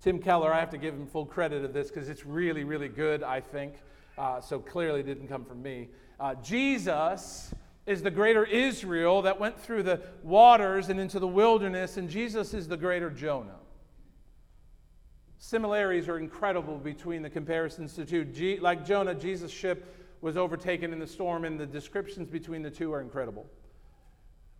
Tim 0.00 0.18
Keller, 0.18 0.52
I 0.52 0.58
have 0.58 0.70
to 0.70 0.78
give 0.78 0.94
him 0.94 1.06
full 1.06 1.24
credit 1.24 1.64
of 1.64 1.72
this 1.72 1.88
because 1.88 2.08
it's 2.08 2.26
really, 2.26 2.64
really 2.64 2.88
good, 2.88 3.22
I 3.22 3.40
think. 3.40 3.74
Uh, 4.18 4.40
so 4.40 4.58
clearly, 4.58 5.00
it 5.00 5.06
didn't 5.06 5.28
come 5.28 5.44
from 5.44 5.62
me. 5.62 5.88
Uh, 6.18 6.34
Jesus 6.36 7.54
is 7.86 8.02
the 8.02 8.10
greater 8.10 8.44
Israel 8.44 9.22
that 9.22 9.38
went 9.38 9.58
through 9.58 9.84
the 9.84 10.00
waters 10.24 10.88
and 10.88 10.98
into 10.98 11.20
the 11.20 11.28
wilderness, 11.28 11.96
and 11.96 12.10
Jesus 12.10 12.54
is 12.54 12.66
the 12.66 12.76
greater 12.76 13.10
Jonah. 13.10 13.61
Similarities 15.44 16.08
are 16.08 16.20
incredible 16.20 16.78
between 16.78 17.20
the 17.20 17.28
comparisons 17.28 17.94
to 17.94 18.04
two. 18.04 18.24
G- 18.24 18.60
like 18.60 18.86
Jonah, 18.86 19.12
Jesus' 19.12 19.50
ship 19.50 19.92
was 20.20 20.36
overtaken 20.36 20.92
in 20.92 21.00
the 21.00 21.06
storm, 21.06 21.44
and 21.44 21.58
the 21.58 21.66
descriptions 21.66 22.28
between 22.28 22.62
the 22.62 22.70
two 22.70 22.92
are 22.92 23.00
incredible. 23.00 23.50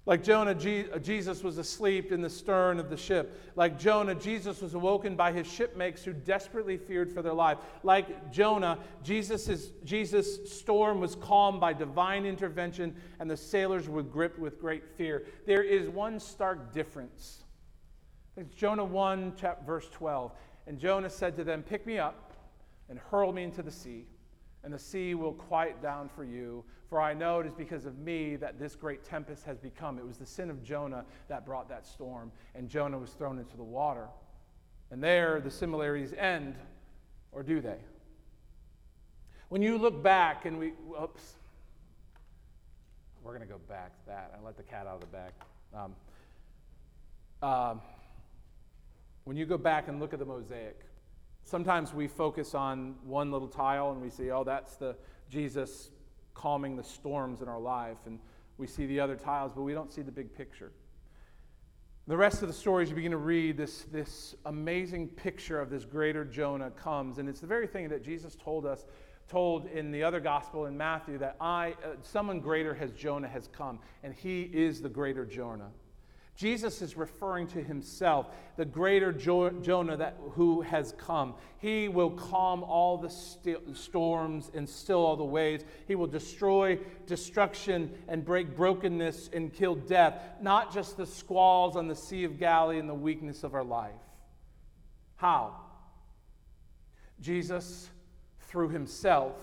Like 0.06 0.24
Jonah, 0.24 0.50
uh, 0.50 0.98
Jesus 0.98 1.44
was 1.44 1.58
asleep 1.58 2.10
in 2.10 2.20
the 2.20 2.28
stern 2.28 2.80
of 2.80 2.90
the 2.90 2.96
ship. 2.96 3.52
Like 3.54 3.78
Jonah, 3.78 4.16
Jesus 4.16 4.60
was 4.60 4.74
awoken 4.74 5.14
by 5.14 5.30
his 5.30 5.46
shipmates 5.46 6.02
who 6.02 6.12
desperately 6.12 6.76
feared 6.78 7.12
for 7.12 7.22
their 7.22 7.32
life. 7.32 7.58
Like 7.84 8.32
Jonah, 8.32 8.80
Jesus' 9.04 9.68
Jesus' 9.84 10.52
storm 10.52 10.98
was 10.98 11.14
calmed 11.14 11.60
by 11.60 11.74
divine 11.74 12.26
intervention, 12.26 12.96
and 13.20 13.30
the 13.30 13.36
sailors 13.36 13.88
were 13.88 14.02
gripped 14.02 14.40
with 14.40 14.60
great 14.60 14.88
fear. 14.96 15.26
There 15.46 15.62
is 15.62 15.88
one 15.88 16.18
stark 16.18 16.72
difference. 16.74 17.44
It's 18.36 18.52
Jonah 18.52 18.84
1, 18.84 19.34
chapter, 19.36 19.64
verse 19.64 19.88
12. 19.90 20.32
And 20.66 20.78
Jonah 20.78 21.10
said 21.10 21.36
to 21.36 21.44
them, 21.44 21.62
Pick 21.62 21.86
me 21.86 21.98
up 21.98 22.32
and 22.88 22.98
hurl 22.98 23.32
me 23.32 23.42
into 23.42 23.62
the 23.62 23.70
sea 23.70 24.06
and 24.64 24.72
the 24.72 24.78
sea 24.78 25.14
will 25.14 25.32
quiet 25.32 25.82
down 25.82 26.08
for 26.08 26.24
you. 26.24 26.64
For 26.88 27.00
I 27.00 27.14
know 27.14 27.40
it 27.40 27.46
is 27.46 27.54
because 27.54 27.86
of 27.86 27.98
me 27.98 28.36
that 28.36 28.58
this 28.58 28.76
great 28.76 29.02
tempest 29.02 29.44
has 29.44 29.58
become. 29.58 29.98
It 29.98 30.06
was 30.06 30.18
the 30.18 30.26
sin 30.26 30.50
of 30.50 30.62
Jonah 30.62 31.04
that 31.28 31.44
brought 31.44 31.68
that 31.68 31.86
storm, 31.86 32.30
and 32.54 32.68
Jonah 32.68 32.98
was 32.98 33.10
thrown 33.10 33.38
into 33.38 33.56
the 33.56 33.64
water. 33.64 34.08
And 34.90 35.02
there 35.02 35.40
the 35.40 35.50
similarities 35.50 36.12
end, 36.12 36.54
or 37.32 37.42
do 37.42 37.60
they? 37.60 37.78
When 39.48 39.62
you 39.62 39.78
look 39.78 40.02
back 40.02 40.44
and 40.44 40.58
we, 40.58 40.72
oops, 41.02 41.34
we're 43.22 43.36
going 43.36 43.46
to 43.46 43.52
go 43.52 43.60
back 43.68 43.92
that. 44.06 44.34
I 44.38 44.44
let 44.44 44.56
the 44.56 44.62
cat 44.62 44.86
out 44.86 44.96
of 44.96 45.00
the 45.00 45.06
bag. 45.06 45.32
Um, 45.74 45.94
um, 47.48 47.80
when 49.24 49.36
you 49.36 49.46
go 49.46 49.58
back 49.58 49.88
and 49.88 50.00
look 50.00 50.12
at 50.12 50.18
the 50.18 50.24
mosaic, 50.24 50.80
sometimes 51.44 51.94
we 51.94 52.08
focus 52.08 52.54
on 52.54 52.96
one 53.04 53.30
little 53.30 53.48
tile 53.48 53.92
and 53.92 54.00
we 54.00 54.10
say, 54.10 54.30
oh, 54.30 54.44
that's 54.44 54.76
the 54.76 54.96
Jesus 55.28 55.90
calming 56.34 56.76
the 56.76 56.84
storms 56.84 57.42
in 57.42 57.48
our 57.48 57.60
life. 57.60 57.98
And 58.06 58.18
we 58.58 58.66
see 58.66 58.86
the 58.86 59.00
other 59.00 59.16
tiles, 59.16 59.52
but 59.54 59.62
we 59.62 59.72
don't 59.72 59.92
see 59.92 60.02
the 60.02 60.12
big 60.12 60.34
picture. 60.34 60.72
The 62.08 62.16
rest 62.16 62.42
of 62.42 62.48
the 62.48 62.54
stories 62.54 62.88
you 62.88 62.96
begin 62.96 63.12
to 63.12 63.16
read, 63.16 63.56
this, 63.56 63.82
this 63.92 64.34
amazing 64.46 65.08
picture 65.08 65.60
of 65.60 65.70
this 65.70 65.84
greater 65.84 66.24
Jonah 66.24 66.70
comes. 66.70 67.18
And 67.18 67.28
it's 67.28 67.40
the 67.40 67.46
very 67.46 67.68
thing 67.68 67.88
that 67.90 68.04
Jesus 68.04 68.34
told 68.34 68.66
us 68.66 68.84
told 69.28 69.66
in 69.66 69.90
the 69.90 70.02
other 70.02 70.20
gospel 70.20 70.66
in 70.66 70.76
Matthew 70.76 71.16
that 71.18 71.36
I, 71.40 71.74
uh, 71.84 71.94
someone 72.02 72.40
greater 72.40 72.74
has 72.74 72.90
Jonah 72.90 73.28
has 73.28 73.48
come, 73.48 73.78
and 74.02 74.12
he 74.12 74.42
is 74.42 74.82
the 74.82 74.88
greater 74.88 75.24
Jonah. 75.24 75.70
Jesus 76.34 76.80
is 76.80 76.96
referring 76.96 77.46
to 77.48 77.62
himself, 77.62 78.26
the 78.56 78.64
greater 78.64 79.12
jo- 79.12 79.50
Jonah 79.50 79.96
that, 79.98 80.16
who 80.30 80.62
has 80.62 80.94
come. 80.96 81.34
He 81.58 81.88
will 81.88 82.10
calm 82.10 82.64
all 82.64 82.96
the 82.96 83.10
st- 83.10 83.76
storms 83.76 84.50
and 84.54 84.68
still 84.68 85.04
all 85.04 85.16
the 85.16 85.24
waves. 85.24 85.64
He 85.86 85.94
will 85.94 86.06
destroy 86.06 86.78
destruction 87.06 87.92
and 88.08 88.24
break 88.24 88.56
brokenness 88.56 89.30
and 89.32 89.52
kill 89.52 89.74
death, 89.74 90.22
not 90.40 90.72
just 90.72 90.96
the 90.96 91.06
squalls 91.06 91.76
on 91.76 91.86
the 91.86 91.94
Sea 91.94 92.24
of 92.24 92.38
Galilee 92.38 92.78
and 92.78 92.88
the 92.88 92.94
weakness 92.94 93.44
of 93.44 93.54
our 93.54 93.64
life. 93.64 93.92
How? 95.16 95.54
Jesus 97.20 97.90
threw 98.40 98.68
himself 98.68 99.36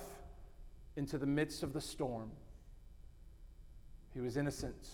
into 0.98 1.18
the 1.18 1.26
midst 1.26 1.64
of 1.64 1.72
the 1.72 1.80
storm. 1.80 2.32
He 4.14 4.20
was 4.20 4.36
innocent, 4.38 4.88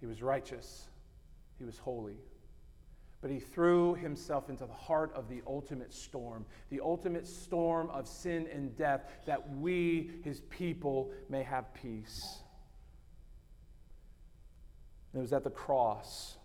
he 0.00 0.06
was 0.06 0.22
righteous, 0.22 0.88
he 1.58 1.64
was 1.64 1.78
holy. 1.78 2.16
But 3.22 3.30
he 3.30 3.40
threw 3.40 3.94
himself 3.94 4.50
into 4.50 4.66
the 4.66 4.72
heart 4.72 5.12
of 5.14 5.28
the 5.28 5.42
ultimate 5.46 5.92
storm, 5.92 6.44
the 6.70 6.80
ultimate 6.80 7.26
storm 7.26 7.88
of 7.90 8.06
sin 8.06 8.46
and 8.52 8.76
death, 8.76 9.06
that 9.26 9.56
we, 9.56 10.10
his 10.22 10.40
people, 10.42 11.10
may 11.28 11.42
have 11.42 11.72
peace. 11.74 12.40
And 15.12 15.20
it 15.20 15.22
was 15.22 15.32
at 15.32 15.44
the 15.44 15.50
cross 15.50 16.36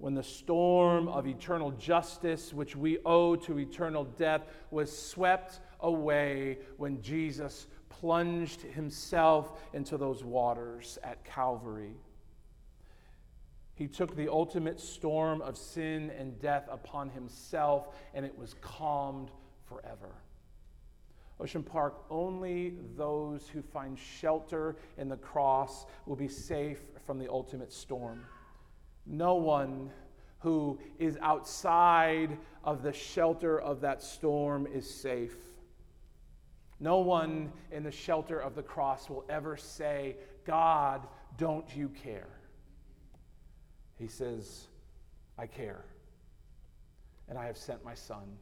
when 0.00 0.14
the 0.14 0.22
storm 0.22 1.08
of 1.08 1.26
eternal 1.26 1.70
justice, 1.72 2.54
which 2.54 2.74
we 2.74 2.98
owe 3.04 3.36
to 3.36 3.58
eternal 3.58 4.04
death, 4.04 4.40
was 4.70 4.90
swept 4.90 5.60
away 5.80 6.56
when 6.78 7.02
Jesus 7.02 7.66
plunged 7.90 8.62
himself 8.62 9.60
into 9.74 9.98
those 9.98 10.24
waters 10.24 10.98
at 11.04 11.22
Calvary. 11.22 11.96
He 13.80 13.88
took 13.88 14.14
the 14.14 14.28
ultimate 14.28 14.78
storm 14.78 15.40
of 15.40 15.56
sin 15.56 16.12
and 16.18 16.38
death 16.38 16.68
upon 16.70 17.08
himself, 17.08 17.88
and 18.12 18.26
it 18.26 18.38
was 18.38 18.54
calmed 18.60 19.30
forever. 19.64 20.16
Ocean 21.40 21.62
Park, 21.62 22.04
only 22.10 22.74
those 22.94 23.48
who 23.48 23.62
find 23.62 23.98
shelter 23.98 24.76
in 24.98 25.08
the 25.08 25.16
cross 25.16 25.86
will 26.04 26.14
be 26.14 26.28
safe 26.28 26.82
from 27.06 27.18
the 27.18 27.26
ultimate 27.30 27.72
storm. 27.72 28.26
No 29.06 29.36
one 29.36 29.90
who 30.40 30.78
is 30.98 31.16
outside 31.22 32.36
of 32.62 32.82
the 32.82 32.92
shelter 32.92 33.58
of 33.58 33.80
that 33.80 34.02
storm 34.02 34.66
is 34.66 34.86
safe. 34.86 35.38
No 36.80 36.98
one 36.98 37.50
in 37.72 37.82
the 37.82 37.90
shelter 37.90 38.38
of 38.38 38.54
the 38.54 38.62
cross 38.62 39.08
will 39.08 39.24
ever 39.30 39.56
say, 39.56 40.16
God, 40.44 41.06
don't 41.38 41.74
you 41.74 41.88
care? 41.88 42.39
He 44.00 44.08
says, 44.08 44.66
I 45.38 45.46
care. 45.46 45.84
And 47.28 47.38
I 47.38 47.44
have 47.46 47.58
sent 47.58 47.84
my 47.84 47.94
son 47.94 48.38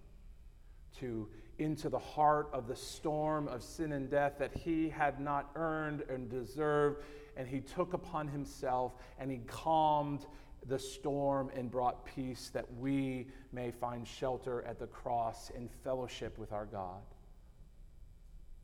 to 1.01 1.29
into 1.59 1.89
the 1.89 1.99
heart 1.99 2.49
of 2.53 2.69
the 2.69 2.77
storm 2.77 3.49
of 3.49 3.63
sin 3.63 3.91
and 3.93 4.09
death 4.09 4.35
that 4.39 4.55
he 4.55 4.89
had 4.89 5.21
not 5.21 5.51
earned 5.57 6.03
and 6.09 6.31
deserved 6.31 7.03
and 7.37 7.49
he 7.49 7.61
took 7.61 7.93
upon 7.93 8.29
himself 8.29 8.93
and 9.19 9.31
he 9.31 9.39
calmed 9.49 10.25
the 10.69 10.79
storm 10.79 11.51
and 11.57 11.71
brought 11.71 12.05
peace 12.05 12.51
that 12.55 12.67
we 12.79 13.27
may 13.53 13.73
find 13.73 14.07
shelter 14.07 14.63
at 14.63 14.79
the 14.79 14.87
cross 14.87 15.51
in 15.51 15.69
fellowship 15.83 16.39
with 16.39 16.53
our 16.53 16.67
God. 16.67 17.03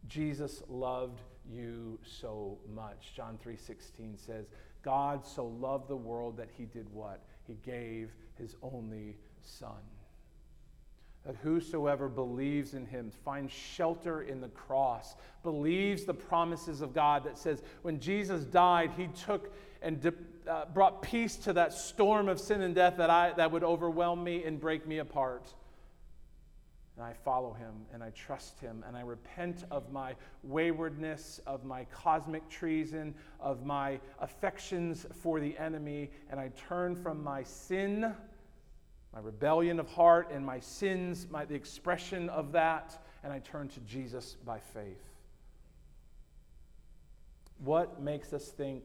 Jesus 0.06 0.62
loved 0.68 1.20
you 1.50 1.98
so 2.04 2.58
much. 2.72 3.12
John 3.16 3.38
3:16 3.44 4.18
says, 4.24 4.46
God 4.84 5.26
so 5.26 5.46
loved 5.46 5.88
the 5.88 5.96
world 5.96 6.36
that 6.36 6.50
he 6.56 6.64
did 6.64 6.86
what? 6.92 7.22
He 7.46 7.54
gave 7.64 8.10
his 8.38 8.54
only 8.62 9.16
son. 9.42 9.70
That 11.24 11.36
whosoever 11.36 12.08
believes 12.08 12.74
in 12.74 12.84
him 12.84 13.10
finds 13.24 13.52
shelter 13.52 14.22
in 14.22 14.42
the 14.42 14.48
cross, 14.48 15.14
believes 15.42 16.04
the 16.04 16.12
promises 16.12 16.82
of 16.82 16.92
God 16.92 17.24
that 17.24 17.38
says 17.38 17.62
when 17.82 17.98
Jesus 17.98 18.44
died, 18.44 18.92
he 18.96 19.08
took 19.24 19.54
and 19.80 20.12
uh, 20.46 20.66
brought 20.66 21.02
peace 21.02 21.36
to 21.36 21.52
that 21.54 21.72
storm 21.72 22.28
of 22.28 22.38
sin 22.38 22.60
and 22.60 22.74
death 22.74 22.98
that, 22.98 23.10
I, 23.10 23.32
that 23.32 23.50
would 23.52 23.64
overwhelm 23.64 24.22
me 24.22 24.44
and 24.44 24.60
break 24.60 24.86
me 24.86 24.98
apart. 24.98 25.52
And 26.96 27.04
I 27.04 27.12
follow 27.12 27.52
him 27.52 27.72
and 27.92 28.02
I 28.02 28.10
trust 28.10 28.60
him 28.60 28.84
and 28.86 28.96
I 28.96 29.00
repent 29.00 29.64
of 29.70 29.90
my 29.92 30.14
waywardness, 30.44 31.40
of 31.46 31.64
my 31.64 31.84
cosmic 31.86 32.48
treason, 32.48 33.14
of 33.40 33.66
my 33.66 33.98
affections 34.20 35.04
for 35.22 35.40
the 35.40 35.58
enemy, 35.58 36.10
and 36.30 36.38
I 36.38 36.50
turn 36.68 36.94
from 36.94 37.22
my 37.22 37.42
sin, 37.42 38.14
my 39.12 39.20
rebellion 39.20 39.80
of 39.80 39.88
heart, 39.88 40.30
and 40.32 40.46
my 40.46 40.60
sins, 40.60 41.26
my, 41.30 41.44
the 41.44 41.54
expression 41.54 42.28
of 42.28 42.52
that, 42.52 43.02
and 43.24 43.32
I 43.32 43.40
turn 43.40 43.68
to 43.68 43.80
Jesus 43.80 44.36
by 44.44 44.60
faith. 44.60 45.02
What 47.58 48.00
makes 48.00 48.32
us 48.32 48.48
think 48.48 48.84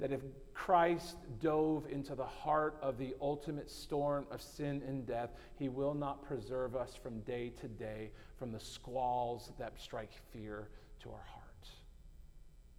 that 0.00 0.12
if 0.12 0.20
Christ 0.52 1.16
dove 1.40 1.86
into 1.90 2.14
the 2.14 2.24
heart 2.24 2.76
of 2.82 2.98
the 2.98 3.14
ultimate 3.20 3.70
storm 3.70 4.26
of 4.30 4.42
sin 4.42 4.82
and 4.86 5.06
death, 5.06 5.30
he 5.56 5.68
will 5.68 5.94
not 5.94 6.24
preserve 6.24 6.74
us 6.74 6.94
from 7.00 7.20
day 7.20 7.52
to 7.60 7.68
day 7.68 8.10
from 8.36 8.50
the 8.50 8.60
squalls 8.60 9.52
that 9.58 9.80
strike 9.80 10.12
fear 10.32 10.68
to 11.00 11.10
our 11.10 11.24
hearts. 11.32 11.70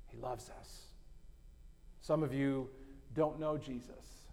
He 0.07 0.17
loves 0.17 0.49
us. 0.59 0.81
Some 2.01 2.21
of 2.21 2.33
you 2.33 2.69
don't 3.13 3.39
know 3.39 3.57
Jesus. 3.57 4.25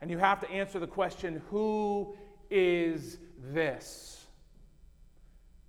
And 0.00 0.10
you 0.10 0.18
have 0.18 0.40
to 0.40 0.50
answer 0.50 0.78
the 0.78 0.86
question 0.86 1.40
who 1.48 2.14
is 2.50 3.18
this? 3.52 4.26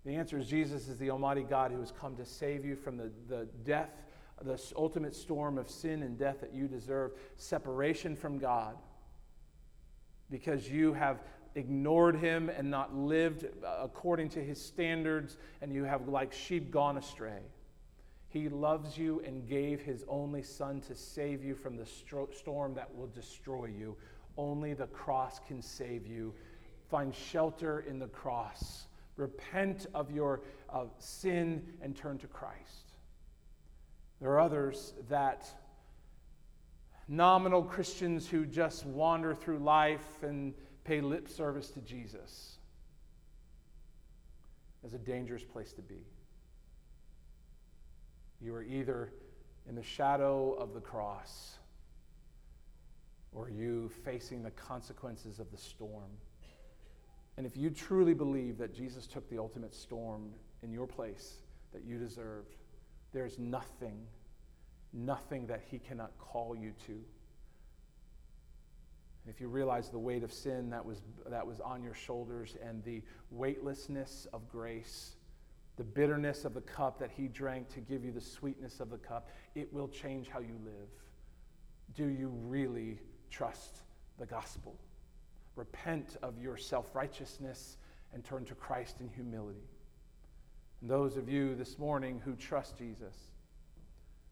The 0.05 0.15
answer 0.15 0.37
is 0.37 0.47
Jesus 0.47 0.89
is 0.89 0.97
the 0.97 1.09
Almighty 1.11 1.43
God 1.43 1.71
who 1.71 1.79
has 1.79 1.91
come 1.91 2.17
to 2.17 2.25
save 2.25 2.65
you 2.65 2.75
from 2.75 2.97
the, 2.97 3.09
the 3.29 3.47
death 3.63 4.02
the 4.43 4.61
ultimate 4.75 5.15
storm 5.15 5.57
of 5.57 5.69
sin 5.69 6.03
and 6.03 6.17
death 6.17 6.41
that 6.41 6.53
you 6.53 6.67
deserve, 6.67 7.11
separation 7.37 8.15
from 8.15 8.37
God, 8.37 8.75
because 10.29 10.69
you 10.69 10.93
have 10.93 11.21
ignored 11.55 12.15
him 12.15 12.49
and 12.49 12.69
not 12.69 12.95
lived 12.95 13.45
uh, 13.45 13.77
according 13.83 14.29
to 14.29 14.43
his 14.43 14.59
standards, 14.59 15.37
and 15.61 15.73
you 15.73 15.83
have, 15.83 16.07
like 16.07 16.33
sheep, 16.33 16.71
gone 16.71 16.97
astray. 16.97 17.41
He 18.29 18.49
loves 18.49 18.97
you 18.97 19.21
and 19.25 19.47
gave 19.47 19.81
his 19.81 20.03
only 20.07 20.41
son 20.41 20.81
to 20.81 20.95
save 20.95 21.43
you 21.43 21.53
from 21.53 21.77
the 21.77 21.85
storm 21.85 22.73
that 22.73 22.93
will 22.95 23.07
destroy 23.07 23.65
you. 23.65 23.95
Only 24.37 24.73
the 24.73 24.87
cross 24.87 25.39
can 25.47 25.61
save 25.61 26.07
you. 26.07 26.33
Find 26.89 27.13
shelter 27.13 27.81
in 27.81 27.99
the 27.99 28.07
cross. 28.07 28.87
Repent 29.17 29.85
of 29.93 30.09
your 30.09 30.41
uh, 30.71 30.85
sin 30.97 31.63
and 31.81 31.95
turn 31.95 32.17
to 32.17 32.27
Christ. 32.27 32.82
There 34.23 34.31
are 34.31 34.39
others 34.39 34.93
that 35.09 35.45
nominal 37.09 37.61
Christians 37.61 38.25
who 38.25 38.45
just 38.45 38.85
wander 38.85 39.35
through 39.35 39.59
life 39.59 40.23
and 40.23 40.53
pay 40.85 41.01
lip 41.01 41.27
service 41.27 41.69
to 41.71 41.81
Jesus. 41.81 42.55
Is 44.85 44.93
a 44.93 44.97
dangerous 44.97 45.43
place 45.43 45.73
to 45.73 45.81
be. 45.81 46.05
You 48.39 48.55
are 48.55 48.63
either 48.63 49.11
in 49.67 49.75
the 49.75 49.83
shadow 49.83 50.53
of 50.53 50.73
the 50.73 50.79
cross 50.79 51.55
or 53.33 53.49
you 53.49 53.91
facing 54.05 54.41
the 54.41 54.51
consequences 54.51 55.39
of 55.41 55.51
the 55.51 55.57
storm. 55.57 56.11
And 57.35 57.45
if 57.45 57.57
you 57.57 57.69
truly 57.69 58.13
believe 58.13 58.57
that 58.59 58.73
Jesus 58.73 59.05
took 59.05 59.29
the 59.29 59.37
ultimate 59.37 59.75
storm 59.75 60.29
in 60.61 60.71
your 60.71 60.87
place 60.87 61.39
that 61.73 61.83
you 61.83 61.99
deserved. 61.99 62.55
There's 63.13 63.37
nothing, 63.37 64.07
nothing 64.91 65.47
that 65.47 65.61
He 65.69 65.79
cannot 65.79 66.11
call 66.17 66.55
you 66.55 66.73
to. 66.87 66.99
If 69.27 69.39
you 69.39 69.47
realize 69.47 69.89
the 69.89 69.99
weight 69.99 70.23
of 70.23 70.33
sin 70.33 70.69
that 70.71 70.83
was, 70.83 71.01
that 71.27 71.45
was 71.47 71.61
on 71.61 71.81
your 71.81 71.93
shoulders 71.93 72.57
and 72.61 72.83
the 72.83 73.01
weightlessness 73.31 74.27
of 74.33 74.49
grace, 74.49 75.15
the 75.77 75.83
bitterness 75.83 76.43
of 76.43 76.53
the 76.53 76.61
cup 76.61 76.99
that 76.99 77.11
He 77.11 77.27
drank 77.27 77.69
to 77.69 77.79
give 77.79 78.03
you 78.03 78.11
the 78.11 78.21
sweetness 78.21 78.79
of 78.79 78.89
the 78.89 78.97
cup, 78.97 79.29
it 79.55 79.71
will 79.71 79.87
change 79.87 80.27
how 80.27 80.39
you 80.39 80.59
live. 80.65 80.89
Do 81.95 82.07
you 82.07 82.29
really 82.29 82.99
trust 83.29 83.77
the 84.19 84.25
gospel? 84.25 84.75
Repent 85.55 86.17
of 86.21 86.37
your 86.39 86.57
self 86.57 86.93
righteousness 86.95 87.77
and 88.13 88.23
turn 88.23 88.43
to 88.45 88.55
Christ 88.55 88.97
in 88.99 89.07
humility. 89.09 89.69
Those 90.85 91.15
of 91.15 91.29
you 91.29 91.55
this 91.55 91.79
morning 91.79 92.21
who 92.25 92.35
trust 92.35 92.77
Jesus, 92.77 93.15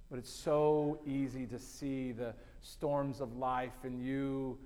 but 0.09 0.19
it's 0.19 0.29
so 0.29 0.99
easy 1.07 1.45
to 1.45 1.57
see 1.57 2.11
the 2.11 2.33
storms 2.59 3.21
of 3.21 3.37
life 3.37 3.71
and 3.83 4.05
you 4.05 4.57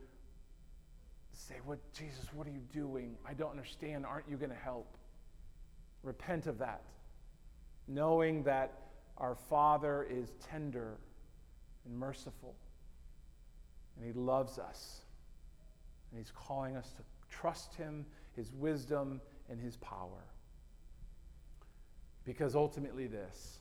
say, 1.32 1.54
What, 1.64 1.78
Jesus, 1.94 2.26
what 2.34 2.48
are 2.48 2.50
you 2.50 2.64
doing? 2.74 3.16
I 3.24 3.36
don't 3.36 3.52
understand. 3.52 4.04
Aren't 4.04 4.28
you 4.28 4.36
going 4.36 4.50
to 4.50 4.56
help? 4.56 4.98
Repent 6.02 6.48
of 6.48 6.58
that, 6.58 6.82
knowing 7.88 8.42
that 8.46 8.74
our 9.20 9.36
Father 9.36 10.08
is 10.10 10.34
tender 10.50 10.98
and 11.86 11.96
merciful, 11.96 12.56
and 13.96 14.08
He 14.08 14.20
loves 14.20 14.58
us, 14.58 15.02
and 16.10 16.20
He's 16.20 16.32
calling 16.32 16.76
us 16.76 16.90
to 16.94 17.04
trust 17.30 17.76
Him, 17.76 18.08
His 18.36 18.52
wisdom, 18.54 19.22
and 19.52 19.60
His 19.60 19.78
power. 19.78 20.24
Because 22.26 22.56
ultimately, 22.56 23.08
this 23.08 23.60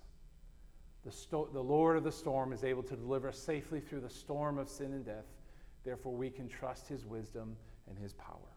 the, 1.05 1.13
sto- 1.13 1.51
the 1.53 1.63
Lord 1.63 1.97
of 1.97 2.05
the 2.05 2.13
storm 2.13 2.53
is 2.53 2.65
able 2.65 2.83
to 2.85 2.97
deliver 2.97 3.29
us 3.29 3.39
safely 3.39 3.81
through 3.81 4.01
the 4.01 4.11
storm 4.11 4.59
of 4.59 4.69
sin 4.69 4.93
and 4.93 5.05
death. 5.05 5.27
Therefore, 5.85 6.15
we 6.15 6.31
can 6.31 6.49
trust 6.49 6.89
his 6.89 7.05
wisdom 7.05 7.57
and 7.89 7.99
his 7.99 8.15
power. 8.15 8.54